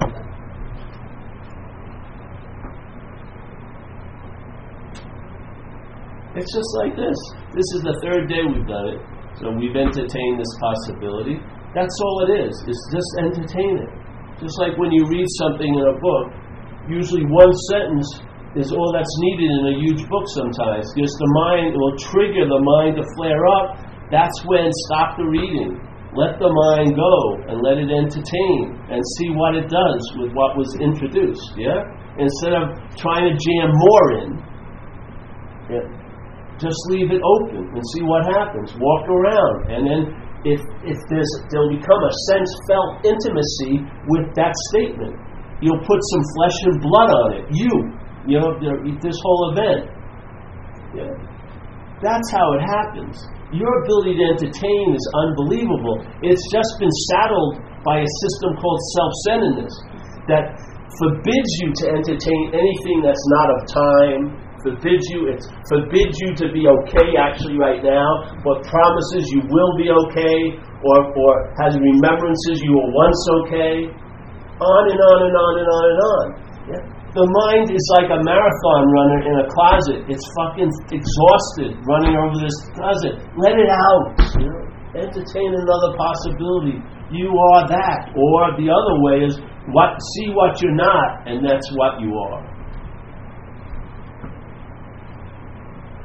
It's 6.38 6.54
just 6.54 6.72
like 6.78 6.96
this. 6.96 7.18
This 7.52 7.68
is 7.76 7.82
the 7.82 7.98
third 8.06 8.30
day 8.30 8.46
we've 8.46 8.68
done 8.68 8.94
it. 8.94 9.02
So 9.42 9.52
we've 9.52 9.76
entertained 9.76 10.38
this 10.40 10.54
possibility. 10.62 11.42
That's 11.74 11.98
all 12.02 12.30
it 12.30 12.46
is. 12.46 12.54
It's 12.68 12.84
just 12.94 13.10
entertain 13.20 13.84
it. 13.84 14.07
Just 14.42 14.58
like 14.62 14.78
when 14.78 14.94
you 14.94 15.06
read 15.10 15.26
something 15.42 15.72
in 15.74 15.86
a 15.86 15.98
book, 15.98 16.26
usually 16.86 17.26
one 17.26 17.54
sentence 17.74 18.06
is 18.54 18.70
all 18.72 18.90
that's 18.94 19.16
needed 19.20 19.50
in 19.50 19.64
a 19.74 19.76
huge 19.82 20.04
book 20.10 20.26
sometimes. 20.34 20.86
Because 20.94 21.14
the 21.14 21.32
mind 21.50 21.74
will 21.74 21.96
trigger 21.98 22.46
the 22.46 22.62
mind 22.62 22.98
to 23.02 23.04
flare 23.18 23.44
up. 23.62 23.82
That's 24.14 24.38
when 24.46 24.70
stop 24.90 25.18
the 25.18 25.26
reading. 25.26 25.78
Let 26.16 26.40
the 26.42 26.50
mind 26.50 26.98
go 26.98 27.16
and 27.52 27.62
let 27.62 27.78
it 27.78 27.94
entertain 27.94 28.74
and 28.90 29.02
see 29.20 29.30
what 29.38 29.54
it 29.54 29.70
does 29.70 30.02
with 30.18 30.34
what 30.34 30.58
was 30.58 30.70
introduced. 30.82 31.54
Yeah? 31.58 31.82
Instead 32.18 32.58
of 32.58 32.64
trying 32.98 33.30
to 33.30 33.34
jam 33.38 33.70
more 33.70 34.08
in, 34.22 34.30
yeah, 35.70 35.86
just 36.58 36.80
leave 36.90 37.12
it 37.14 37.22
open 37.22 37.70
and 37.70 37.84
see 37.94 38.02
what 38.02 38.26
happens. 38.26 38.74
Walk 38.80 39.06
around 39.06 39.58
and 39.70 39.82
then 39.86 40.02
if, 40.46 40.62
if 40.86 40.98
there's, 41.10 41.32
there'll 41.50 41.74
become 41.74 42.02
a 42.04 42.14
sense 42.30 42.50
felt 42.70 43.02
intimacy 43.06 43.82
with 44.12 44.34
that 44.38 44.54
statement. 44.74 45.18
You'll 45.62 45.82
put 45.82 45.98
some 46.14 46.24
flesh 46.38 46.58
and 46.70 46.76
blood 46.82 47.10
on 47.10 47.28
it. 47.42 47.44
You, 47.50 47.74
you 48.30 48.38
know, 48.38 48.54
this 49.02 49.18
whole 49.24 49.56
event. 49.56 49.90
Yeah. 50.94 51.14
That's 52.04 52.30
how 52.30 52.54
it 52.54 52.62
happens. 52.62 53.18
Your 53.50 53.72
ability 53.82 54.22
to 54.22 54.26
entertain 54.38 54.86
is 54.94 55.06
unbelievable. 55.26 56.06
It's 56.22 56.46
just 56.54 56.70
been 56.78 56.94
saddled 57.10 57.58
by 57.82 58.06
a 58.06 58.10
system 58.22 58.54
called 58.62 58.82
self 58.94 59.12
centeredness 59.26 59.74
that 60.30 60.46
forbids 61.02 61.52
you 61.64 61.70
to 61.74 61.86
entertain 61.96 62.44
anything 62.54 63.02
that's 63.02 63.26
not 63.40 63.48
of 63.50 63.60
time, 63.72 64.24
forbids 64.64 65.06
you, 65.14 65.30
it 65.30 65.42
forbids 65.70 66.16
you 66.18 66.34
to 66.42 66.46
be 66.54 66.66
okay 66.66 67.18
actually 67.18 67.58
right 67.58 67.84
now, 67.84 68.38
but 68.42 68.66
promises 68.66 69.30
you 69.34 69.42
will 69.50 69.74
be 69.78 69.90
okay, 69.90 70.40
or, 70.82 70.98
or 71.14 71.32
has 71.62 71.78
remembrances 71.78 72.62
you 72.62 72.74
were 72.74 72.90
once 72.94 73.22
okay. 73.44 73.90
On 74.58 74.84
and 74.90 74.98
on 74.98 75.18
and 75.22 75.36
on 75.38 75.54
and 75.62 75.70
on 75.70 75.84
and 75.86 76.02
on. 76.02 76.26
Yeah. 76.66 76.84
The 77.14 77.26
mind 77.46 77.70
is 77.70 77.86
like 77.98 78.10
a 78.10 78.20
marathon 78.26 78.84
runner 78.94 79.20
in 79.26 79.36
a 79.42 79.48
closet. 79.54 80.06
It's 80.10 80.26
fucking 80.38 80.70
exhausted 80.90 81.78
running 81.86 82.18
over 82.18 82.42
this 82.42 82.58
closet. 82.74 83.22
Let 83.38 83.58
it 83.58 83.70
out. 83.70 84.18
You 84.38 84.50
know? 84.50 84.66
Entertain 84.98 85.50
another 85.54 85.94
possibility. 85.94 86.82
You 87.14 87.30
are 87.30 87.70
that. 87.70 88.14
Or 88.18 88.58
the 88.58 88.70
other 88.70 88.96
way 89.06 89.30
is 89.30 89.38
what 89.70 89.98
see 90.18 90.34
what 90.34 90.62
you're 90.62 90.78
not, 90.78 91.30
and 91.30 91.46
that's 91.46 91.70
what 91.78 92.02
you 92.02 92.18
are. 92.18 92.57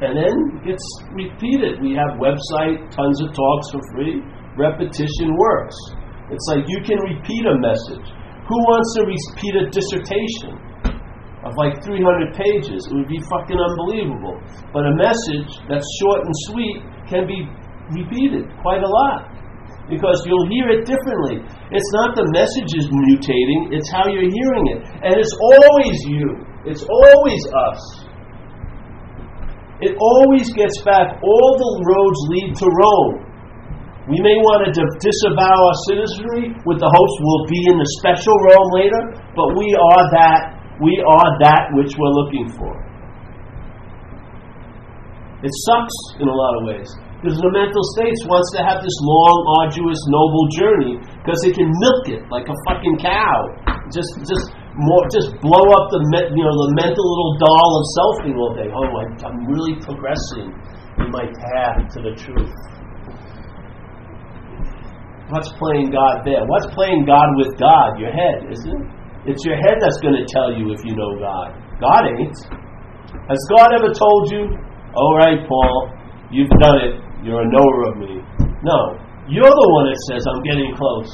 And 0.02 0.18
then 0.18 0.34
it 0.58 0.74
gets 0.74 0.86
repeated. 1.14 1.78
We 1.78 1.94
have 1.94 2.18
website, 2.18 2.90
tons 2.90 3.18
of 3.22 3.30
talks 3.30 3.66
for 3.70 3.82
free. 3.94 4.18
Repetition 4.58 5.30
works. 5.38 5.78
It's 6.28 6.46
like 6.50 6.66
you 6.66 6.82
can 6.82 6.98
repeat 7.06 7.46
a 7.46 7.56
message. 7.62 8.06
Who 8.50 8.58
wants 8.66 8.90
to 8.98 9.02
repeat 9.06 9.54
a 9.62 9.64
dissertation? 9.70 10.58
of 11.42 11.52
like 11.58 11.82
300 11.82 12.38
pages. 12.38 12.86
It 12.86 12.94
would 12.94 13.10
be 13.10 13.18
fucking 13.26 13.58
unbelievable. 13.58 14.38
But 14.70 14.86
a 14.86 14.94
message 14.94 15.50
that's 15.66 15.86
short 15.98 16.22
and 16.22 16.34
sweet 16.46 16.78
can 17.10 17.26
be 17.26 17.42
repeated 17.90 18.46
quite 18.62 18.82
a 18.82 18.86
lot 18.86 19.26
because 19.90 20.22
you'll 20.24 20.48
hear 20.48 20.70
it 20.70 20.86
differently. 20.86 21.42
It's 21.74 21.90
not 21.98 22.14
the 22.14 22.30
message 22.30 22.70
is 22.78 22.86
mutating, 22.86 23.74
it's 23.74 23.90
how 23.90 24.06
you're 24.06 24.30
hearing 24.30 24.66
it. 24.78 24.80
And 25.02 25.18
it's 25.18 25.34
always 25.34 25.96
you, 26.06 26.26
it's 26.64 26.86
always 26.86 27.42
us. 27.50 27.82
It 29.82 29.98
always 29.98 30.46
gets 30.54 30.78
back. 30.86 31.18
All 31.18 31.50
the 31.58 31.70
roads 31.82 32.20
lead 32.30 32.50
to 32.54 32.66
Rome. 32.70 33.14
We 34.06 34.18
may 34.18 34.34
want 34.46 34.66
to 34.66 34.82
disavow 34.98 35.58
our 35.58 35.78
citizenry 35.90 36.54
with 36.66 36.78
the 36.78 36.90
hopes 36.90 37.14
we'll 37.22 37.46
be 37.50 37.62
in 37.70 37.76
the 37.78 37.88
special 37.98 38.34
Rome 38.50 38.70
later, 38.78 39.02
but 39.34 39.58
we 39.58 39.66
are 39.74 40.04
that 40.14 40.40
we 40.82 40.98
are 40.98 41.28
that 41.42 41.70
which 41.78 41.94
we're 41.94 42.14
looking 42.14 42.50
for. 42.58 42.74
It 45.42 45.50
sucks 45.66 45.96
in 46.18 46.26
a 46.26 46.34
lot 46.34 46.58
of 46.58 46.62
ways. 46.70 46.90
Because 47.22 47.38
the 47.38 47.54
mental 47.54 47.82
states 47.94 48.18
wants 48.26 48.50
to 48.58 48.66
have 48.66 48.82
this 48.82 48.98
long, 48.98 49.38
arduous, 49.62 49.98
noble 50.10 50.46
journey 50.58 50.94
because 51.22 51.38
it 51.46 51.54
can 51.54 51.70
milk 51.70 52.18
it 52.18 52.22
like 52.34 52.50
a 52.50 52.56
fucking 52.66 52.98
cow. 52.98 53.46
Just, 53.94 54.10
just 54.26 54.50
more, 54.72 55.04
just 55.12 55.36
blow 55.44 55.64
up 55.76 55.84
the, 55.92 56.00
you 56.32 56.44
know, 56.44 56.56
the 56.64 56.70
mental 56.80 57.04
little 57.04 57.32
doll 57.44 57.70
of 57.76 57.84
selfing 57.92 58.34
all 58.40 58.52
day. 58.56 58.68
Oh, 58.72 58.88
I, 58.88 59.04
I'm 59.28 59.44
really 59.44 59.76
progressing 59.84 60.48
in 60.96 61.08
my 61.12 61.28
path 61.28 61.92
to 61.92 61.98
the 62.00 62.16
truth. 62.16 62.52
What's 65.28 65.52
playing 65.60 65.92
God 65.92 66.24
there? 66.24 66.44
What's 66.44 66.72
playing 66.72 67.04
God 67.04 67.28
with 67.36 67.52
God? 67.60 68.00
Your 68.00 68.12
head, 68.12 68.48
isn't 68.48 68.68
it? 68.68 68.84
It's 69.32 69.44
your 69.44 69.56
head 69.56 69.76
that's 69.80 70.00
going 70.00 70.16
to 70.16 70.26
tell 70.28 70.52
you 70.52 70.72
if 70.72 70.80
you 70.84 70.96
know 70.96 71.20
God. 71.20 71.52
God 71.80 72.08
ain't. 72.08 72.36
Has 73.28 73.40
God 73.52 73.76
ever 73.76 73.92
told 73.92 74.32
you, 74.32 74.56
all 74.96 75.16
right, 75.20 75.40
Paul, 75.46 75.92
you've 76.32 76.52
done 76.60 76.80
it. 76.80 76.94
You're 77.24 77.44
a 77.44 77.48
knower 77.48 77.80
of 77.92 77.94
me? 78.00 78.24
No. 78.64 78.98
You're 79.28 79.52
the 79.52 79.68
one 79.72 79.84
that 79.88 80.00
says, 80.10 80.22
I'm 80.26 80.42
getting 80.42 80.74
close. 80.74 81.12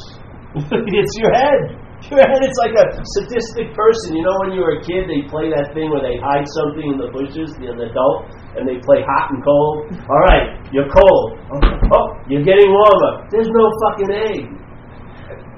it's 0.73 1.15
your 1.21 1.35
head. 1.35 1.88
Head, 2.09 2.41
it's 2.47 2.61
like 2.63 2.79
a 2.79 2.87
sadistic 3.19 3.75
person. 3.75 4.15
You 4.15 4.23
know, 4.23 4.37
when 4.47 4.55
you 4.55 4.63
were 4.63 4.79
a 4.79 4.83
kid, 4.87 5.11
they 5.11 5.27
play 5.27 5.51
that 5.51 5.75
thing 5.75 5.91
where 5.91 6.01
they 6.01 6.15
hide 6.15 6.47
something 6.47 6.95
in 6.95 6.97
the 6.97 7.11
bushes, 7.11 7.51
the 7.59 7.75
adult, 7.75 8.31
and 8.55 8.63
they 8.63 8.79
play 8.87 9.03
hot 9.03 9.35
and 9.35 9.43
cold. 9.43 9.91
All 10.07 10.23
right, 10.31 10.63
you're 10.71 10.89
cold. 10.89 11.39
Oh, 11.89 12.13
you're 12.29 12.45
getting 12.45 12.69
warmer. 12.69 13.25
There's 13.33 13.49
no 13.49 13.65
fucking 13.81 14.13
egg. 14.13 14.45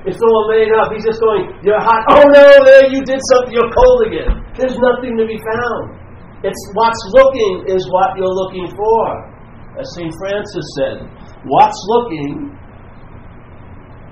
It's 0.07 0.22
all 0.22 0.47
made 0.47 0.70
up. 0.70 0.95
He's 0.95 1.03
just 1.03 1.18
going, 1.18 1.51
you're 1.66 1.82
hot. 1.82 2.07
Oh 2.07 2.22
no, 2.22 2.47
there 2.62 2.86
you 2.86 3.03
did 3.03 3.18
something. 3.34 3.51
You're 3.51 3.66
cold 3.74 4.07
again. 4.07 4.30
There's 4.55 4.78
nothing 4.78 5.18
to 5.18 5.26
be 5.26 5.34
found. 5.43 5.99
It's 6.47 6.62
what's 6.72 7.03
looking 7.18 7.66
is 7.66 7.82
what 7.91 8.14
you're 8.14 8.30
looking 8.30 8.70
for. 8.78 9.03
As 9.74 9.91
St. 9.99 10.14
Francis 10.22 10.66
said, 10.78 10.97
what's 11.51 11.78
looking, 11.91 12.55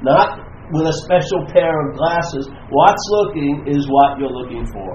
not 0.02 0.47
with 0.72 0.84
a 0.84 0.96
special 1.04 1.46
pair 1.52 1.72
of 1.72 1.96
glasses. 1.96 2.48
What's 2.70 3.04
looking 3.22 3.64
is 3.66 3.88
what 3.88 4.18
you're 4.18 4.32
looking 4.32 4.66
for. 4.72 4.92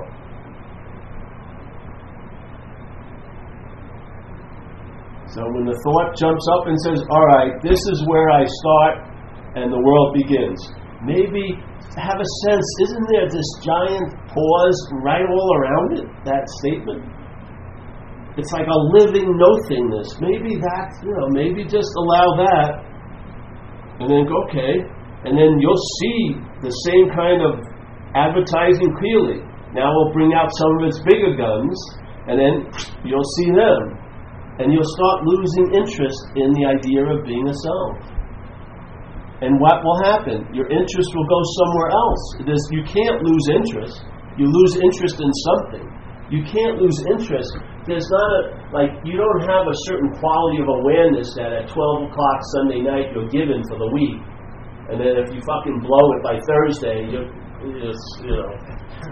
So 5.33 5.41
when 5.49 5.65
the 5.65 5.73
thought 5.81 6.13
jumps 6.13 6.45
up 6.53 6.69
and 6.69 6.77
says, 6.85 7.01
All 7.09 7.25
right, 7.25 7.57
this 7.65 7.81
is 7.89 8.05
where 8.05 8.29
I 8.29 8.45
start 8.45 9.09
and 9.57 9.73
the 9.73 9.81
world 9.81 10.13
begins, 10.13 10.61
maybe 11.01 11.57
have 11.97 12.17
a 12.17 12.29
sense, 12.45 12.65
isn't 12.89 13.05
there 13.13 13.29
this 13.29 13.49
giant 13.65 14.09
pause 14.29 14.79
right 15.01 15.25
all 15.25 15.49
around 15.57 15.97
it, 15.97 16.05
that 16.25 16.45
statement? 16.61 17.01
It's 18.37 18.49
like 18.53 18.65
a 18.65 18.79
living 18.97 19.29
nothingness. 19.29 20.17
Maybe 20.17 20.57
that, 20.57 20.87
you 21.05 21.13
know, 21.13 21.29
maybe 21.29 21.65
just 21.65 21.89
allow 21.97 22.33
that 22.45 22.71
and 24.01 24.09
then 24.09 24.25
go, 24.25 24.37
okay, 24.49 24.73
and 25.23 25.39
then 25.39 25.55
you'll 25.63 25.85
see 26.03 26.19
the 26.59 26.73
same 26.91 27.07
kind 27.15 27.39
of 27.39 27.63
advertising 28.11 28.91
clearly. 28.99 29.39
Now 29.71 29.89
we'll 29.89 30.11
bring 30.11 30.35
out 30.35 30.51
some 30.51 30.71
of 30.79 30.81
its 30.91 30.99
bigger 31.07 31.33
guns, 31.39 31.75
and 32.27 32.35
then 32.35 32.53
you'll 33.07 33.31
see 33.39 33.49
them. 33.55 33.99
And 34.61 34.69
you'll 34.69 34.93
start 34.99 35.25
losing 35.25 35.73
interest 35.73 36.21
in 36.37 36.53
the 36.53 36.63
idea 36.69 37.01
of 37.07 37.25
being 37.25 37.47
a 37.49 37.55
self. 37.55 37.97
And 39.41 39.57
what 39.59 39.81
will 39.81 39.99
happen? 40.05 40.45
Your 40.53 40.69
interest 40.69 41.09
will 41.09 41.27
go 41.27 41.41
somewhere 41.57 41.89
else. 41.89 42.23
You 42.69 42.83
can't 42.85 43.17
lose 43.23 43.45
interest. 43.49 43.97
You 44.37 44.45
lose 44.45 44.77
interest 44.77 45.17
in 45.19 45.31
something. 45.49 45.85
You 46.29 46.45
can't 46.45 46.77
lose 46.77 46.99
interest. 47.09 47.49
There's 47.89 48.07
not 48.07 48.29
a, 48.29 48.41
like, 48.71 48.91
you 49.03 49.17
don't 49.17 49.43
have 49.49 49.67
a 49.67 49.77
certain 49.89 50.15
quality 50.21 50.61
of 50.63 50.69
awareness 50.69 51.33
that 51.35 51.51
at 51.51 51.65
12 51.67 52.07
o'clock 52.07 52.39
Sunday 52.61 52.79
night 52.85 53.11
you're 53.11 53.27
given 53.27 53.59
for 53.67 53.81
the 53.81 53.89
week 53.91 54.21
and 54.91 54.99
then 54.99 55.15
if 55.15 55.31
you 55.31 55.39
fucking 55.47 55.79
blow 55.79 56.05
it 56.19 56.21
by 56.23 56.35
Thursday, 56.43 57.07
you're, 57.07 57.29
just, 57.79 58.07
you 58.19 58.35
know, 58.35 58.51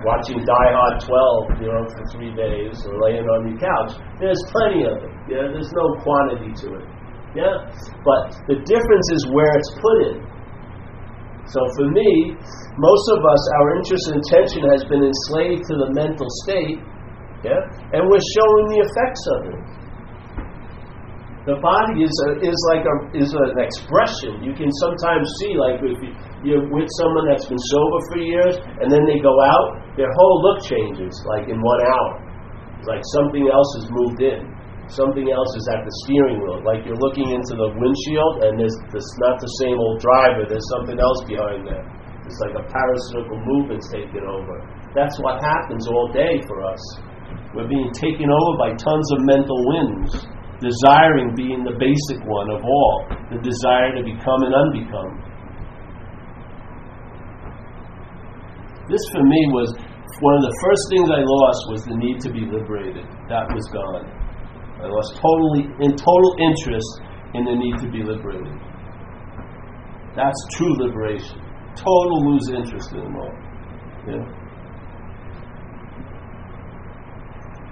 watching 0.03 0.43
Die 0.43 0.72
Hard 0.76 0.99
12, 0.99 1.63
you 1.63 1.72
know, 1.72 1.84
for 1.88 2.03
three 2.11 2.36
days 2.36 2.76
or 2.84 2.99
laying 3.07 3.24
on 3.24 3.47
your 3.47 3.59
couch. 3.59 3.95
There's 4.19 4.43
plenty 4.51 4.84
of 4.84 4.99
it. 4.99 5.13
Yeah, 5.32 5.47
there's 5.47 5.72
no 5.72 5.95
quantity 6.03 6.51
to 6.67 6.67
it. 6.76 6.88
Yeah, 7.32 7.55
but 8.03 8.22
the 8.51 8.59
difference 8.67 9.07
is 9.15 9.24
where 9.32 9.47
it's 9.55 9.72
put 9.80 9.97
in. 10.11 10.17
So 11.47 11.59
for 11.80 11.88
me, 11.88 12.36
most 12.76 13.05
of 13.15 13.19
us, 13.24 13.41
our 13.63 13.67
interest 13.80 14.03
and 14.11 14.17
attention 14.19 14.61
has 14.67 14.84
been 14.91 15.03
enslaved 15.03 15.63
to 15.72 15.76
the 15.88 15.89
mental 15.95 16.28
state. 16.43 16.80
Yeah, 17.47 17.57
and 17.95 18.03
we're 18.05 18.28
showing 18.36 18.65
the 18.76 18.80
effects 18.84 19.24
of 19.32 19.39
it. 19.55 19.59
The 21.41 21.57
body 21.57 22.05
is 22.05 22.13
a, 22.29 22.29
is 22.37 22.59
like 22.69 22.85
a 22.85 22.95
is 23.17 23.33
an 23.33 23.57
expression. 23.57 24.45
You 24.45 24.53
can 24.53 24.69
sometimes 24.77 25.25
see 25.41 25.57
like 25.57 25.81
if 25.81 25.97
you're 26.45 26.69
with 26.69 26.85
someone 27.01 27.25
that's 27.33 27.49
been 27.49 27.65
sober 27.73 27.99
for 28.13 28.21
years, 28.21 28.61
and 28.61 28.93
then 28.93 29.09
they 29.09 29.17
go 29.17 29.33
out, 29.41 29.97
their 29.97 30.13
whole 30.13 30.37
look 30.45 30.61
changes 30.61 31.17
like 31.25 31.49
in 31.49 31.57
one 31.57 31.81
hour. 31.81 32.13
It's 32.77 32.85
like 32.85 33.01
something 33.17 33.49
else 33.49 33.69
has 33.81 33.89
moved 33.89 34.21
in. 34.21 34.53
Something 34.93 35.33
else 35.33 35.49
is 35.57 35.65
at 35.73 35.81
the 35.81 35.93
steering 36.05 36.45
wheel. 36.45 36.61
Like 36.61 36.85
you're 36.85 37.01
looking 37.01 37.33
into 37.33 37.57
the 37.57 37.73
windshield, 37.73 38.45
and 38.45 38.61
there's, 38.61 38.77
there's 38.93 39.11
not 39.25 39.41
the 39.41 39.49
same 39.65 39.81
old 39.81 39.97
driver. 39.97 40.45
There's 40.45 40.69
something 40.77 41.01
else 41.01 41.25
behind 41.25 41.65
there. 41.65 41.85
It's 42.21 42.37
like 42.37 42.53
a 42.53 42.65
parasitical 42.69 43.37
movement's 43.49 43.89
taken 43.89 44.21
over. 44.29 44.61
That's 44.93 45.17
what 45.17 45.41
happens 45.41 45.89
all 45.89 46.05
day 46.13 46.37
for 46.45 46.61
us. 46.69 46.83
We're 47.57 47.69
being 47.69 47.89
taken 47.97 48.29
over 48.29 48.51
by 48.61 48.77
tons 48.77 49.07
of 49.17 49.25
mental 49.25 49.57
winds 49.73 50.11
desiring 50.62 51.34
being 51.36 51.66
the 51.66 51.74
basic 51.76 52.22
one 52.30 52.49
of 52.53 52.62
all, 52.62 52.95
the 53.34 53.41
desire 53.41 53.97
to 53.97 54.01
become 54.05 54.45
and 54.45 54.53
unbecome. 54.53 55.18
This 58.88 59.01
for 59.12 59.24
me 59.26 59.41
was 59.49 59.74
one 60.22 60.36
of 60.38 60.43
the 60.45 60.55
first 60.62 60.84
things 60.93 61.07
I 61.09 61.26
lost 61.26 61.62
was 61.74 61.82
the 61.89 61.97
need 61.97 62.22
to 62.22 62.30
be 62.30 62.45
liberated. 62.45 63.09
That 63.26 63.49
was 63.49 63.66
gone. 63.74 64.05
I 64.82 64.86
lost 64.86 65.18
totally 65.18 65.66
in 65.82 65.97
total 65.97 66.32
interest 66.38 66.91
in 67.34 67.45
the 67.45 67.55
need 67.57 67.78
to 67.82 67.89
be 67.89 68.03
liberated. 68.05 68.53
That's 70.16 70.38
true 70.53 70.74
liberation. 70.78 71.41
Total 71.76 72.18
lose 72.30 72.49
interest 72.49 72.91
in 72.91 72.99
it 72.99 73.16
all. 73.18 73.36
Yeah. 74.05 74.26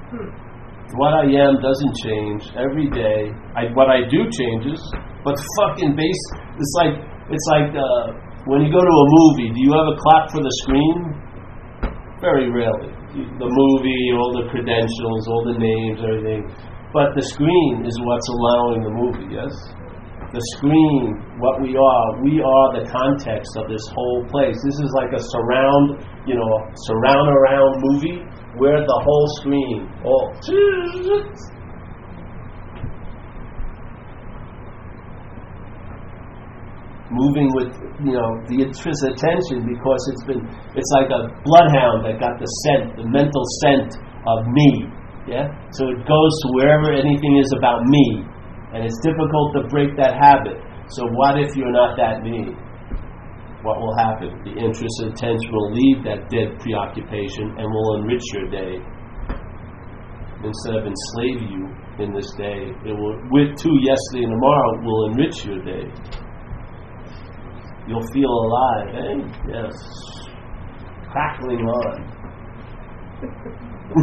Hmm. 0.10 0.49
What 0.98 1.14
I 1.14 1.30
am 1.38 1.62
doesn't 1.62 1.94
change 2.02 2.42
every 2.58 2.90
day. 2.90 3.30
I, 3.54 3.70
what 3.78 3.94
I 3.94 4.10
do 4.10 4.26
changes, 4.26 4.82
but 5.22 5.38
fucking 5.62 5.94
base. 5.94 6.24
It's 6.58 6.74
like 6.82 6.96
it's 7.30 7.48
like 7.54 7.70
uh, 7.78 8.18
when 8.50 8.66
you 8.66 8.74
go 8.74 8.82
to 8.82 8.96
a 8.98 9.08
movie. 9.22 9.54
Do 9.54 9.62
you 9.62 9.74
ever 9.78 9.94
clap 10.02 10.34
for 10.34 10.42
the 10.42 10.54
screen? 10.66 10.98
Very 12.18 12.50
rarely. 12.50 12.90
The 13.14 13.50
movie, 13.50 14.06
all 14.18 14.34
the 14.34 14.50
credentials, 14.50 15.24
all 15.30 15.46
the 15.46 15.62
names, 15.62 16.02
everything. 16.02 16.50
But 16.90 17.14
the 17.14 17.22
screen 17.22 17.86
is 17.86 17.94
what's 18.02 18.30
allowing 18.34 18.82
the 18.82 18.94
movie. 18.94 19.30
Yes. 19.30 19.54
The 20.34 20.42
screen, 20.58 21.22
what 21.38 21.62
we 21.62 21.74
are, 21.78 22.08
we 22.26 22.42
are 22.42 22.68
the 22.82 22.86
context 22.90 23.50
of 23.58 23.70
this 23.70 23.82
whole 23.94 24.26
place. 24.30 24.58
This 24.62 24.78
is 24.78 24.90
like 24.98 25.14
a 25.14 25.22
surround, 25.22 26.06
you 26.26 26.34
know, 26.38 26.54
surround 26.90 27.30
around 27.30 27.72
movie 27.82 28.26
where 28.60 28.80
the 28.84 29.00
whole 29.04 29.28
screen, 29.40 29.88
all 30.04 30.36
moving 37.10 37.50
with 37.58 37.74
you 38.06 38.14
know 38.14 38.38
the 38.46 38.62
attention 38.62 39.66
because 39.66 40.02
it's 40.14 40.24
been 40.30 40.46
it's 40.78 40.92
like 40.94 41.10
a 41.10 41.34
bloodhound 41.42 42.06
that 42.06 42.22
got 42.22 42.38
the 42.38 42.46
scent, 42.64 42.96
the 42.96 43.08
mental 43.10 43.44
scent 43.66 43.98
of 44.28 44.46
me. 44.54 45.00
Yeah? 45.30 45.46
So 45.78 45.90
it 45.90 46.02
goes 46.10 46.34
to 46.42 46.48
wherever 46.58 46.94
anything 46.94 47.38
is 47.38 47.54
about 47.58 47.86
me. 47.86 48.26
And 48.74 48.86
it's 48.86 48.98
difficult 49.02 49.54
to 49.58 49.62
break 49.70 49.98
that 49.98 50.18
habit. 50.18 50.58
So 50.98 51.06
what 51.14 51.38
if 51.38 51.56
you're 51.56 51.74
not 51.74 51.98
that 51.98 52.22
me? 52.22 52.54
What 53.62 53.80
will 53.80 53.96
happen? 53.98 54.32
The 54.46 54.56
interest 54.56 55.02
and 55.04 55.12
attention 55.12 55.52
will 55.52 55.74
leave 55.74 56.04
that 56.04 56.30
dead 56.32 56.60
preoccupation 56.60 57.52
and 57.58 57.68
will 57.68 57.96
enrich 58.00 58.24
your 58.34 58.48
day. 58.50 58.80
Instead 60.44 60.76
of 60.76 60.88
enslave 60.88 61.42
you 61.52 61.68
in 62.00 62.14
this 62.16 62.32
day, 62.38 62.72
it 62.88 62.96
will, 62.96 63.20
with 63.32 63.58
two 63.60 63.76
yesterday 63.84 64.24
and 64.24 64.32
tomorrow, 64.32 64.80
will 64.82 65.12
enrich 65.12 65.44
your 65.44 65.60
day. 65.60 65.84
You'll 67.88 68.08
feel 68.14 68.32
alive, 68.32 68.96
eh? 68.96 69.20
Yes. 69.52 69.76
Crackling 71.12 71.60
on. 71.60 72.16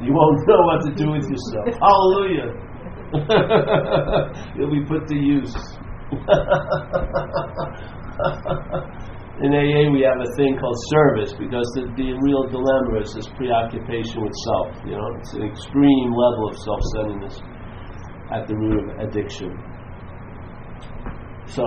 you 0.00 0.12
won't 0.14 0.46
know 0.46 0.62
what 0.62 0.84
to 0.84 0.92
do 0.94 1.10
with 1.10 1.26
yourself. 1.28 1.74
Hallelujah. 1.80 2.67
You'll 4.56 4.70
be 4.70 4.84
put 4.84 5.08
to 5.08 5.16
use. 5.16 5.56
In 9.38 9.54
AA, 9.54 9.86
we 9.94 10.02
have 10.02 10.18
a 10.18 10.26
thing 10.34 10.58
called 10.58 10.74
service 10.90 11.30
because 11.32 11.70
the, 11.78 11.86
the 11.94 12.10
real 12.20 12.42
dilemma 12.50 12.98
is 13.00 13.14
this 13.14 13.30
preoccupation 13.38 14.20
with 14.20 14.34
self. 14.44 14.74
You 14.84 14.98
know, 14.98 15.08
it's 15.14 15.32
an 15.32 15.46
extreme 15.46 16.10
level 16.10 16.50
of 16.50 16.58
self-centeredness 16.58 17.38
at 18.34 18.50
the 18.50 18.56
root 18.58 18.82
of 18.82 18.90
addiction. 19.08 19.54
So, 21.46 21.62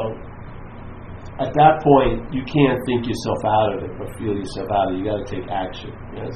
at 1.39 1.55
that 1.57 1.79
point, 1.81 2.27
you 2.35 2.43
can't 2.45 2.77
think 2.85 3.07
yourself 3.07 3.39
out 3.47 3.73
of 3.73 3.79
it 3.87 3.91
or 3.97 4.05
feel 4.19 4.35
yourself 4.35 4.67
out 4.69 4.91
of 4.91 4.93
it. 4.93 4.99
You 4.99 5.05
got 5.07 5.23
to 5.25 5.29
take 5.31 5.47
action. 5.49 5.95
Yes, 6.13 6.35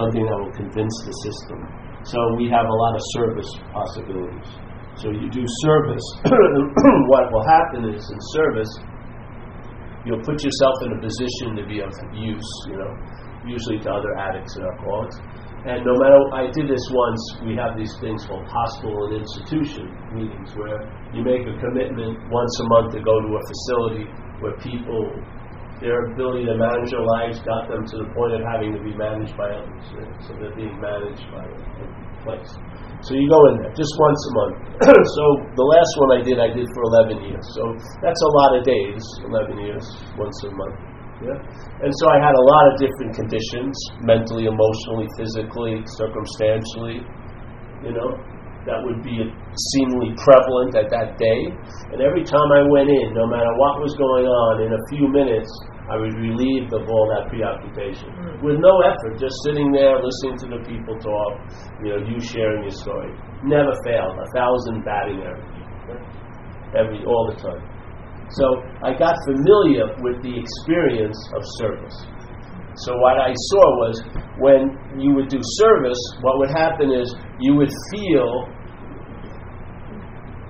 something 0.00 0.24
that 0.24 0.38
will 0.38 0.54
convince 0.54 0.94
the 1.04 1.12
system. 1.28 1.60
So 2.04 2.18
we 2.36 2.48
have 2.52 2.66
a 2.66 2.76
lot 2.84 2.94
of 2.94 3.02
service 3.16 3.50
possibilities. 3.72 4.48
So 5.00 5.10
you 5.10 5.28
do 5.30 5.44
service. 5.64 6.06
what 7.08 7.32
will 7.32 7.44
happen 7.48 7.88
is 7.88 8.04
in 8.04 8.20
service, 8.36 8.72
you'll 10.04 10.22
put 10.22 10.44
yourself 10.44 10.76
in 10.84 10.92
a 10.92 11.00
position 11.00 11.56
to 11.56 11.64
be 11.66 11.80
of 11.80 11.90
use, 12.12 12.50
you 12.68 12.76
know, 12.76 12.92
usually 13.46 13.80
to 13.80 13.90
other 13.90 14.14
addicts 14.20 14.54
and 14.56 14.66
alcoholics. 14.66 15.16
And 15.64 15.80
no 15.80 15.96
matter, 15.96 16.20
I 16.36 16.52
did 16.52 16.68
this 16.68 16.84
once, 16.92 17.20
we 17.48 17.56
have 17.56 17.72
these 17.72 17.96
things 17.96 18.20
called 18.28 18.44
hospital 18.44 19.08
and 19.08 19.24
institution 19.24 19.88
meetings 20.12 20.52
where 20.60 20.84
you 21.16 21.24
make 21.24 21.40
a 21.48 21.56
commitment 21.56 22.20
once 22.28 22.52
a 22.60 22.66
month 22.68 22.92
to 22.92 23.00
go 23.00 23.16
to 23.16 23.30
a 23.32 23.42
facility 23.48 24.04
where 24.44 24.52
people, 24.60 25.08
their 25.82 26.12
ability 26.12 26.46
to 26.46 26.54
manage 26.54 26.90
their 26.90 27.02
lives 27.02 27.42
got 27.42 27.66
them 27.66 27.82
to 27.82 27.96
the 28.02 28.08
point 28.14 28.34
of 28.34 28.42
having 28.46 28.72
to 28.74 28.82
be 28.82 28.94
managed 28.94 29.34
by 29.34 29.50
others. 29.50 29.86
Right? 29.94 30.14
So 30.22 30.30
they're 30.38 30.54
being 30.54 30.78
managed 30.78 31.26
by 31.34 31.44
a 31.44 31.86
place. 32.22 32.52
So 33.02 33.12
you 33.18 33.26
go 33.28 33.40
in 33.52 33.60
there 33.60 33.74
just 33.74 33.92
once 33.98 34.20
a 34.22 34.32
month. 34.38 34.56
so 35.18 35.24
the 35.58 35.66
last 35.66 35.92
one 36.00 36.10
I 36.16 36.20
did, 36.22 36.38
I 36.40 36.48
did 36.54 36.64
for 36.72 36.82
11 37.10 37.26
years. 37.26 37.44
So 37.58 37.62
that's 38.00 38.22
a 38.22 38.30
lot 38.38 38.50
of 38.56 38.62
days, 38.64 39.02
11 39.28 39.60
years, 39.60 39.84
once 40.16 40.38
a 40.46 40.50
month. 40.54 40.78
Yeah? 41.20 41.38
And 41.84 41.92
so 42.00 42.04
I 42.10 42.18
had 42.22 42.34
a 42.34 42.44
lot 42.48 42.64
of 42.72 42.74
different 42.80 43.12
conditions 43.18 43.74
mentally, 44.02 44.46
emotionally, 44.46 45.10
physically, 45.18 45.82
circumstantially, 45.98 47.02
you 47.84 47.92
know, 47.92 48.10
that 48.64 48.80
would 48.80 49.04
be 49.04 49.20
seemingly 49.76 50.16
prevalent 50.20 50.72
at 50.76 50.88
that 50.88 51.20
day. 51.20 51.52
And 51.92 52.00
every 52.00 52.24
time 52.24 52.48
I 52.52 52.64
went 52.68 52.88
in, 52.88 53.12
no 53.12 53.28
matter 53.28 53.52
what 53.60 53.80
was 53.80 53.92
going 53.96 54.24
on, 54.24 54.64
in 54.64 54.72
a 54.72 54.82
few 54.88 55.06
minutes, 55.08 55.48
I 55.84 56.00
was 56.00 56.16
relieved 56.16 56.72
of 56.72 56.88
all 56.88 57.06
that 57.12 57.28
preoccupation 57.28 58.08
mm. 58.08 58.40
with 58.40 58.56
no 58.56 58.80
effort, 58.80 59.20
just 59.20 59.36
sitting 59.44 59.68
there 59.68 60.00
listening 60.00 60.40
to 60.40 60.46
the 60.56 60.60
people 60.64 60.96
talk, 60.96 61.32
you 61.84 61.92
know, 61.92 62.00
you 62.00 62.16
sharing 62.16 62.64
your 62.64 62.72
story. 62.72 63.12
Never 63.44 63.76
failed, 63.84 64.16
a 64.16 64.28
thousand 64.32 64.80
batting 64.80 65.20
average, 65.20 66.08
every 66.72 67.04
all 67.04 67.28
the 67.28 67.36
time. 67.36 67.60
So 68.32 68.64
I 68.80 68.96
got 68.96 69.12
familiar 69.28 69.92
with 70.00 70.24
the 70.24 70.32
experience 70.32 71.20
of 71.36 71.44
service. 71.60 71.98
So 72.76 72.96
what 72.98 73.18
I 73.18 73.32
saw 73.32 73.66
was 73.86 74.02
when 74.38 74.74
you 74.98 75.14
would 75.14 75.28
do 75.28 75.38
service, 75.62 75.98
what 76.22 76.38
would 76.38 76.50
happen 76.50 76.90
is 76.90 77.14
you 77.38 77.54
would 77.54 77.70
feel 77.90 78.48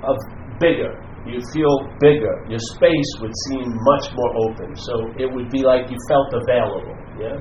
of 0.05 0.17
bigger. 0.61 0.97
You'd 1.27 1.45
feel 1.53 1.89
bigger. 2.01 2.45
Your 2.49 2.61
space 2.77 3.11
would 3.21 3.33
seem 3.49 3.65
much 3.65 4.13
more 4.13 4.33
open. 4.49 4.77
So 4.77 4.93
it 5.17 5.29
would 5.29 5.51
be 5.51 5.65
like 5.65 5.91
you 5.91 5.97
felt 6.09 6.29
available. 6.33 6.97
Yeah. 7.17 7.41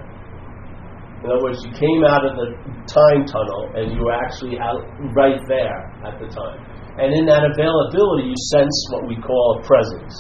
In 1.24 1.32
other 1.32 1.44
words, 1.44 1.64
you 1.64 1.72
came 1.72 2.04
out 2.04 2.24
of 2.28 2.36
the 2.36 2.52
time 2.88 3.24
tunnel 3.24 3.72
and 3.76 3.92
you 3.96 4.04
were 4.04 4.16
actually 4.16 4.60
out 4.60 4.84
right 5.16 5.40
there 5.48 5.80
at 6.04 6.20
the 6.20 6.28
time. 6.28 6.60
And 7.00 7.16
in 7.16 7.26
that 7.26 7.44
availability, 7.48 8.28
you 8.28 8.36
sense 8.52 8.76
what 8.92 9.08
we 9.08 9.16
call 9.16 9.60
a 9.60 9.64
presence. 9.64 10.12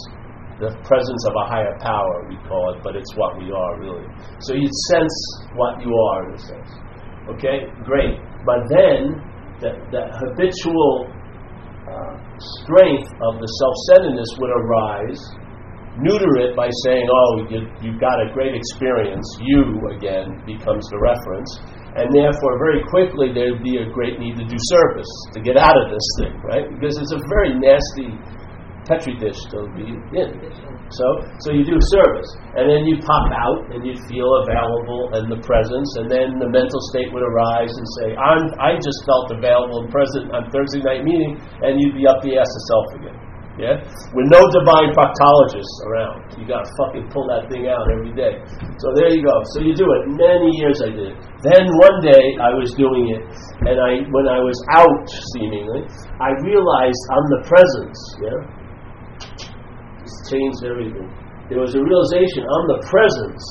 The 0.63 0.71
presence 0.87 1.21
of 1.27 1.35
a 1.35 1.45
higher 1.51 1.75
power, 1.83 2.23
we 2.31 2.39
call 2.47 2.71
it, 2.71 2.79
but 2.79 2.95
it's 2.95 3.11
what 3.19 3.35
we 3.35 3.51
are, 3.51 3.73
really. 3.83 4.07
So 4.39 4.55
you 4.55 4.71
sense 4.95 5.15
what 5.59 5.83
you 5.83 5.91
are, 5.91 6.31
in 6.31 6.35
a 6.35 6.39
sense. 6.39 6.71
Okay? 7.35 7.67
Great. 7.83 8.15
But 8.47 8.63
then, 8.71 9.19
that, 9.59 9.75
the 9.91 10.07
habitual 10.07 11.11
uh, 11.83 12.15
strength 12.63 13.11
of 13.11 13.43
the 13.43 13.49
self 13.59 13.75
centeredness 13.91 14.31
would 14.39 14.55
arise, 14.55 15.19
neuter 15.99 16.31
it 16.47 16.55
by 16.55 16.71
saying, 16.87 17.11
Oh, 17.11 17.43
you, 17.51 17.67
you've 17.83 17.99
got 17.99 18.23
a 18.23 18.31
great 18.31 18.55
experience. 18.55 19.27
You, 19.43 19.67
again, 19.99 20.47
becomes 20.47 20.87
the 20.87 20.99
reference 21.03 21.83
and 21.93 22.09
therefore 22.09 22.57
very 22.57 22.81
quickly 22.89 23.29
there'd 23.29 23.61
be 23.61 23.77
a 23.77 23.87
great 23.93 24.17
need 24.17 24.33
to 24.33 24.45
do 24.45 24.57
service 24.73 25.11
to 25.33 25.39
get 25.41 25.57
out 25.57 25.77
of 25.77 25.93
this 25.93 26.07
thing, 26.17 26.33
right? 26.41 26.65
Because 26.65 26.97
it's 26.97 27.13
a 27.13 27.21
very 27.29 27.53
nasty 27.53 28.09
petri 28.85 29.15
dish 29.19 29.39
to 29.51 29.67
be 29.75 29.87
in. 30.17 30.29
So, 30.91 31.05
so 31.41 31.47
you 31.55 31.63
do 31.65 31.73
a 31.73 31.85
service, 31.95 32.29
and 32.59 32.69
then 32.69 32.85
you 32.85 32.99
pop 33.01 33.27
out, 33.33 33.73
and 33.73 33.81
you 33.81 33.95
feel 34.05 34.29
available 34.45 35.09
and 35.17 35.25
the 35.31 35.41
presence, 35.41 35.89
and 35.97 36.11
then 36.11 36.37
the 36.37 36.49
mental 36.49 36.81
state 36.93 37.09
would 37.09 37.23
arise 37.23 37.71
and 37.71 37.87
say, 38.01 38.07
"I'm, 38.13 38.43
I 38.61 38.77
just 38.77 38.99
felt 39.07 39.31
available 39.33 39.83
and 39.83 39.89
present 39.89 40.29
on 40.35 40.51
Thursday 40.51 40.83
night 40.85 41.03
meeting," 41.03 41.39
and 41.65 41.81
you'd 41.81 41.95
be 41.97 42.05
up 42.05 42.21
the 42.21 42.37
ass 42.37 42.51
of 42.51 42.63
self 42.69 42.87
again. 42.99 43.17
Yeah? 43.53 43.85
With 44.17 44.33
no 44.33 44.41
divine 44.49 44.97
proctologists 44.97 45.77
around. 45.85 46.25
You 46.41 46.45
gotta 46.49 46.65
fucking 46.73 47.05
pull 47.13 47.29
that 47.29 47.45
thing 47.53 47.69
out 47.69 47.85
every 47.85 48.09
day. 48.17 48.41
So 48.81 48.89
there 48.97 49.13
you 49.13 49.21
go. 49.21 49.35
So 49.53 49.61
you 49.61 49.77
do 49.77 49.85
it. 49.85 50.01
Many 50.17 50.49
years 50.57 50.81
I 50.81 50.89
did. 50.89 51.13
It. 51.13 51.17
Then 51.45 51.69
one 51.77 52.01
day 52.01 52.33
I 52.41 52.49
was 52.49 52.73
doing 52.73 53.13
it, 53.13 53.21
and 53.69 53.77
I 53.77 54.09
when 54.09 54.25
I 54.25 54.41
was 54.41 54.57
out, 54.73 55.05
seemingly, 55.37 55.85
I 56.17 56.33
realized 56.41 57.01
I'm 57.13 57.27
the 57.29 57.41
presence. 57.45 57.99
Yeah? 58.25 58.62
It's 60.03 60.19
changed 60.27 60.61
everything. 60.67 61.07
There 61.47 61.63
was 61.63 61.71
a 61.75 61.81
realization 61.81 62.43
I'm 62.43 62.67
the 62.75 62.81
presence. 62.91 63.43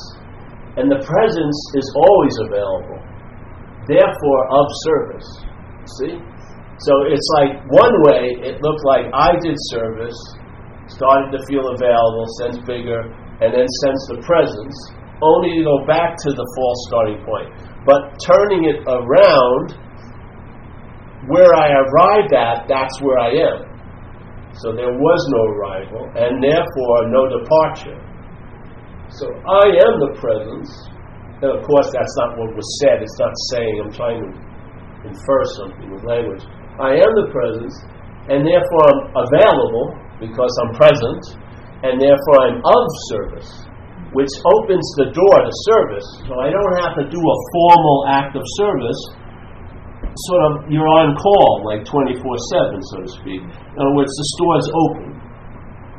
And 0.76 0.88
the 0.88 1.00
presence 1.04 1.58
is 1.76 1.86
always 1.96 2.36
available. 2.48 3.00
Therefore 3.88 4.42
of 4.52 4.66
service. 4.84 5.28
See? 5.98 6.14
So 6.84 6.92
it's 7.08 7.28
like 7.40 7.60
one 7.72 7.94
way 8.04 8.36
it 8.44 8.60
looked 8.60 8.84
like 8.84 9.08
I 9.12 9.32
did 9.40 9.56
service, 9.72 10.16
started 10.88 11.30
to 11.36 11.40
feel 11.46 11.72
available, 11.72 12.26
sense 12.40 12.58
bigger, 12.66 13.00
and 13.40 13.54
then 13.54 13.66
sense 13.86 14.02
the 14.12 14.20
presence, 14.24 14.76
only 15.22 15.58
to 15.58 15.62
go 15.64 15.86
back 15.86 16.16
to 16.26 16.30
the 16.34 16.46
false 16.56 16.80
starting 16.88 17.20
point. 17.24 17.48
But 17.86 18.18
turning 18.22 18.66
it 18.66 18.82
around, 18.86 19.78
where 21.30 21.54
I 21.54 21.70
arrived 21.70 22.34
at, 22.34 22.66
that's 22.66 23.00
where 23.00 23.18
I 23.18 23.30
am. 23.30 23.71
So 24.60 24.76
there 24.76 24.92
was 24.92 25.20
no 25.32 25.40
arrival, 25.56 26.02
and 26.12 26.42
therefore 26.42 26.98
no 27.08 27.22
departure. 27.40 27.98
So 29.16 29.28
I 29.28 29.66
am 29.80 29.94
the 30.08 30.12
presence. 30.20 30.68
And 31.40 31.56
of 31.56 31.60
course, 31.64 31.88
that's 31.90 32.16
not 32.20 32.38
what 32.38 32.54
was 32.54 32.68
said. 32.84 33.02
It's 33.02 33.18
not 33.18 33.34
saying, 33.50 33.74
I'm 33.82 33.92
trying 33.92 34.20
to 34.20 34.30
infer 35.08 35.40
something 35.58 35.88
with 35.90 36.04
language. 36.04 36.44
I 36.78 36.96
am 36.96 37.12
the 37.18 37.28
presence, 37.32 37.74
and 38.30 38.46
therefore 38.46 38.84
I'm 38.88 39.02
available 39.12 39.98
because 40.22 40.52
I'm 40.62 40.72
present, 40.78 41.22
and 41.82 41.98
therefore 41.98 42.36
I'm 42.46 42.58
of 42.62 42.84
service, 43.10 43.50
which 44.14 44.30
opens 44.54 44.86
the 45.02 45.10
door 45.10 45.36
to 45.42 45.52
service. 45.66 46.08
So 46.30 46.38
I 46.38 46.48
don't 46.52 46.76
have 46.80 46.94
to 47.02 47.04
do 47.10 47.20
a 47.20 47.38
formal 47.56 47.98
act 48.14 48.38
of 48.38 48.44
service. 48.56 49.00
Sort 50.12 50.42
of, 50.44 50.52
you're 50.68 50.88
on 50.88 51.16
call, 51.16 51.64
like 51.64 51.88
24 51.88 52.20
7, 52.20 52.20
so 52.92 52.96
to 53.00 53.10
speak. 53.16 53.40
In 53.40 53.76
other 53.80 53.96
words, 53.96 54.12
the 54.12 54.26
store's 54.36 54.68
open. 54.68 55.12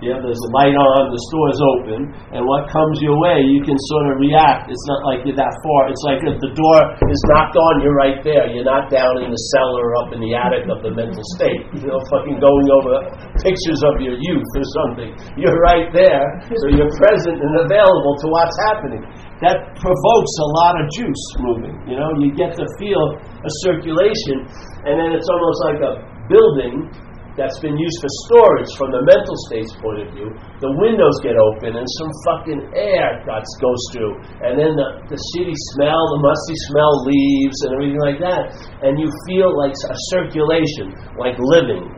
Yeah, 0.03 0.19
there's 0.19 0.35
a 0.35 0.51
light 0.51 0.75
on, 0.75 1.15
the 1.15 1.23
store 1.31 1.47
is 1.55 1.61
open, 1.63 1.99
and 2.35 2.43
what 2.43 2.67
comes 2.67 2.99
your 2.99 3.15
way, 3.15 3.39
you 3.39 3.63
can 3.63 3.79
sort 3.87 4.11
of 4.11 4.19
react. 4.19 4.67
It's 4.67 4.83
not 4.91 4.99
like 5.07 5.23
you're 5.23 5.39
that 5.39 5.55
far. 5.63 5.87
It's 5.87 6.03
like 6.03 6.19
if 6.27 6.43
the 6.43 6.51
door 6.51 6.77
is 7.07 7.21
knocked 7.31 7.55
on, 7.55 7.79
you're 7.79 7.95
right 7.95 8.19
there. 8.19 8.51
You're 8.51 8.67
not 8.67 8.91
down 8.91 9.23
in 9.23 9.31
the 9.31 9.41
cellar 9.55 9.79
or 9.79 10.03
up 10.03 10.11
in 10.11 10.19
the 10.19 10.35
attic 10.35 10.67
of 10.67 10.83
the 10.83 10.91
mental 10.91 11.23
state, 11.39 11.63
you 11.71 11.87
know, 11.87 12.03
fucking 12.11 12.35
going 12.43 12.67
over 12.67 13.07
pictures 13.47 13.79
of 13.87 14.03
your 14.03 14.19
youth 14.19 14.51
or 14.59 14.67
something. 14.83 15.15
You're 15.39 15.55
right 15.71 15.87
there, 15.95 16.27
so 16.51 16.67
you're 16.75 16.91
present 16.99 17.39
and 17.39 17.53
available 17.63 18.13
to 18.19 18.27
what's 18.27 18.59
happening. 18.67 19.07
That 19.39 19.71
provokes 19.79 20.33
a 20.35 20.47
lot 20.67 20.83
of 20.83 20.85
juice 20.91 21.25
moving. 21.39 21.79
You 21.87 21.95
know, 21.95 22.11
you 22.19 22.35
get 22.35 22.59
to 22.59 22.67
feel 22.75 23.23
a 23.43 23.51
circulation, 23.67 24.47
and 24.87 24.95
then 24.99 25.11
it's 25.11 25.27
almost 25.27 25.59
like 25.67 25.79
a 25.83 25.93
building 26.31 26.87
that's 27.33 27.57
been 27.65 27.73
used 27.73 27.97
for 27.97 28.11
storage 28.29 28.69
from 28.77 28.93
the 28.93 29.01
mental 29.01 29.37
state's 29.49 29.73
point 29.81 30.05
of 30.05 30.09
view, 30.13 30.29
the 30.61 30.69
windows 30.77 31.17
get 31.25 31.33
open 31.33 31.73
and 31.73 31.87
some 31.97 32.11
fucking 32.29 32.61
air 32.77 33.25
goes 33.25 33.81
through. 33.89 34.13
And 34.45 34.53
then 34.53 34.77
the, 34.77 34.87
the 35.09 35.17
shitty 35.33 35.57
smell, 35.73 35.97
the 35.97 36.21
musty 36.21 36.57
smell 36.69 36.93
leaves 37.09 37.57
and 37.65 37.69
everything 37.73 38.01
like 38.05 38.21
that. 38.21 38.53
And 38.85 39.01
you 39.01 39.09
feel 39.25 39.49
like 39.57 39.73
a 39.73 39.97
circulation, 40.13 40.93
like 41.17 41.33
living. 41.41 41.89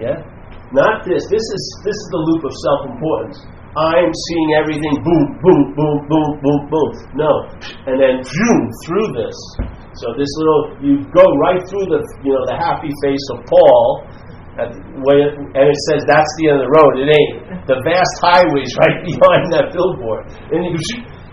Yeah? 0.00 0.24
Not 0.72 1.04
this. 1.04 1.24
This 1.28 1.44
is 1.44 1.62
this 1.84 1.96
is 1.96 2.08
the 2.12 2.22
loop 2.28 2.42
of 2.44 2.52
self-importance. 2.52 3.40
I'm 3.76 4.12
seeing 4.12 4.48
everything 4.56 4.94
boom, 5.04 5.24
boom, 5.44 5.62
boom, 5.76 5.96
boom, 6.08 6.28
boom, 6.40 6.60
boom. 6.72 6.90
No. 7.16 7.32
And 7.88 7.96
then 8.00 8.24
zoom 8.24 8.60
through 8.84 9.08
this. 9.16 9.36
So 9.98 10.14
this 10.14 10.30
little 10.38 10.62
you 10.80 10.92
go 11.10 11.26
right 11.42 11.62
through 11.66 11.86
the 11.90 12.00
you 12.22 12.32
know 12.32 12.44
the 12.46 12.58
happy 12.58 12.90
face 13.02 13.26
of 13.34 13.42
Paul 13.46 14.06
and 14.58 15.64
it 15.70 15.80
says 15.86 16.02
that's 16.10 16.32
the 16.42 16.50
end 16.50 16.58
of 16.58 16.66
the 16.66 16.72
road. 16.74 16.98
It 16.98 17.06
ain't. 17.06 17.62
The 17.70 17.78
vast 17.86 18.14
highway's 18.18 18.74
right 18.82 18.98
behind 19.06 19.54
that 19.54 19.70
billboard. 19.70 20.26
And, 20.50 20.66
you, 20.66 20.78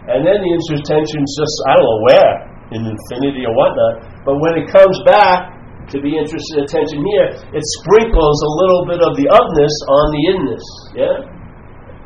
and 0.05 0.21
then 0.21 0.37
the 0.45 0.51
intention's 0.53 1.31
just, 1.33 1.55
I 1.65 1.73
don't 1.73 1.89
know 1.89 2.01
where, 2.05 2.33
in 2.69 2.81
infinity 2.85 3.49
or 3.49 3.53
whatnot. 3.57 4.05
But 4.29 4.37
when 4.37 4.61
it 4.61 4.69
comes 4.69 4.93
back 5.09 5.57
to 5.89 5.97
be 5.97 6.13
interested 6.13 6.69
attention 6.69 7.01
here, 7.01 7.29
it 7.49 7.63
sprinkles 7.81 8.37
a 8.45 8.51
little 8.61 8.83
bit 8.93 9.01
of 9.01 9.17
the 9.17 9.25
upness 9.33 9.73
on 9.89 10.05
the 10.13 10.21
inness. 10.29 10.65
Yeah? 10.93 11.15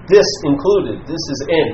This 0.07 0.27
included. 0.47 1.03
This 1.03 1.19
is 1.19 1.39
in. 1.51 1.69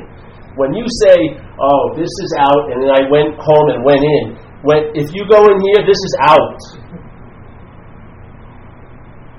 When 0.57 0.73
you 0.73 0.89
say, 1.05 1.37
oh, 1.61 1.93
this 1.93 2.09
is 2.09 2.31
out, 2.39 2.71
and 2.73 2.81
then 2.81 2.89
I 2.89 3.05
went 3.13 3.37
home 3.37 3.67
and 3.75 3.85
went 3.85 4.01
in, 4.01 4.44
when, 4.65 4.97
if 4.97 5.13
you 5.13 5.29
go 5.29 5.45
in 5.45 5.57
here, 5.61 5.85
this 5.85 5.97
is 5.97 6.13
out. 6.25 6.61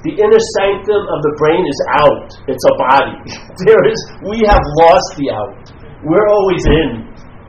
The 0.06 0.14
inner 0.14 0.42
sanctum 0.54 1.02
of 1.02 1.18
the 1.26 1.34
brain 1.34 1.66
is 1.66 1.80
out. 1.98 2.28
It's 2.46 2.62
a 2.62 2.74
body. 2.78 3.18
there 3.66 3.82
is 3.90 3.98
we 4.22 4.46
have 4.46 4.62
lost 4.86 5.18
the 5.18 5.34
out. 5.34 5.66
We're 6.06 6.30
always 6.30 6.62
in. 6.62 6.90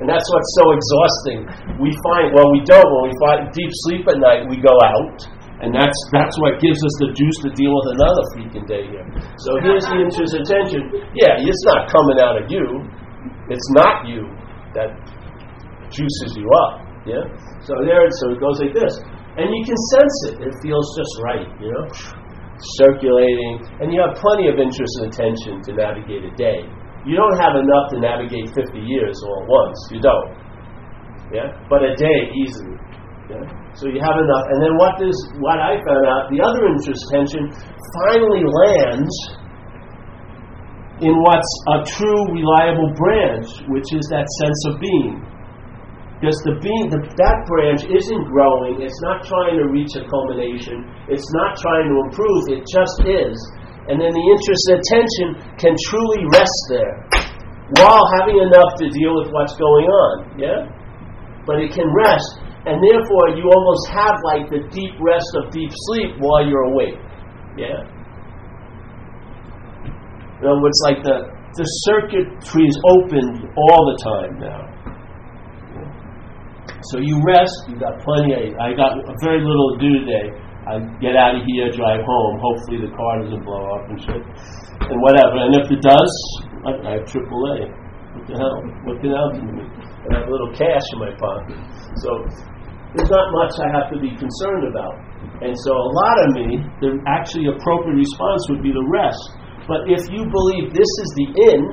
And 0.02 0.06
that's 0.10 0.26
what's 0.26 0.52
so 0.58 0.66
exhausting. 0.74 1.40
We 1.78 1.90
find, 2.06 2.34
well, 2.34 2.50
we 2.54 2.62
don't. 2.66 2.86
When 2.86 3.10
we 3.10 3.16
find 3.22 3.40
deep 3.54 3.70
sleep 3.86 4.06
at 4.10 4.18
night, 4.22 4.46
we 4.50 4.58
go 4.58 4.74
out. 4.74 5.18
And 5.62 5.74
that's, 5.74 5.98
that's 6.14 6.38
what 6.38 6.62
gives 6.62 6.78
us 6.78 6.96
the 7.02 7.10
juice 7.18 7.38
to 7.46 7.50
deal 7.58 7.74
with 7.74 7.98
another 7.98 8.24
freaking 8.34 8.66
day 8.70 8.86
here. 8.90 9.06
So 9.42 9.58
here's 9.66 9.86
the 9.90 9.98
interest 9.98 10.38
attention. 10.38 10.86
Yeah, 11.18 11.42
it's 11.42 11.66
not 11.66 11.90
coming 11.90 12.22
out 12.22 12.42
of 12.42 12.46
you. 12.50 12.66
It's 13.50 13.70
not 13.74 14.06
you 14.06 14.30
that 14.78 14.94
juices 15.90 16.38
you 16.38 16.46
up. 16.66 16.87
Yeah? 17.08 17.24
So 17.64 17.74
there, 17.88 18.04
so 18.20 18.36
it 18.36 18.40
goes 18.44 18.60
like 18.60 18.76
this. 18.76 18.94
And 19.40 19.48
you 19.48 19.64
can 19.64 19.80
sense 19.96 20.16
it. 20.28 20.36
It 20.44 20.54
feels 20.60 20.88
just 20.98 21.14
right, 21.24 21.48
you 21.62 21.72
know? 21.72 21.86
Circulating. 22.84 23.64
And 23.80 23.94
you 23.94 24.04
have 24.04 24.20
plenty 24.20 24.52
of 24.52 24.60
interest 24.60 24.92
and 25.00 25.14
attention 25.14 25.62
to 25.64 25.70
navigate 25.78 26.28
a 26.28 26.34
day. 26.36 26.68
You 27.08 27.16
don't 27.16 27.38
have 27.40 27.56
enough 27.56 27.94
to 27.96 28.04
navigate 28.04 28.52
50 28.52 28.76
years 28.82 29.16
all 29.24 29.40
at 29.40 29.48
once. 29.48 29.78
You 29.94 30.02
don't. 30.04 30.30
Yeah? 31.32 31.56
But 31.72 31.88
a 31.88 31.96
day 31.96 32.20
easily. 32.36 32.76
Yeah? 33.32 33.46
So 33.78 33.88
you 33.88 34.02
have 34.04 34.18
enough. 34.20 34.46
And 34.52 34.60
then 34.60 34.74
what 34.76 34.98
this 35.00 35.16
what 35.40 35.62
I 35.62 35.78
found 35.86 36.04
out, 36.10 36.28
the 36.34 36.42
other 36.42 36.64
interest 36.68 37.04
tension 37.14 37.46
finally 38.04 38.42
lands 38.42 39.14
in 41.06 41.14
what's 41.14 41.54
a 41.78 41.86
true 41.86 42.22
reliable 42.34 42.90
branch, 42.98 43.48
which 43.70 43.94
is 43.94 44.02
that 44.10 44.26
sense 44.42 44.62
of 44.74 44.82
being. 44.82 45.22
Because 46.18 46.38
the 46.50 46.58
being 46.60 46.90
the, 46.90 46.98
that 46.98 47.38
branch 47.46 47.86
isn't 47.86 48.24
growing, 48.34 48.82
it's 48.82 49.02
not 49.06 49.22
trying 49.26 49.62
to 49.62 49.70
reach 49.70 49.94
a 49.94 50.04
culmination, 50.10 50.82
it's 51.14 51.30
not 51.38 51.54
trying 51.62 51.86
to 51.94 51.96
improve, 52.10 52.42
it 52.58 52.66
just 52.66 52.98
is 53.06 53.38
and 53.88 53.96
then 53.96 54.12
the 54.12 54.26
interest 54.36 54.64
and 54.68 54.78
attention 54.84 55.28
can 55.56 55.74
truly 55.88 56.22
rest 56.36 56.60
there 56.68 57.08
while 57.80 58.04
having 58.20 58.36
enough 58.36 58.76
to 58.84 58.92
deal 58.92 59.16
with 59.16 59.32
what's 59.32 59.56
going 59.56 59.88
on. 59.88 60.16
Yeah? 60.36 60.68
But 61.48 61.64
it 61.64 61.72
can 61.72 61.88
rest, 61.96 62.44
and 62.68 62.84
therefore 62.84 63.40
you 63.40 63.48
almost 63.48 63.84
have 63.96 64.16
like 64.28 64.52
the 64.52 64.68
deep 64.76 64.96
rest 65.00 65.32
of 65.40 65.52
deep 65.56 65.72
sleep 65.72 66.20
while 66.20 66.44
you're 66.44 66.68
awake. 66.76 67.00
Yeah? 67.56 67.80
In 70.40 70.44
other 70.44 70.62
words, 70.62 70.80
like 70.84 71.00
the, 71.04 71.32
the 71.56 71.68
circuitry 71.88 72.68
is 72.68 72.78
open 72.92 73.48
all 73.56 73.82
the 73.88 73.98
time 74.04 74.34
now. 74.44 74.77
So 76.94 77.00
you 77.02 77.22
rest, 77.26 77.54
you 77.70 77.80
got 77.80 77.98
plenty 78.06 78.34
of, 78.34 78.54
I 78.62 78.74
got 78.78 78.98
very 79.24 79.42
little 79.42 79.76
to 79.76 79.78
do 79.82 79.92
today 80.06 80.30
I 80.68 80.84
get 81.00 81.16
out 81.16 81.32
of 81.32 81.48
here, 81.48 81.72
drive 81.72 82.04
home. 82.04 82.44
Hopefully 82.44 82.84
the 82.84 82.92
car 82.92 83.24
doesn't 83.24 83.40
blow 83.48 83.64
up 83.72 83.88
and 83.88 83.96
shit, 84.04 84.20
and 84.20 85.00
whatever. 85.00 85.40
And 85.40 85.56
if 85.64 85.72
it 85.72 85.80
does, 85.80 86.14
I, 86.68 86.72
I 86.84 86.90
have 87.00 87.08
AAA. 87.08 87.72
What 87.72 88.24
the 88.28 88.36
hell? 88.36 88.60
What 88.84 89.00
can 89.00 89.16
happen 89.16 89.48
to 89.48 89.54
me? 89.64 89.66
I 90.12 90.20
have 90.20 90.28
a 90.28 90.32
little 90.32 90.52
cash 90.52 90.84
in 90.92 91.00
my 91.00 91.16
pocket. 91.16 91.56
So 92.04 92.10
there's 93.00 93.08
not 93.08 93.32
much 93.32 93.56
I 93.64 93.70
have 93.80 93.88
to 93.96 93.98
be 94.04 94.12
concerned 94.20 94.68
about. 94.68 94.92
And 95.40 95.56
so 95.56 95.72
a 95.72 95.90
lot 96.04 96.18
of 96.28 96.28
me, 96.36 96.60
the 96.84 97.00
actually 97.08 97.48
appropriate 97.48 97.96
response 97.96 98.42
would 98.52 98.60
be 98.60 98.76
to 98.76 98.84
rest. 98.92 99.24
But 99.72 99.88
if 99.88 100.04
you 100.12 100.28
believe 100.28 100.76
this 100.76 100.92
is 101.00 101.10
the 101.16 101.30
end, 101.48 101.66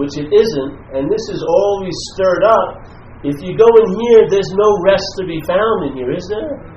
which 0.00 0.16
it 0.16 0.32
isn't, 0.32 0.72
and 0.96 1.12
this 1.12 1.24
is 1.28 1.44
always 1.44 1.92
stirred 2.16 2.44
up, 2.48 2.88
if 3.22 3.36
you 3.42 3.56
go 3.56 3.68
in 3.68 4.00
here, 4.00 4.28
there's 4.30 4.52
no 4.56 4.78
rest 4.84 5.04
to 5.20 5.26
be 5.26 5.40
found 5.46 5.90
in 5.90 5.96
here, 5.96 6.12
is 6.12 6.26
there? 6.28 6.70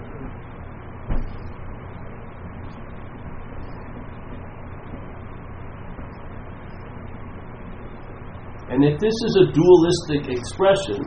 And 8.74 8.84
if 8.84 9.00
this 9.00 9.14
is 9.14 9.38
a 9.38 9.52
dualistic 9.54 10.36
expression, 10.36 11.00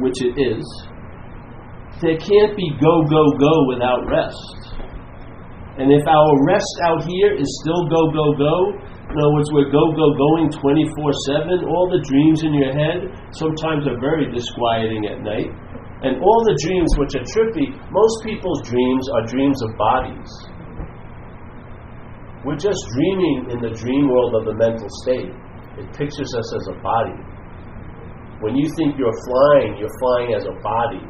which 0.00 0.18
it 0.22 0.34
is, 0.40 0.64
there 2.00 2.16
can't 2.16 2.56
be 2.56 2.72
go, 2.80 3.04
go, 3.06 3.22
go 3.38 3.54
without 3.68 4.02
rest. 4.10 4.72
And 5.78 5.92
if 5.92 6.02
our 6.08 6.46
rest 6.46 6.74
out 6.84 7.04
here 7.04 7.34
is 7.34 7.46
still 7.62 7.86
go, 7.88 8.10
go, 8.10 8.32
go, 8.34 8.56
in 9.12 9.18
other 9.20 9.34
words, 9.36 9.52
we're 9.52 9.68
go, 9.68 9.84
go, 9.92 10.08
going 10.16 10.48
24 10.48 10.88
7, 11.52 11.68
all 11.68 11.86
the 11.92 12.00
dreams 12.00 12.48
in 12.48 12.56
your 12.56 12.72
head 12.72 13.12
sometimes 13.36 13.84
are 13.84 14.00
very 14.00 14.32
disquieting 14.32 15.04
at 15.04 15.20
night. 15.20 15.52
And 16.00 16.16
all 16.16 16.40
the 16.48 16.56
dreams 16.64 16.90
which 16.96 17.12
are 17.14 17.26
trippy, 17.28 17.76
most 17.92 18.16
people's 18.24 18.64
dreams 18.64 19.04
are 19.12 19.22
dreams 19.28 19.60
of 19.62 19.70
bodies. 19.76 20.30
We're 22.42 22.56
just 22.56 22.80
dreaming 22.96 23.52
in 23.52 23.58
the 23.60 23.76
dream 23.76 24.08
world 24.08 24.34
of 24.34 24.48
the 24.48 24.56
mental 24.56 24.88
state. 25.04 25.30
It 25.76 25.86
pictures 25.92 26.32
us 26.32 26.48
as 26.56 26.64
a 26.72 26.76
body. 26.80 27.20
When 28.40 28.56
you 28.56 28.66
think 28.80 28.96
you're 28.96 29.20
flying, 29.28 29.76
you're 29.76 29.96
flying 30.00 30.34
as 30.34 30.44
a 30.48 30.56
body. 30.64 31.04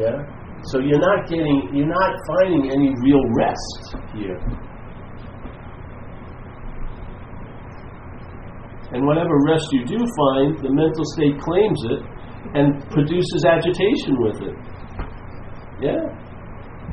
Yeah? 0.00 0.18
So 0.72 0.80
you're 0.80 0.98
not 0.98 1.28
getting, 1.28 1.70
you're 1.76 1.92
not 1.92 2.12
finding 2.26 2.72
any 2.72 2.90
real 3.04 3.22
rest 3.36 4.00
here. 4.16 4.40
And 8.94 9.02
whatever 9.02 9.34
rest 9.50 9.66
you 9.74 9.82
do 9.84 9.98
find, 9.98 10.54
the 10.62 10.70
mental 10.70 11.04
state 11.18 11.34
claims 11.42 11.80
it 11.90 12.00
and 12.54 12.78
produces 12.94 13.42
agitation 13.42 14.22
with 14.22 14.38
it. 14.46 14.56
Yeah? 15.82 16.02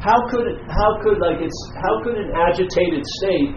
How 0.02 0.18
could 0.34 0.50
it, 0.50 0.58
how 0.66 0.98
could 1.06 1.22
like 1.22 1.46
it's 1.46 1.62
how 1.86 2.02
could 2.02 2.18
an 2.18 2.34
agitated 2.34 3.06
state 3.22 3.54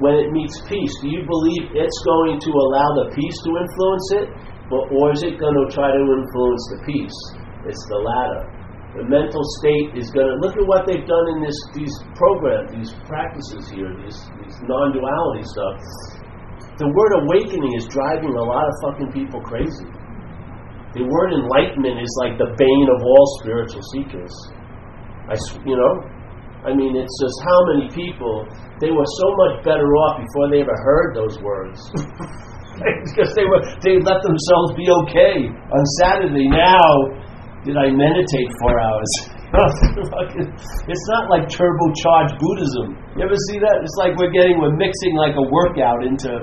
when 0.00 0.16
it 0.16 0.32
meets 0.32 0.56
peace, 0.64 0.94
do 1.04 1.12
you 1.12 1.20
believe 1.28 1.76
it's 1.76 2.00
going 2.08 2.40
to 2.40 2.50
allow 2.56 2.88
the 3.04 3.12
peace 3.12 3.38
to 3.44 3.50
influence 3.52 4.08
it? 4.16 4.28
or 4.70 5.10
is 5.10 5.22
it 5.26 5.34
going 5.34 5.58
to 5.58 5.66
try 5.74 5.90
to 5.90 5.98
influence 5.98 6.64
the 6.70 6.78
peace? 6.86 7.18
It's 7.66 7.84
the 7.90 7.98
latter. 7.98 8.46
The 8.94 9.02
mental 9.02 9.42
state 9.58 9.98
is 9.98 10.10
going 10.14 10.30
to 10.30 10.38
look 10.38 10.54
at 10.54 10.62
what 10.62 10.86
they've 10.86 11.02
done 11.02 11.26
in 11.34 11.42
this 11.42 11.58
these 11.74 11.94
programs, 12.14 12.70
these 12.70 12.94
practices 13.02 13.66
here, 13.70 13.90
these, 13.98 14.18
these 14.38 14.56
non-duality 14.70 15.42
stuff. 15.42 15.74
The 16.80 16.88
word 16.88 17.12
awakening 17.28 17.76
is 17.76 17.84
driving 17.92 18.32
a 18.32 18.40
lot 18.40 18.64
of 18.64 18.72
fucking 18.80 19.12
people 19.12 19.44
crazy. 19.44 19.84
The 20.96 21.04
word 21.04 21.36
enlightenment 21.36 22.00
is 22.00 22.08
like 22.24 22.40
the 22.40 22.56
bane 22.56 22.88
of 22.88 23.04
all 23.04 23.26
spiritual 23.44 23.84
seekers. 23.92 24.32
I, 25.28 25.36
you 25.68 25.76
know, 25.76 25.94
I 26.64 26.72
mean, 26.72 26.96
it's 26.96 27.12
just 27.20 27.36
how 27.44 27.60
many 27.76 27.92
people, 27.92 28.48
they 28.80 28.88
were 28.88 29.04
so 29.04 29.28
much 29.44 29.54
better 29.60 29.92
off 30.08 30.24
before 30.24 30.48
they 30.48 30.64
ever 30.64 30.72
heard 30.72 31.12
those 31.12 31.36
words. 31.44 31.76
because 33.12 33.28
they 33.36 33.44
were 33.44 33.60
they 33.84 34.00
let 34.00 34.24
themselves 34.24 34.72
be 34.72 34.88
okay 35.04 35.52
on 35.52 35.82
Saturday. 36.00 36.48
Now, 36.48 36.80
did 37.60 37.76
I 37.76 37.92
meditate 37.92 38.48
four 38.64 38.80
hours? 38.80 39.12
it's 40.88 41.06
not 41.12 41.28
like 41.28 41.44
turbocharged 41.44 42.40
Buddhism. 42.40 42.96
You 43.20 43.28
ever 43.28 43.36
see 43.52 43.60
that? 43.60 43.84
It's 43.84 44.00
like 44.00 44.16
we're 44.16 44.32
getting 44.32 44.56
we're 44.56 44.80
mixing 44.80 45.12
like 45.20 45.36
a 45.36 45.44
workout 45.44 46.08
into 46.08 46.40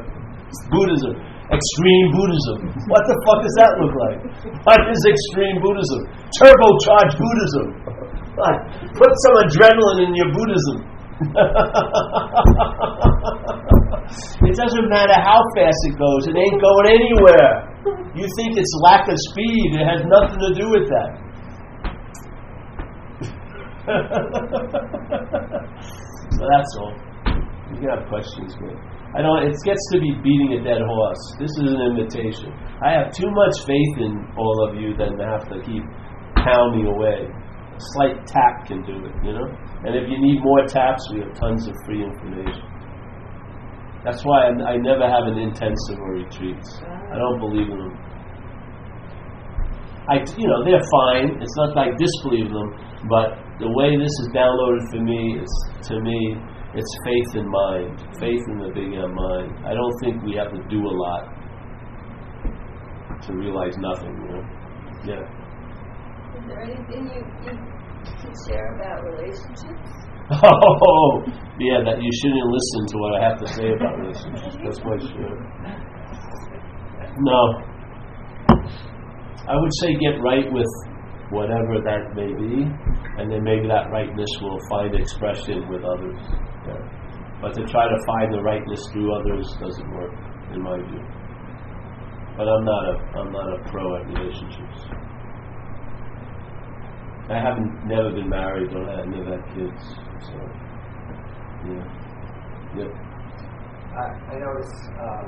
Buddhism. 0.71 1.15
Extreme 1.47 2.11
Buddhism. 2.11 2.75
What 2.91 3.07
the 3.07 3.15
fuck 3.23 3.39
does 3.39 3.55
that 3.55 3.71
look 3.79 3.95
like? 3.95 4.19
What 4.67 4.83
is 4.91 4.99
extreme 5.07 5.63
Buddhism? 5.63 6.03
Turbocharged 6.35 7.15
Buddhism. 7.15 7.71
Put 8.99 9.11
some 9.23 9.35
adrenaline 9.47 10.03
in 10.07 10.13
your 10.13 10.27
Buddhism. 10.35 10.83
it 14.45 14.53
doesn't 14.55 14.87
matter 14.89 15.13
how 15.17 15.41
fast 15.55 15.79
it 15.89 15.97
goes, 15.97 16.27
it 16.27 16.35
ain't 16.37 16.61
going 16.61 16.87
anywhere. 16.93 17.65
You 18.13 18.27
think 18.37 18.55
it's 18.57 18.79
lack 18.83 19.07
of 19.07 19.15
speed, 19.31 19.73
it 19.73 19.83
has 19.87 20.03
nothing 20.05 20.37
to 20.37 20.53
do 20.53 20.69
with 20.69 20.87
that. 20.91 21.17
so 26.37 26.41
that's 26.51 26.75
all. 26.77 26.93
You 27.73 27.81
got 27.87 28.05
questions, 28.09 28.53
man. 28.61 28.77
I 29.15 29.21
don't. 29.21 29.47
It 29.47 29.55
gets 29.63 29.83
to 29.93 29.99
be 29.99 30.11
beating 30.19 30.59
a 30.59 30.63
dead 30.63 30.83
horse. 30.83 31.23
This 31.39 31.51
is 31.63 31.71
an 31.71 31.81
invitation. 31.95 32.51
I 32.83 32.91
have 32.91 33.15
too 33.15 33.31
much 33.31 33.55
faith 33.65 33.95
in 34.03 34.13
all 34.37 34.67
of 34.67 34.75
you 34.75 34.95
than 34.97 35.17
to 35.17 35.23
have 35.25 35.47
to 35.49 35.57
keep 35.63 35.83
pounding 36.35 36.87
away 36.87 37.25
A 37.25 37.79
slight 37.93 38.25
tap 38.27 38.67
can 38.67 38.85
do 38.85 39.05
it, 39.05 39.15
you 39.25 39.33
know? 39.33 39.47
And 39.85 39.95
if 39.95 40.09
you 40.09 40.17
need 40.21 40.43
more 40.43 40.65
taps, 40.65 41.09
we 41.13 41.19
have 41.21 41.33
tons 41.33 41.67
of 41.67 41.73
free 41.85 42.03
information. 42.03 42.61
That's 44.03 44.23
why 44.23 44.49
I, 44.49 44.73
I 44.73 44.77
never 44.77 45.07
have 45.07 45.25
an 45.25 45.37
intensive 45.37 45.97
or 45.99 46.13
retreats. 46.21 46.79
I 46.85 47.17
don't 47.17 47.39
believe 47.39 47.67
in 47.69 47.77
them. 47.77 47.95
I, 50.07 50.23
you 50.39 50.47
know, 50.47 50.63
they're 50.63 50.87
fine. 50.87 51.35
It's 51.41 51.57
not 51.57 51.75
that 51.75 51.91
I 51.91 51.91
disbelieve 51.99 52.47
them, 52.47 52.69
but 53.09 53.35
the 53.59 53.67
way 53.67 53.97
this 53.99 54.13
is 54.23 54.29
downloaded 54.31 54.87
for 54.91 55.01
me 55.03 55.35
is, 55.43 55.51
to 55.91 55.99
me, 55.99 56.39
it's 56.75 56.93
faith 57.05 57.35
in 57.35 57.47
mind, 57.49 57.99
faith 58.19 58.43
in 58.51 58.59
the 58.59 58.71
big 58.73 58.93
M 58.93 59.13
mind. 59.15 59.65
I 59.65 59.73
don't 59.73 59.95
think 60.01 60.23
we 60.23 60.35
have 60.35 60.51
to 60.51 60.61
do 60.69 60.81
a 60.83 60.95
lot 60.95 61.37
to 63.25 63.33
realize 63.33 63.77
nothing, 63.77 64.13
you 64.13 64.29
know? 64.35 64.45
Yeah 65.05 65.23
Is 66.37 66.43
there 66.47 66.61
anything 66.61 67.07
you, 67.07 67.23
you 67.45 67.53
can 68.21 68.33
share 68.47 68.75
about 68.75 69.03
relationships? 69.03 70.07
Oh, 70.43 71.23
yeah, 71.57 71.79
that 71.87 72.03
you 72.03 72.11
shouldn't 72.19 72.51
listen 72.51 72.81
to 72.91 72.97
what 72.99 73.11
I 73.15 73.29
have 73.29 73.39
to 73.39 73.47
say 73.47 73.71
about 73.71 73.95
relationships. 73.97 74.57
That's 74.61 74.83
my 74.83 74.99
sure. 74.99 75.39
No, 77.19 77.63
I 79.47 79.55
would 79.55 79.71
say 79.79 79.95
get 79.95 80.19
right 80.21 80.51
with 80.51 80.67
whatever 81.31 81.79
that 81.79 82.11
may 82.13 82.27
be, 82.27 82.67
and 83.17 83.31
then 83.31 83.43
maybe 83.43 83.67
that 83.67 83.89
rightness 83.89 84.29
will 84.41 84.59
find 84.69 84.93
expression 84.93 85.67
with 85.69 85.83
others. 85.83 86.19
Yeah. 86.67 87.39
But 87.41 87.53
to 87.55 87.65
try 87.65 87.87
to 87.87 87.97
find 88.05 88.33
the 88.33 88.41
rightness 88.41 88.81
through 88.91 89.13
others 89.13 89.47
doesn't 89.59 89.91
work, 89.91 90.13
in 90.53 90.61
my 90.61 90.77
view. 90.77 91.05
But 92.37 92.47
I'm 92.47 92.65
not 92.65 92.83
a 92.85 92.95
I'm 93.17 93.31
not 93.31 93.47
a 93.49 93.69
pro 93.69 93.95
at 93.97 94.07
relationships. 94.07 94.85
I 97.29 97.39
haven't 97.39 97.85
never 97.85 98.11
been 98.11 98.29
married 98.29 98.71
or 98.73 98.87
I 98.89 99.05
never 99.05 99.37
had 99.37 99.43
kids. 99.53 99.83
So 100.21 100.37
yeah. 101.67 101.83
Yep. 102.77 102.91
I, 103.97 104.05
I 104.29 104.35
notice 104.37 104.73
um, 105.01 105.27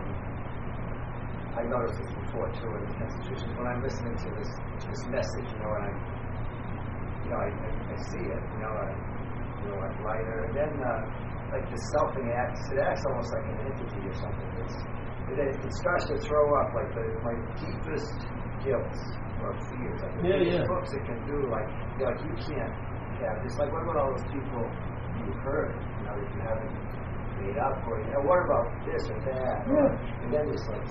I 1.58 1.64
noticed 1.66 1.98
this 2.00 2.12
before 2.14 2.48
too 2.54 2.70
in 2.78 2.86
institutions 3.02 3.58
when 3.58 3.68
I'm 3.68 3.82
listening 3.82 4.16
to 4.16 4.30
this 4.38 4.52
this 4.86 5.04
message, 5.10 5.50
you 5.50 5.60
know, 5.60 5.74
and 5.76 5.86
I 5.86 5.92
you 7.26 7.30
know 7.34 7.40
I, 7.42 7.50
I, 7.50 7.70
I 7.90 7.98
see 8.14 8.22
it, 8.22 8.44
you 8.54 8.60
know, 8.62 8.70
I 8.70 8.90
you 9.60 9.68
know 9.70 9.78
like 9.82 9.98
lighter, 10.06 10.46
and 10.46 10.54
then 10.56 10.72
uh, 10.78 11.29
like 11.52 11.66
the 11.70 11.80
selfing 11.96 12.30
acts, 12.30 12.62
it 12.74 12.80
acts 12.80 13.04
almost 13.10 13.30
like 13.34 13.46
an 13.50 13.58
entity 13.74 14.02
or 14.06 14.16
something. 14.18 14.50
It's, 14.62 14.78
it, 15.30 15.38
it 15.66 15.74
starts 15.82 16.06
to 16.10 16.16
throw 16.26 16.46
up 16.62 16.74
like 16.74 16.90
the, 16.94 17.06
my 17.22 17.36
deepest 17.58 18.14
guilt 18.66 18.98
or 19.42 19.54
fears. 19.70 20.00
Like 20.02 20.14
the 20.22 20.26
Yeah, 20.26 20.42
yeah. 20.42 20.66
books 20.70 20.92
it 20.94 21.04
can 21.06 21.20
do, 21.26 21.38
like 21.50 21.70
you 21.98 22.06
know, 22.06 22.12
like 22.14 22.22
you 22.26 22.36
can't 22.50 22.74
have 23.22 23.38
this. 23.46 23.54
Like 23.58 23.70
what 23.74 23.84
about 23.86 23.98
all 23.98 24.12
those 24.14 24.28
people 24.34 24.64
you've 25.22 25.42
heard, 25.46 25.74
you 25.78 26.04
know, 26.06 26.16
that 26.18 26.30
you 26.34 26.42
haven't 26.42 26.74
made 27.46 27.58
up 27.62 27.76
for? 27.86 27.98
You 28.02 28.10
know, 28.14 28.24
what 28.26 28.42
about 28.46 28.66
this 28.90 29.04
or 29.10 29.20
that? 29.34 29.58
Or, 29.70 29.86
and 30.26 30.30
then 30.34 30.44
there's 30.50 30.66
like 30.70 30.86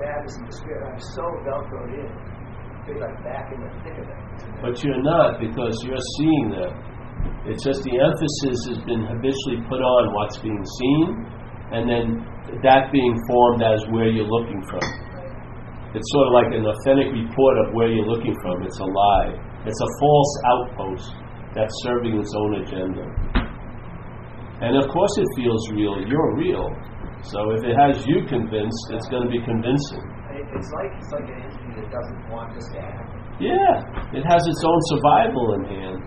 sadness 0.00 0.34
and 0.40 0.46
despair. 0.52 0.84
I'm 0.88 1.00
so 1.00 1.24
velcroed 1.48 1.92
in, 1.96 2.10
feel 2.84 3.00
like 3.00 3.16
back 3.24 3.52
in 3.56 3.60
the 3.64 3.70
thick 3.84 3.96
of 4.00 4.06
it. 4.08 4.20
But 4.62 4.74
you're 4.84 5.02
not 5.02 5.40
because 5.40 5.74
you're 5.84 6.06
seeing 6.20 6.48
them. 6.56 6.72
It's 7.48 7.64
just 7.64 7.80
the 7.82 7.96
emphasis 7.96 8.58
has 8.68 8.80
been 8.84 9.08
habitually 9.08 9.64
put 9.68 9.80
on 9.80 10.12
what's 10.12 10.36
being 10.38 10.60
seen, 10.60 11.06
and 11.72 11.88
then 11.88 12.06
that 12.64 12.92
being 12.92 13.16
formed 13.28 13.62
as 13.62 13.80
where 13.88 14.08
you're 14.08 14.28
looking 14.28 14.60
from. 14.68 14.84
It's 15.96 16.08
sort 16.12 16.28
of 16.28 16.32
like 16.36 16.52
an 16.52 16.68
authentic 16.68 17.08
report 17.12 17.54
of 17.64 17.72
where 17.72 17.88
you're 17.88 18.06
looking 18.06 18.36
from. 18.44 18.60
It's 18.62 18.78
a 18.78 18.88
lie. 18.88 19.32
It's 19.64 19.80
a 19.80 19.90
false 20.00 20.32
outpost 20.52 21.08
that's 21.56 21.72
serving 21.88 22.20
its 22.20 22.32
own 22.36 22.60
agenda. 22.60 23.04
And 24.60 24.76
of 24.76 24.90
course, 24.92 25.14
it 25.16 25.28
feels 25.36 25.62
real. 25.72 25.96
You're 26.04 26.36
real. 26.36 26.68
So 27.22 27.50
if 27.56 27.64
it 27.64 27.74
has 27.74 28.04
you 28.06 28.22
convinced, 28.28 28.84
it's 28.92 29.08
going 29.08 29.24
to 29.24 29.32
be 29.32 29.40
convincing. 29.42 30.04
It's 30.38 30.70
like 30.72 30.92
it's 30.96 31.12
like 31.12 31.26
an 31.28 31.38
entity 31.44 31.70
that 31.76 31.88
doesn't 31.90 32.30
want 32.30 32.54
this 32.54 32.64
to 32.72 32.80
happen. 32.80 33.20
Yeah, 33.40 34.16
it 34.16 34.24
has 34.24 34.42
its 34.46 34.62
own 34.64 34.80
survival 34.92 35.54
in 35.54 35.62
hand. 35.66 36.04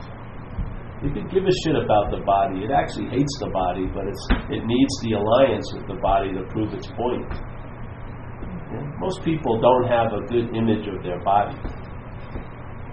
You 1.02 1.10
could 1.10 1.34
give 1.34 1.42
a 1.42 1.56
shit 1.66 1.74
about 1.74 2.14
the 2.14 2.22
body. 2.22 2.62
It 2.62 2.70
actually 2.70 3.10
hates 3.10 3.34
the 3.42 3.50
body, 3.50 3.90
but 3.90 4.06
it's 4.06 4.22
it 4.54 4.62
needs 4.62 4.94
the 5.02 5.18
alliance 5.18 5.66
with 5.74 5.88
the 5.90 5.98
body 5.98 6.30
to 6.38 6.46
prove 6.54 6.70
its 6.78 6.86
point. 6.94 7.26
Yeah, 8.70 8.86
Most 9.02 9.26
people 9.26 9.58
don't 9.58 9.90
have 9.90 10.14
a 10.14 10.22
good 10.30 10.54
image 10.54 10.86
of 10.86 11.02
their 11.02 11.18
body. 11.26 11.58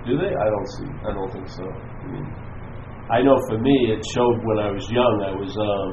Do 0.08 0.16
they? 0.16 0.32
I 0.32 0.48
don't 0.48 0.68
see. 0.80 0.88
I 1.04 1.10
don't 1.12 1.30
think 1.36 1.48
so. 1.52 1.68
I 1.68 2.06
mean, 2.08 2.24
I 3.12 3.20
know 3.20 3.36
for 3.52 3.60
me, 3.60 3.92
it 3.92 4.00
showed 4.16 4.40
when 4.40 4.56
I 4.56 4.72
was 4.72 4.88
young. 4.88 5.14
I 5.28 5.32
was 5.36 5.52
um, 5.52 5.92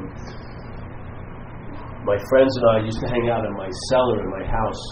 my 2.08 2.16
friends 2.32 2.56
and 2.56 2.66
I 2.70 2.86
used 2.86 3.02
to 3.02 3.08
hang 3.12 3.28
out 3.28 3.44
in 3.44 3.54
my 3.60 3.68
cellar 3.92 4.24
in 4.24 4.30
my 4.32 4.46
house, 4.48 4.84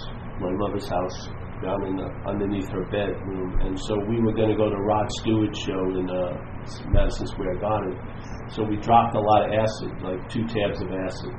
my 0.43 0.51
mother's 0.51 0.89
house, 0.89 1.29
down 1.63 1.87
in 1.87 1.95
the, 1.95 2.07
underneath 2.27 2.67
her 2.69 2.83
bedroom. 2.91 3.57
And 3.63 3.79
so 3.79 3.95
we 4.05 4.19
were 4.19 4.35
going 4.35 4.51
to 4.51 4.59
go 4.59 4.69
to 4.69 4.75
Rod 4.75 5.07
Stewart's 5.23 5.59
show 5.59 5.81
in 5.95 6.11
uh, 6.11 6.35
Madison 6.91 7.27
Square 7.27 7.57
Garden. 7.63 7.95
So 8.51 8.63
we 8.63 8.77
dropped 8.77 9.15
a 9.15 9.23
lot 9.23 9.47
of 9.47 9.55
acid, 9.55 9.91
like 10.03 10.19
two 10.29 10.43
tabs 10.45 10.83
of 10.83 10.91
acid. 10.91 11.31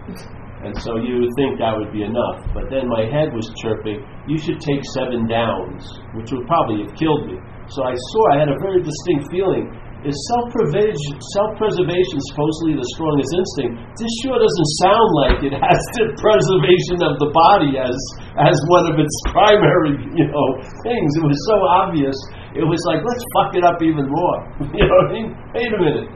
And 0.64 0.72
so 0.80 0.96
you 0.96 1.20
would 1.20 1.34
think 1.36 1.60
that 1.60 1.76
would 1.76 1.92
be 1.92 2.02
enough. 2.02 2.40
But 2.56 2.72
then 2.72 2.88
my 2.88 3.04
head 3.04 3.36
was 3.36 3.44
chirping, 3.60 4.00
you 4.26 4.40
should 4.40 4.58
take 4.64 4.80
seven 4.96 5.28
downs, 5.28 5.84
which 6.16 6.32
would 6.32 6.48
probably 6.48 6.80
have 6.88 6.96
killed 6.96 7.28
me. 7.28 7.36
So 7.68 7.84
I 7.84 7.92
saw, 7.92 8.22
I 8.32 8.40
had 8.40 8.48
a 8.48 8.56
very 8.64 8.80
distinct 8.80 9.28
feeling. 9.28 9.68
Is 10.04 10.12
self-preservation, 10.28 11.16
supposedly 11.32 12.76
the 12.76 12.84
strongest 12.92 13.32
instinct? 13.32 13.72
This 13.96 14.12
sure 14.20 14.36
doesn't 14.36 14.70
sound 14.84 15.08
like 15.24 15.40
it 15.40 15.56
has 15.56 15.80
the 15.96 16.12
preservation 16.20 17.00
of 17.00 17.16
the 17.16 17.32
body 17.32 17.80
as 17.80 17.96
as 18.36 18.52
one 18.68 18.84
of 18.92 19.00
its 19.00 19.16
primary, 19.32 19.96
you 20.12 20.28
know, 20.28 20.48
things. 20.84 21.08
It 21.16 21.24
was 21.24 21.40
so 21.48 21.56
obvious. 21.88 22.12
It 22.52 22.68
was 22.68 22.76
like, 22.84 23.00
let's 23.00 23.24
fuck 23.32 23.56
it 23.56 23.64
up 23.64 23.80
even 23.80 24.04
more. 24.04 24.38
You 24.76 24.84
know 24.84 24.92
what 24.92 25.08
I 25.08 25.16
mean? 25.16 25.28
Wait 25.56 25.72
a 25.72 25.80
minute. 25.80 26.08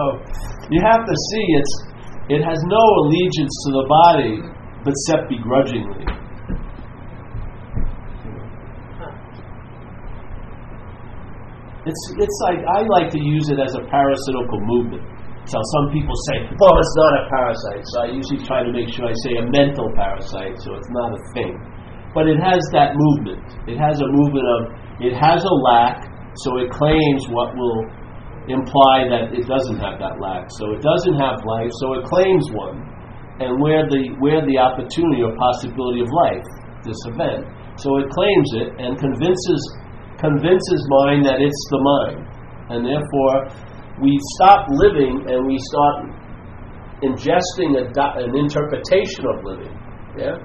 so 0.00 0.02
you 0.72 0.80
have 0.80 1.04
to 1.04 1.16
see 1.36 1.44
it's 1.60 1.74
it 2.32 2.40
has 2.40 2.56
no 2.64 2.80
allegiance 3.04 3.54
to 3.68 3.70
the 3.76 3.84
body, 3.92 4.34
but 4.88 4.94
set 5.04 5.28
begrudgingly. 5.28 6.19
It's 11.90 12.04
it's 12.22 12.38
like 12.46 12.62
I 12.70 12.86
like 12.86 13.10
to 13.10 13.18
use 13.18 13.50
it 13.50 13.58
as 13.58 13.74
a 13.74 13.82
parasitical 13.90 14.62
movement. 14.62 15.02
So 15.50 15.58
some 15.74 15.90
people 15.90 16.14
say, 16.30 16.46
well, 16.62 16.78
it's 16.78 16.94
not 16.94 17.12
a 17.18 17.22
parasite. 17.26 17.82
So 17.90 17.94
I 18.06 18.08
usually 18.14 18.46
try 18.46 18.62
to 18.62 18.70
make 18.70 18.86
sure 18.94 19.10
I 19.10 19.16
say 19.26 19.42
a 19.42 19.46
mental 19.50 19.90
parasite, 19.98 20.54
so 20.62 20.78
it's 20.78 20.92
not 20.94 21.10
a 21.10 21.20
thing. 21.34 21.58
But 22.14 22.30
it 22.30 22.38
has 22.38 22.62
that 22.70 22.94
movement. 22.94 23.42
It 23.66 23.74
has 23.74 23.98
a 23.98 24.06
movement 24.06 24.46
of 24.46 24.60
it 25.02 25.18
has 25.18 25.42
a 25.42 25.54
lack, 25.66 26.06
so 26.46 26.62
it 26.62 26.70
claims 26.70 27.26
what 27.34 27.50
will 27.58 27.82
imply 28.46 29.10
that 29.10 29.34
it 29.34 29.50
doesn't 29.50 29.82
have 29.82 29.98
that 29.98 30.22
lack. 30.22 30.46
So 30.62 30.70
it 30.70 30.82
doesn't 30.86 31.18
have 31.18 31.42
life, 31.42 31.74
so 31.82 31.98
it 31.98 32.06
claims 32.06 32.46
one. 32.54 32.86
And 33.42 33.58
where 33.58 33.88
the 33.88 34.14
where 34.22 34.46
the 34.46 34.62
opportunity 34.62 35.26
or 35.26 35.34
possibility 35.34 36.06
of 36.06 36.10
life, 36.12 36.46
this 36.86 37.00
event. 37.10 37.50
So 37.82 37.98
it 37.98 38.06
claims 38.12 38.48
it 38.62 38.68
and 38.78 38.94
convinces 38.94 39.60
convinces 40.20 40.80
mind 41.02 41.24
that 41.26 41.40
it's 41.40 41.64
the 41.72 41.80
mind. 41.80 42.20
And 42.70 42.86
therefore 42.86 43.50
we 44.00 44.16
stop 44.38 44.68
living 44.70 45.26
and 45.26 45.44
we 45.48 45.56
start 45.58 46.06
ingesting 47.02 47.80
a, 47.80 47.84
an 48.20 48.36
interpretation 48.36 49.24
of 49.26 49.36
living. 49.44 49.74
Yeah? 50.16 50.36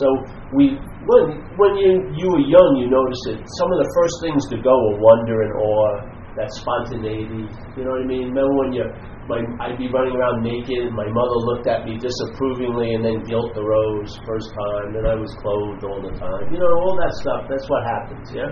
So 0.00 0.06
we 0.52 0.76
when 1.08 1.40
when 1.56 1.72
you 1.80 2.12
you 2.12 2.28
were 2.28 2.44
young 2.44 2.70
you 2.76 2.92
notice 2.92 3.22
it 3.32 3.40
some 3.56 3.72
of 3.72 3.78
the 3.80 3.88
first 3.96 4.16
things 4.20 4.44
to 4.52 4.56
go 4.60 4.72
are 4.72 4.96
wonder 5.00 5.40
and 5.48 5.52
awe, 5.56 5.94
that 6.36 6.52
spontaneity. 6.52 7.48
You 7.76 7.88
know 7.88 7.96
what 7.96 8.04
I 8.04 8.08
mean? 8.08 8.28
Remember 8.28 8.52
when 8.52 8.72
you 8.76 8.84
my 9.28 9.44
I'd 9.60 9.76
be 9.76 9.92
running 9.92 10.16
around 10.16 10.40
naked 10.40 10.88
my 10.96 11.04
mother 11.04 11.38
looked 11.52 11.68
at 11.68 11.84
me 11.84 12.00
disapprovingly 12.00 12.96
and 12.96 13.04
then 13.04 13.20
guilt 13.28 13.52
arose 13.54 14.10
first 14.24 14.48
time, 14.56 14.96
then 14.96 15.04
I 15.04 15.14
was 15.14 15.28
clothed 15.38 15.84
all 15.84 16.00
the 16.00 16.16
time. 16.16 16.48
You 16.48 16.58
know, 16.58 16.72
all 16.80 16.96
that 16.96 17.12
stuff, 17.20 17.44
that's 17.44 17.68
what 17.68 17.84
happens, 17.84 18.26
yeah? 18.32 18.48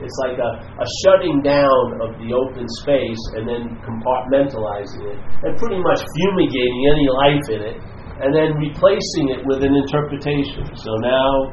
It's 0.00 0.18
like 0.24 0.40
a, 0.40 0.50
a 0.80 0.86
shutting 1.04 1.44
down 1.44 2.00
of 2.00 2.16
the 2.16 2.32
open 2.32 2.64
space 2.82 3.20
and 3.36 3.44
then 3.44 3.76
compartmentalizing 3.84 5.12
it 5.12 5.18
and 5.44 5.52
pretty 5.60 5.78
much 5.84 6.00
fumigating 6.00 6.82
any 6.88 7.06
life 7.20 7.46
in 7.52 7.60
it 7.60 7.78
and 8.24 8.32
then 8.32 8.56
replacing 8.56 9.26
it 9.36 9.44
with 9.44 9.60
an 9.60 9.76
interpretation. 9.76 10.64
So 10.72 10.90
now, 11.04 11.52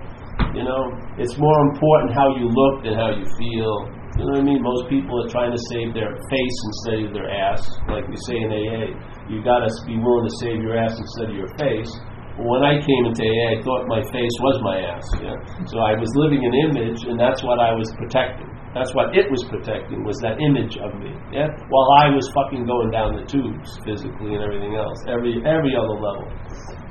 you 0.56 0.64
know, 0.64 0.96
it's 1.18 1.36
more 1.38 1.60
important 1.74 2.14
how 2.14 2.32
you 2.40 2.48
look 2.48 2.84
than 2.88 2.96
how 2.96 3.12
you 3.12 3.26
feel. 3.36 4.01
You 4.20 4.28
know 4.28 4.36
what 4.36 4.43
I 4.43 4.47
mean? 4.47 4.59
Most 4.59 4.91
people 4.91 5.16
are 5.24 5.30
trying 5.32 5.55
to 5.55 5.62
save 5.72 5.95
their 5.95 6.12
face 6.12 6.57
instead 6.68 7.07
of 7.07 7.12
their 7.16 7.32
ass, 7.32 7.64
like 7.88 8.03
we 8.12 8.18
say 8.28 8.36
in 8.36 8.51
AA. 8.51 8.91
You 9.32 9.39
got 9.39 9.64
to 9.64 9.70
be 9.88 9.95
willing 9.95 10.28
to 10.28 10.36
save 10.43 10.59
your 10.59 10.76
ass 10.76 10.99
instead 10.99 11.32
of 11.32 11.36
your 11.36 11.51
face. 11.55 11.88
When 12.36 12.64
I 12.64 12.80
came 12.80 13.03
into 13.07 13.24
AA, 13.24 13.55
I 13.55 13.57
thought 13.64 13.88
my 13.88 14.03
face 14.12 14.36
was 14.43 14.57
my 14.64 14.78
ass. 14.84 15.07
Yeah? 15.24 15.38
So 15.72 15.80
I 15.80 15.95
was 15.95 16.12
living 16.20 16.43
an 16.43 16.53
image, 16.72 17.07
and 17.07 17.16
that's 17.16 17.39
what 17.43 17.59
I 17.64 17.72
was 17.72 17.88
protecting. 17.95 18.51
That's 18.74 18.95
what 18.95 19.12
it 19.12 19.28
was 19.28 19.43
protecting 19.51 20.03
was 20.07 20.16
that 20.24 20.39
image 20.39 20.80
of 20.80 20.95
me. 20.95 21.12
Yeah, 21.32 21.51
while 21.68 21.89
I 21.99 22.07
was 22.16 22.24
fucking 22.32 22.64
going 22.64 22.88
down 22.91 23.20
the 23.20 23.28
tubes 23.28 23.68
physically 23.84 24.39
and 24.39 24.43
everything 24.43 24.80
else, 24.80 24.95
every 25.12 25.43
every 25.43 25.76
other 25.76 25.99
level. 25.99 26.24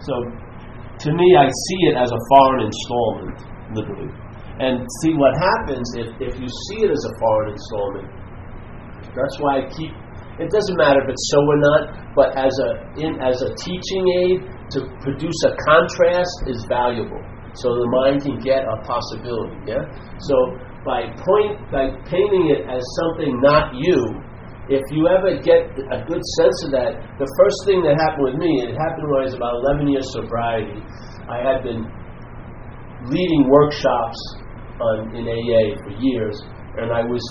So, 0.04 0.12
to 0.12 1.08
me, 1.16 1.28
I 1.40 1.48
see 1.48 1.80
it 1.88 1.96
as 1.96 2.12
a 2.12 2.20
foreign 2.36 2.68
installment, 2.68 3.38
literally. 3.72 4.12
And 4.60 4.84
see 5.00 5.16
what 5.16 5.32
happens 5.40 5.88
if, 5.96 6.08
if 6.20 6.32
you 6.36 6.48
see 6.68 6.84
it 6.84 6.90
as 6.92 7.02
a 7.08 7.12
foreign 7.16 7.56
installment. 7.56 8.08
That's 9.16 9.36
why 9.40 9.64
I 9.64 9.68
keep. 9.72 9.92
It 10.36 10.48
doesn't 10.52 10.76
matter 10.76 11.00
if 11.00 11.08
it's 11.08 11.26
so 11.32 11.40
or 11.40 11.58
not, 11.60 12.14
but 12.14 12.36
as 12.36 12.52
a 12.60 12.68
in 13.00 13.20
as 13.20 13.40
a 13.40 13.50
teaching 13.56 14.04
aid 14.24 14.36
to 14.76 14.84
produce 15.00 15.36
a 15.48 15.56
contrast 15.64 16.36
is 16.46 16.64
valuable. 16.68 17.20
So 17.56 17.74
the 17.74 17.88
mind 17.88 18.22
can 18.22 18.38
get 18.38 18.62
a 18.62 18.76
possibility. 18.86 19.56
Yeah. 19.66 19.84
So 20.28 20.36
by 20.84 21.08
point 21.24 21.60
by 21.72 21.92
painting 22.06 22.54
it 22.54 22.68
as 22.68 22.80
something 23.00 23.40
not 23.40 23.74
you, 23.74 23.98
if 24.70 24.86
you 24.94 25.08
ever 25.10 25.34
get 25.42 25.66
a 25.90 25.98
good 26.06 26.24
sense 26.38 26.58
of 26.64 26.70
that, 26.78 26.94
the 27.18 27.26
first 27.26 27.58
thing 27.66 27.82
that 27.82 27.98
happened 27.98 28.30
with 28.32 28.38
me, 28.38 28.62
it 28.62 28.78
happened 28.78 29.10
when 29.10 29.20
I 29.20 29.26
was 29.26 29.34
about 29.34 29.58
11 29.66 29.88
years 29.90 30.06
sobriety. 30.14 30.78
I 31.26 31.42
had 31.42 31.66
been 31.66 31.84
leading 33.10 33.50
workshops 33.50 34.20
on 34.80 35.14
in 35.14 35.28
AA 35.28 35.76
for 35.84 35.92
years, 36.00 36.36
and 36.80 36.90
I 36.90 37.04
was 37.04 37.22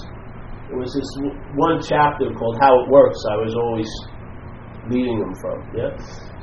it 0.70 0.78
was 0.78 0.93
this 0.93 1.10
one 1.58 1.82
chapter 1.82 2.30
called 2.38 2.58
How 2.62 2.78
It 2.86 2.88
Works. 2.93 3.18
I 3.26 3.38
was 3.41 3.54
always 3.58 3.89
leading 4.89 5.18
them 5.18 5.34
from. 5.41 5.58
Yeah. 5.74 5.93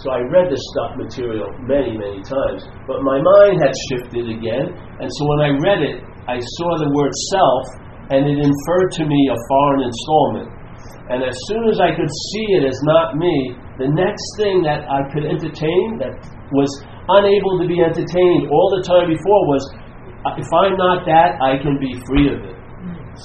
So 0.02 0.10
I 0.10 0.20
read 0.26 0.50
this 0.50 0.62
stuff 0.74 0.98
material 0.98 1.46
many 1.62 1.94
many 1.94 2.20
times, 2.26 2.66
but 2.90 3.02
my 3.06 3.22
mind 3.22 3.62
had 3.62 3.72
shifted 3.90 4.26
again, 4.28 4.74
and 4.74 5.08
so 5.08 5.20
when 5.30 5.40
I 5.46 5.50
read 5.62 5.80
it, 5.82 5.98
I 6.26 6.42
saw 6.42 6.68
the 6.82 6.90
word 6.90 7.14
self, 7.30 7.64
and 8.10 8.26
it 8.26 8.38
inferred 8.38 8.90
to 8.98 9.04
me 9.06 9.20
a 9.30 9.38
foreign 9.46 9.82
installment. 9.86 10.50
And 11.06 11.22
as 11.22 11.38
soon 11.46 11.70
as 11.70 11.78
I 11.78 11.94
could 11.94 12.10
see 12.10 12.46
it 12.58 12.66
as 12.66 12.74
not 12.82 13.14
me, 13.14 13.54
the 13.78 13.86
next 13.86 14.26
thing 14.42 14.66
that 14.66 14.82
I 14.90 15.06
could 15.14 15.22
entertain 15.22 16.02
that 16.02 16.18
was 16.50 16.66
unable 17.06 17.62
to 17.62 17.66
be 17.70 17.78
entertained 17.78 18.50
all 18.50 18.68
the 18.74 18.82
time 18.82 19.06
before 19.06 19.42
was 19.46 19.62
if 20.38 20.48
I'm 20.52 20.76
not 20.76 21.04
that, 21.06 21.38
I 21.42 21.58
can 21.60 21.78
be 21.78 21.92
free 22.06 22.32
of 22.32 22.40
it. 22.42 22.56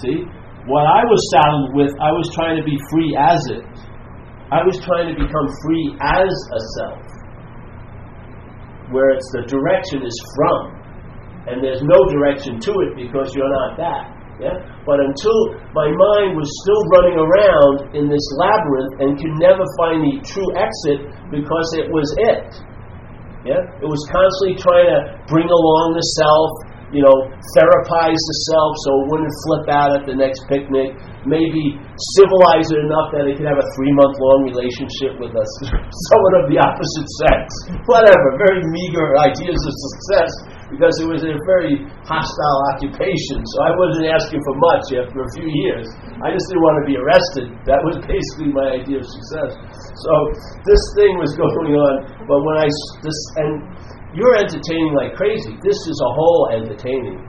See? 0.03 0.25
What 0.69 0.85
I 0.85 1.01
was 1.01 1.21
saddled 1.33 1.73
with, 1.73 1.91
I 1.97 2.11
was 2.13 2.29
trying 2.37 2.57
to 2.57 2.65
be 2.65 2.77
free 2.93 3.17
as 3.17 3.41
it. 3.49 3.65
I 4.53 4.61
was 4.61 4.77
trying 4.83 5.09
to 5.09 5.17
become 5.17 5.47
free 5.63 5.85
as 6.03 6.29
a 6.29 6.61
self. 6.77 7.01
Where 8.93 9.09
it's 9.15 9.25
the 9.33 9.47
direction 9.47 10.05
is 10.05 10.17
from. 10.35 10.81
And 11.49 11.63
there's 11.63 11.81
no 11.81 11.97
direction 12.11 12.59
to 12.59 12.71
it 12.85 12.91
because 12.93 13.33
you're 13.33 13.49
not 13.49 13.79
that. 13.81 14.05
Yeah? 14.37 14.57
But 14.85 15.01
until 15.01 15.37
my 15.73 15.89
mind 15.89 16.37
was 16.37 16.49
still 16.65 16.83
running 16.97 17.17
around 17.17 17.75
in 17.97 18.05
this 18.09 18.25
labyrinth 18.37 18.93
and 19.01 19.09
could 19.17 19.35
never 19.41 19.65
find 19.81 20.01
the 20.05 20.21
true 20.21 20.49
exit 20.53 20.99
because 21.33 21.67
it 21.77 21.89
was 21.89 22.07
it. 22.21 22.49
Yeah? 23.45 23.61
It 23.81 23.87
was 23.89 24.01
constantly 24.09 24.61
trying 24.61 24.89
to 24.93 24.99
bring 25.25 25.49
along 25.49 25.97
the 25.97 26.05
self, 26.21 26.49
you 26.91 26.99
know, 26.99 27.15
therapize 27.55 28.19
the 28.19 28.37
self 28.51 28.71
so 28.83 28.89
it 28.99 29.05
wouldn't 29.11 29.35
flip 29.47 29.65
out 29.71 29.91
at 29.95 30.03
the 30.03 30.15
next 30.15 30.43
picnic, 30.51 30.91
maybe 31.23 31.79
civilize 32.19 32.67
it 32.67 32.79
enough 32.83 33.15
that 33.15 33.31
it 33.31 33.39
could 33.39 33.47
have 33.47 33.59
a 33.59 33.67
three 33.79 33.93
month 33.95 34.15
long 34.19 34.47
relationship 34.51 35.15
with 35.19 35.31
us, 35.31 35.51
someone 36.11 36.35
of 36.43 36.45
the 36.51 36.59
opposite 36.59 37.07
sex. 37.23 37.41
Whatever, 37.87 38.35
very 38.39 38.59
meager 38.67 39.15
ideas 39.23 39.59
of 39.59 39.73
success 39.73 40.31
because 40.71 40.95
it 41.03 41.07
was 41.07 41.21
a 41.27 41.35
very 41.43 41.83
hostile 42.07 42.59
occupation. 42.71 43.43
So 43.43 43.57
I 43.67 43.71
wasn't 43.75 44.07
asking 44.07 44.39
for 44.39 44.55
much 44.55 44.85
after 44.95 45.19
a 45.19 45.29
few 45.35 45.47
years. 45.51 45.83
I 46.23 46.31
just 46.31 46.47
didn't 46.47 46.63
want 46.63 46.77
to 46.79 46.85
be 46.87 46.95
arrested. 46.95 47.45
That 47.67 47.83
was 47.83 47.99
basically 48.07 48.55
my 48.55 48.79
idea 48.79 49.03
of 49.03 49.05
success. 49.05 49.51
So 50.07 50.11
this 50.63 50.83
thing 50.95 51.19
was 51.19 51.35
going 51.43 51.75
on, 51.75 51.93
but 52.23 52.39
when 52.39 52.57
I 52.63 52.67
this 53.03 53.19
and 53.43 53.53
you're 54.13 54.35
entertaining 54.35 54.93
like 54.95 55.15
crazy. 55.15 55.55
This 55.63 55.79
is 55.87 55.97
a 56.03 56.11
whole 56.11 56.43
entertaining. 56.51 57.19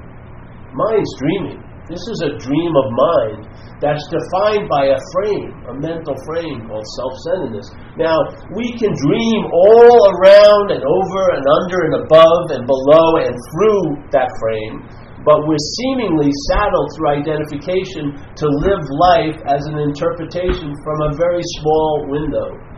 Mine's 0.75 1.13
dreaming. 1.19 1.63
This 1.87 2.03
is 2.09 2.19
a 2.25 2.39
dream 2.39 2.73
of 2.79 2.87
mind 2.95 3.41
that's 3.83 4.07
defined 4.07 4.71
by 4.71 4.95
a 4.95 4.99
frame, 5.11 5.51
a 5.67 5.75
mental 5.75 6.15
frame 6.27 6.63
called 6.71 6.87
self 6.95 7.15
centeredness. 7.27 7.67
Now, 7.99 8.17
we 8.55 8.71
can 8.79 8.95
dream 8.95 9.43
all 9.51 9.99
around 10.15 10.71
and 10.71 10.83
over 10.83 11.23
and 11.35 11.43
under 11.43 11.79
and 11.91 11.95
above 12.07 12.45
and 12.55 12.63
below 12.67 13.19
and 13.27 13.35
through 13.35 13.83
that 14.15 14.31
frame, 14.39 14.87
but 15.27 15.43
we're 15.47 15.67
seemingly 15.83 16.31
saddled 16.51 16.89
through 16.95 17.19
identification 17.19 18.15
to 18.15 18.47
live 18.63 18.83
life 19.13 19.39
as 19.51 19.67
an 19.67 19.83
interpretation 19.83 20.71
from 20.87 20.99
a 21.11 21.15
very 21.19 21.43
small 21.59 22.07
window. 22.11 22.72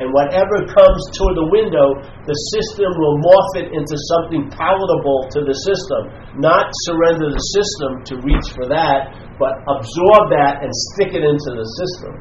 And 0.00 0.16
whatever 0.16 0.64
comes 0.64 1.00
to 1.20 1.24
the 1.36 1.46
window, 1.52 2.00
the 2.24 2.38
system 2.56 2.88
will 2.96 3.20
morph 3.20 3.52
it 3.60 3.68
into 3.68 3.96
something 4.16 4.48
palatable 4.48 5.28
to 5.36 5.44
the 5.44 5.52
system. 5.52 6.40
Not 6.40 6.72
surrender 6.88 7.28
the 7.28 7.44
system 7.52 7.90
to 8.08 8.14
reach 8.24 8.48
for 8.56 8.64
that, 8.72 9.12
but 9.36 9.60
absorb 9.68 10.32
that 10.32 10.64
and 10.64 10.72
stick 10.96 11.12
it 11.12 11.20
into 11.20 11.50
the 11.52 11.68
system. 11.84 12.12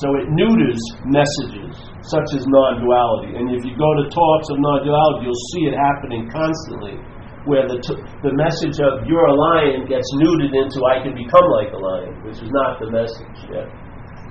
So 0.00 0.06
it 0.16 0.32
neuters 0.32 0.80
messages 1.04 1.76
such 2.08 2.40
as 2.40 2.48
non 2.48 2.80
duality. 2.80 3.36
And 3.36 3.52
if 3.52 3.68
you 3.68 3.76
go 3.76 3.90
to 4.00 4.08
talks 4.08 4.48
of 4.48 4.56
non 4.64 4.88
duality, 4.88 5.28
you'll 5.28 5.46
see 5.52 5.68
it 5.68 5.76
happening 5.76 6.24
constantly, 6.32 6.96
where 7.44 7.68
the, 7.68 7.84
t- 7.84 8.00
the 8.24 8.32
message 8.32 8.80
of 8.80 9.04
you're 9.04 9.28
a 9.28 9.36
lion 9.36 9.84
gets 9.84 10.08
neutered 10.16 10.56
into 10.56 10.80
I 10.88 11.04
can 11.04 11.12
become 11.12 11.44
like 11.60 11.68
a 11.68 11.78
lion, 11.78 12.16
which 12.24 12.40
is 12.40 12.48
not 12.48 12.80
the 12.80 12.88
message 12.88 13.38
yet 13.52 13.68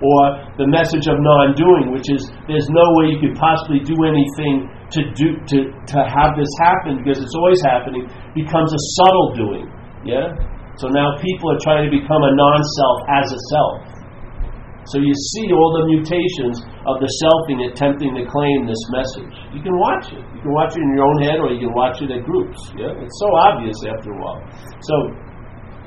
or 0.03 0.21
the 0.59 0.67
message 0.67 1.07
of 1.07 1.15
non-doing, 1.15 1.95
which 1.95 2.11
is 2.11 2.27
there's 2.51 2.67
no 2.67 2.85
way 2.99 3.15
you 3.15 3.19
could 3.23 3.39
possibly 3.39 3.79
do 3.79 3.95
anything 4.03 4.67
to 4.91 5.01
do 5.15 5.39
to, 5.47 5.57
to 5.71 5.97
have 6.03 6.35
this 6.35 6.51
happen 6.59 6.99
because 6.99 7.23
it's 7.23 7.33
always 7.39 7.63
happening, 7.63 8.03
becomes 8.35 8.75
a 8.75 8.81
subtle 8.99 9.29
doing. 9.33 9.65
Yeah? 10.03 10.35
So 10.75 10.91
now 10.91 11.15
people 11.23 11.47
are 11.55 11.61
trying 11.63 11.87
to 11.87 11.91
become 11.93 12.19
a 12.19 12.33
non-self 12.35 12.97
as 13.15 13.27
a 13.31 13.41
self. 13.49 13.93
So 14.91 14.99
you 14.99 15.15
see 15.15 15.47
all 15.55 15.71
the 15.79 15.85
mutations 15.95 16.59
of 16.83 16.99
the 16.99 17.07
selfing 17.23 17.71
attempting 17.71 18.11
to 18.19 18.27
claim 18.27 18.67
this 18.67 18.83
message. 18.91 19.31
You 19.55 19.63
can 19.63 19.79
watch 19.79 20.11
it. 20.11 20.19
You 20.35 20.41
can 20.43 20.51
watch 20.51 20.75
it 20.75 20.83
in 20.83 20.91
your 20.99 21.07
own 21.07 21.19
head 21.23 21.39
or 21.39 21.55
you 21.55 21.71
can 21.71 21.71
watch 21.71 22.03
it 22.03 22.11
at 22.11 22.27
groups. 22.27 22.59
Yeah? 22.75 22.91
It's 22.99 23.17
so 23.23 23.27
obvious 23.47 23.79
after 23.87 24.11
a 24.11 24.19
while. 24.19 24.43
So 24.83 24.95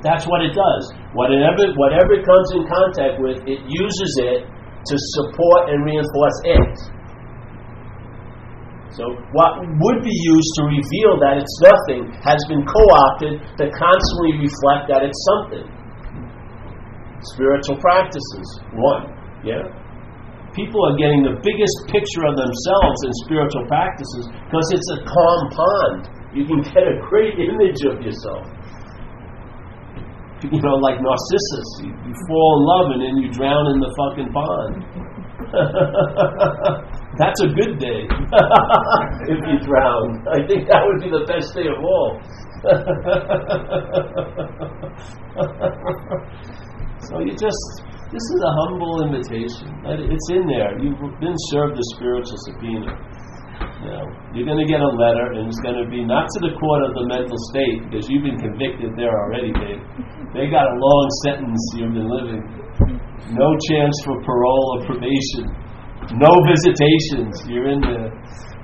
that's 0.05 0.29
what 0.29 0.45
it 0.45 0.53
does. 0.53 0.83
Whatever, 1.17 1.73
whatever 1.73 2.13
it 2.13 2.23
comes 2.25 2.47
in 2.53 2.63
contact 2.69 3.17
with, 3.17 3.41
it 3.49 3.65
uses 3.65 4.11
it 4.21 4.39
to 4.45 4.95
support 5.17 5.73
and 5.73 5.81
reinforce 5.81 6.39
it. 6.45 6.75
So, 8.93 9.03
what 9.33 9.61
would 9.61 9.99
be 10.01 10.13
used 10.13 10.51
to 10.57 10.63
reveal 10.69 11.21
that 11.21 11.37
it's 11.37 11.57
nothing 11.61 12.09
has 12.21 12.37
been 12.49 12.65
co 12.65 12.81
opted 13.09 13.41
to 13.61 13.63
constantly 13.73 14.41
reflect 14.41 14.89
that 14.89 15.05
it's 15.05 15.21
something. 15.33 15.65
Spiritual 17.33 17.77
practices, 17.77 18.47
one. 18.73 19.13
Yeah? 19.45 19.65
People 20.53 20.81
are 20.89 20.97
getting 20.97 21.21
the 21.21 21.37
biggest 21.41 21.77
picture 21.93 22.25
of 22.25 22.33
themselves 22.37 22.97
in 23.05 23.11
spiritual 23.25 23.65
practices 23.69 24.33
because 24.49 24.67
it's 24.73 24.89
a 24.97 24.99
calm 25.05 25.41
pond. 25.53 26.01
You 26.33 26.45
can 26.49 26.61
get 26.65 26.85
a 26.85 26.97
great 27.09 27.37
image 27.53 27.81
of 27.85 28.01
yourself 28.01 28.45
you 30.43 30.61
know, 30.61 30.75
like 30.77 31.01
Narcissus. 31.01 31.79
You, 31.81 31.89
you, 31.89 32.13
fall 32.29 32.57
in 32.57 32.61
love 32.69 32.91
and 32.93 33.01
then 33.01 33.17
you 33.17 33.33
drown 33.33 33.65
in 33.73 33.81
the 33.81 33.89
fucking 33.97 34.29
pond. 34.33 34.85
That's 37.17 37.41
a 37.41 37.47
good 37.47 37.79
day 37.79 38.03
if 39.33 39.39
you 39.41 39.57
drown. 39.65 40.21
I 40.29 40.45
think 40.45 40.69
that 40.69 40.85
would 40.85 41.01
be 41.01 41.09
the 41.09 41.25
best 41.25 41.55
day 41.55 41.65
of 41.65 41.81
all. 41.81 42.21
so 47.07 47.19
you 47.21 47.31
just, 47.33 47.81
this 48.11 48.21
is 48.21 48.41
a 48.43 48.51
humble 48.61 49.01
invitation. 49.07 49.73
It's 49.87 50.29
in 50.29 50.45
there. 50.45 50.77
You've 50.77 50.99
been 51.19 51.35
served 51.49 51.79
a 51.79 51.83
spiritual 51.95 52.37
subpoena. 52.45 52.93
You 53.81 53.89
know, 53.93 54.05
you're 54.33 54.45
going 54.45 54.57
to 54.61 54.65
get 54.69 54.81
a 54.81 54.87
letter, 54.89 55.33
and 55.37 55.47
it's 55.49 55.59
going 55.61 55.77
to 55.77 55.85
be 55.89 56.03
not 56.05 56.29
to 56.33 56.39
the 56.45 56.53
court 56.57 56.83
of 56.85 56.93
the 56.93 57.05
mental 57.09 57.37
state 57.53 57.81
because 57.89 58.09
you've 58.09 58.23
been 58.25 58.37
convicted 58.37 58.95
there 58.97 59.13
already, 59.13 59.51
babe. 59.53 59.81
They 60.33 60.51
got 60.51 60.67
a 60.67 60.75
long 60.75 61.07
sentence 61.23 61.61
you've 61.75 61.93
been 61.93 62.09
living. 62.09 62.43
No 63.31 63.49
chance 63.71 63.95
for 64.03 64.19
parole 64.23 64.79
or 64.79 64.85
probation. 64.85 65.47
No 66.19 66.31
visitations. 66.47 67.43
You're 67.47 67.69
in 67.69 67.81
there. 67.81 68.11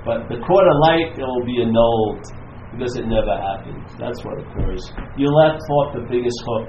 But 0.04 0.28
the 0.28 0.36
court 0.44 0.64
of 0.68 0.76
light 0.84 1.16
it 1.16 1.24
will 1.24 1.44
be 1.44 1.62
annulled 1.62 2.24
because 2.72 2.96
it 2.96 3.06
never 3.06 3.32
happened. 3.32 3.84
That's 3.98 4.20
what 4.24 4.40
occurs. 4.40 4.82
You 5.16 5.28
let 5.28 5.56
off 5.56 5.94
the 5.94 6.04
biggest 6.08 6.36
hook, 6.44 6.68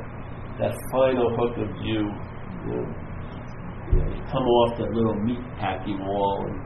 that 0.60 0.74
final 0.91 1.28
hook 1.36 1.58
of 1.60 1.70
you. 1.84 2.08
You, 2.66 2.80
know, 4.00 4.08
you 4.16 4.22
come 4.32 4.43
off 4.43 4.78
that 4.80 4.91
little 4.91 5.16
meat 5.22 5.43
packing 5.60 6.00
wall. 6.00 6.48
And, 6.48 6.58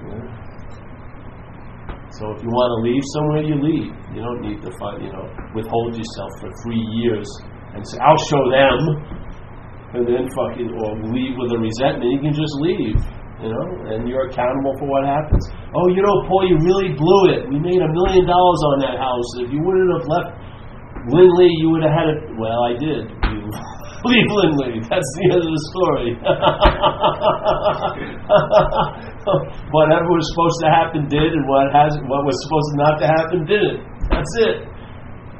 you 0.00 0.08
know, 0.08 0.43
so 2.18 2.30
if 2.30 2.38
you 2.42 2.50
want 2.50 2.70
to 2.74 2.78
leave 2.86 3.04
somewhere, 3.14 3.42
you 3.42 3.56
leave. 3.58 3.90
You 4.14 4.20
don't 4.22 4.42
need 4.42 4.62
to 4.62 4.70
find, 4.78 5.02
you 5.02 5.10
know, 5.10 5.26
withhold 5.54 5.98
yourself 5.98 6.30
for 6.38 6.50
three 6.62 6.82
years 7.02 7.26
and 7.74 7.82
say, 7.82 7.98
"I'll 7.98 8.22
show 8.30 8.42
them," 8.50 8.78
and 9.98 10.02
then 10.06 10.30
fucking 10.30 10.70
or 10.78 10.94
leave 11.10 11.34
with 11.38 11.50
a 11.54 11.58
resentment. 11.58 12.10
You 12.10 12.22
can 12.22 12.34
just 12.34 12.54
leave, 12.62 12.98
you 13.42 13.50
know, 13.50 13.66
and 13.90 14.06
you're 14.06 14.26
accountable 14.30 14.74
for 14.78 14.86
what 14.86 15.06
happens. 15.06 15.42
Oh, 15.74 15.86
you 15.90 16.02
know, 16.02 16.16
Paul, 16.26 16.46
you 16.46 16.58
really 16.62 16.94
blew 16.94 17.22
it. 17.34 17.50
We 17.50 17.58
made 17.58 17.82
a 17.82 17.90
million 17.90 18.26
dollars 18.26 18.60
on 18.74 18.76
that 18.86 18.96
house. 18.98 19.28
If 19.42 19.50
you 19.50 19.62
wouldn't 19.62 19.90
have 19.98 20.06
left 20.06 20.30
Lindley, 21.10 21.50
you 21.60 21.70
would 21.70 21.82
have 21.82 21.92
had 21.92 22.08
it. 22.08 22.18
Well, 22.38 22.60
I 22.64 22.72
did. 22.80 23.12
Leave 24.04 24.84
That's 24.84 25.10
the 25.16 25.24
end 25.32 25.40
of 25.40 25.48
the 25.48 25.64
story. 25.72 26.12
Whatever 29.72 30.08
was 30.12 30.28
supposed 30.28 30.60
to 30.60 30.68
happen 30.68 31.08
did, 31.08 31.32
and 31.32 31.48
what 31.48 31.72
has 31.72 31.96
what 32.04 32.20
was 32.28 32.36
supposed 32.44 32.76
not 32.76 33.00
to 33.00 33.06
happen 33.08 33.48
didn't. 33.48 33.80
That's 34.12 34.34
it. 34.44 34.68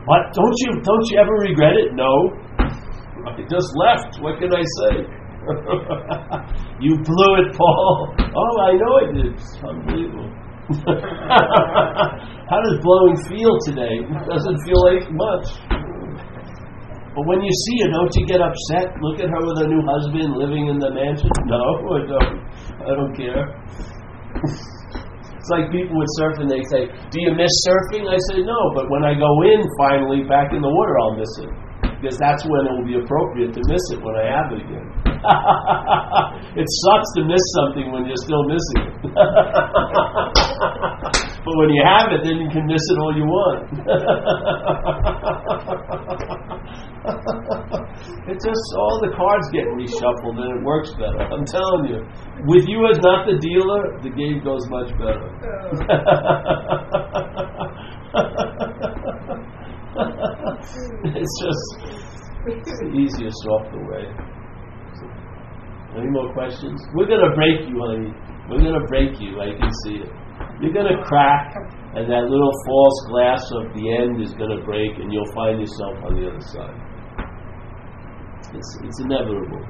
What 0.09 0.33
don't 0.33 0.57
you 0.65 0.81
don't 0.81 1.05
you 1.13 1.21
ever 1.21 1.37
regret 1.45 1.77
it? 1.77 1.93
No. 1.93 2.09
I 3.29 3.45
just 3.45 3.69
left. 3.77 4.17
What 4.25 4.41
can 4.41 4.49
I 4.49 4.65
say? 4.81 5.13
you 6.81 6.97
blew 7.05 7.33
it, 7.45 7.53
Paul. 7.53 8.17
Oh, 8.17 8.55
I 8.65 8.73
know 8.81 8.93
I 8.97 9.13
did. 9.13 9.37
It's 9.37 9.61
unbelievable. 9.61 10.33
How 12.49 12.61
does 12.65 12.81
blowing 12.81 13.17
feel 13.29 13.61
today? 13.69 14.09
Doesn't 14.25 14.59
feel 14.65 14.81
like 14.89 15.05
much. 15.13 15.84
But 17.15 17.23
when 17.31 17.41
you 17.47 17.55
see 17.71 17.77
her, 17.87 17.91
don't 17.95 18.11
you 18.19 18.27
get 18.27 18.43
upset? 18.43 18.91
Look 18.99 19.23
at 19.23 19.31
her 19.31 19.43
with 19.47 19.63
her 19.63 19.71
new 19.71 19.87
husband 19.87 20.35
living 20.35 20.67
in 20.67 20.83
the 20.83 20.91
mansion. 20.91 21.31
No, 21.47 21.63
I 21.95 22.03
don't. 22.11 22.43
I 22.83 22.91
don't 22.91 23.15
care. 23.15 23.55
it's 24.43 25.51
like 25.55 25.71
people 25.71 25.95
with 25.95 26.11
surfing. 26.19 26.51
They 26.51 26.67
say, 26.75 26.91
"Do 27.15 27.23
you 27.23 27.31
miss 27.39 27.55
surfing?" 27.63 28.11
I 28.11 28.19
say, 28.35 28.43
"No," 28.43 28.59
but 28.75 28.91
when 28.91 29.07
I 29.07 29.15
go 29.15 29.31
in 29.47 29.63
finally 29.79 30.27
back 30.27 30.51
in 30.51 30.59
the 30.59 30.69
water, 30.69 30.95
I'll 30.99 31.15
miss 31.15 31.35
it 31.47 31.55
because 32.05 32.21
that's 32.21 32.45
when 32.45 32.67
it 32.69 32.73
will 32.77 32.85
be 32.85 33.01
appropriate 33.01 33.55
to 33.57 33.63
miss 33.65 33.81
it 33.97 34.03
when 34.03 34.13
I 34.13 34.29
have 34.29 34.53
it 34.53 34.61
again. 34.61 34.85
it 36.61 36.69
sucks 36.69 37.11
to 37.17 37.25
miss 37.25 37.41
something 37.57 37.89
when 37.95 38.05
you're 38.05 38.21
still 38.21 38.45
missing 38.45 38.93
it. 38.93 38.93
but 41.49 41.55
when 41.57 41.71
you 41.73 41.81
have 41.81 42.13
it, 42.13 42.21
then 42.29 42.37
you 42.45 42.51
can 42.53 42.67
miss 42.67 42.85
it 42.93 42.99
all 43.01 43.17
you 43.17 43.25
want. 43.25 43.73
it 48.31 48.41
just 48.41 48.65
all 48.81 48.97
the 49.05 49.13
cards 49.13 49.45
get 49.53 49.69
reshuffled 49.77 50.41
and 50.41 50.57
it 50.57 50.65
works 50.65 50.89
better. 50.97 51.21
I'm 51.21 51.45
telling 51.45 51.93
you. 51.93 52.01
With 52.49 52.65
you 52.67 52.89
as 52.89 52.97
not 53.05 53.29
the 53.29 53.37
dealer, 53.37 54.01
the 54.01 54.09
game 54.09 54.41
goes 54.41 54.65
much 54.73 54.89
better. 54.97 55.29
it's 61.13 61.37
just 61.45 61.77
it's 62.47 62.73
the 62.81 62.89
easiest 62.97 63.47
off 63.53 63.69
the 63.73 63.79
way. 63.85 64.09
Any 65.97 66.11
more 66.11 66.33
questions? 66.33 66.83
We're 66.95 67.07
gonna 67.07 67.35
break 67.37 67.69
you, 67.69 67.79
honey. 67.85 68.13
We're 68.49 68.65
gonna 68.65 68.87
break 68.89 69.21
you. 69.21 69.41
I 69.41 69.53
can 69.61 69.71
see 69.85 69.97
it. 70.03 70.09
You're 70.61 70.73
gonna 70.73 71.01
crack, 71.05 71.55
and 71.95 72.11
that 72.11 72.25
little 72.33 72.51
false 72.67 73.07
glass 73.09 73.43
of 73.61 73.73
the 73.75 73.93
end 73.93 74.21
is 74.21 74.35
gonna 74.35 74.61
break, 74.65 74.99
and 74.99 75.13
you'll 75.13 75.33
find 75.35 75.61
yourself 75.61 76.03
on 76.05 76.15
the 76.17 76.27
other 76.29 76.41
side. 76.41 76.75
It's, 78.55 78.71
it's 78.83 79.01
inevitable. 79.03 79.63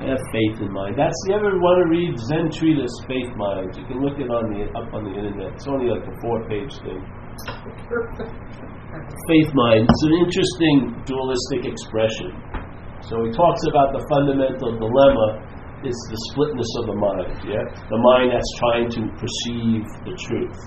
Have 0.00 0.22
faith 0.32 0.62
in 0.62 0.72
mind. 0.72 0.96
That's 0.96 1.14
you 1.26 1.34
ever 1.34 1.58
want 1.58 1.84
to 1.84 1.86
read 1.90 2.14
Zen 2.16 2.48
treatise, 2.54 2.94
Faith 3.04 3.34
Minds? 3.34 3.76
You 3.76 3.84
can 3.84 4.00
look 4.00 4.16
it 4.18 4.30
on 4.30 4.48
the 4.50 4.70
up 4.78 4.94
on 4.94 5.04
the 5.04 5.12
internet. 5.12 5.58
It's 5.58 5.66
only 5.66 5.90
like 5.90 6.06
a 6.06 6.14
four-page 6.22 6.72
thing. 6.86 7.02
Faith 9.28 9.50
mind. 9.52 9.84
It's 9.84 10.04
an 10.06 10.14
interesting 10.22 10.96
dualistic 11.04 11.68
expression. 11.68 12.32
So 13.04 13.20
he 13.26 13.30
talks 13.34 13.62
about 13.68 13.92
the 13.92 14.02
fundamental 14.08 14.74
dilemma 14.80 15.28
is 15.86 15.94
the 16.10 16.18
splitness 16.32 16.70
of 16.82 16.84
the 16.90 16.98
mind. 16.98 17.34
Yeah, 17.46 17.62
the 17.62 18.00
mind 18.00 18.34
that's 18.34 18.52
trying 18.58 18.88
to 18.98 19.00
perceive 19.14 19.82
the 20.02 20.14
truth, 20.18 20.58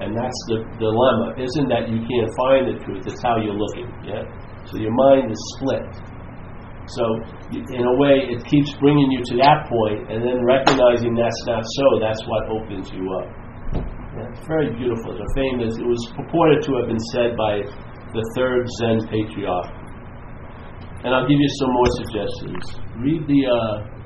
and 0.00 0.16
that's 0.16 0.40
the 0.48 0.64
dilemma. 0.80 1.36
Isn't 1.36 1.68
that 1.68 1.90
you 1.92 2.00
can't 2.00 2.30
find 2.46 2.62
the 2.72 2.76
truth? 2.80 3.04
It's 3.04 3.20
how 3.20 3.36
you're 3.40 3.58
looking. 3.58 3.88
Yeah, 4.06 4.24
so 4.64 4.80
your 4.80 4.94
mind 4.94 5.28
is 5.28 5.40
split. 5.58 5.84
So, 6.88 7.04
in 7.52 7.84
a 7.84 7.94
way, 8.00 8.32
it 8.32 8.40
keeps 8.48 8.72
bringing 8.80 9.12
you 9.12 9.20
to 9.20 9.34
that 9.44 9.68
point, 9.68 10.08
and 10.08 10.24
then 10.24 10.40
recognizing 10.40 11.12
that's 11.12 11.42
not 11.44 11.60
so, 11.60 11.86
that's 12.00 12.24
what 12.24 12.48
opens 12.48 12.88
you 12.88 13.04
up. 13.20 13.28
Yeah, 14.16 14.32
it's 14.32 14.46
very 14.48 14.72
beautiful. 14.72 15.12
A 15.12 15.28
famous, 15.36 15.76
it 15.76 15.84
was 15.84 16.00
purported 16.16 16.64
to 16.64 16.70
have 16.80 16.88
been 16.88 17.04
said 17.12 17.36
by 17.36 17.60
the 18.16 18.24
third 18.34 18.64
Zen 18.80 19.04
patriarch. 19.12 19.68
And 21.04 21.14
I'll 21.14 21.28
give 21.28 21.38
you 21.38 21.52
some 21.60 21.70
more 21.76 21.90
suggestions. 22.00 22.64
Read 22.98 23.22
the, 23.28 23.40
uh, 23.46 23.97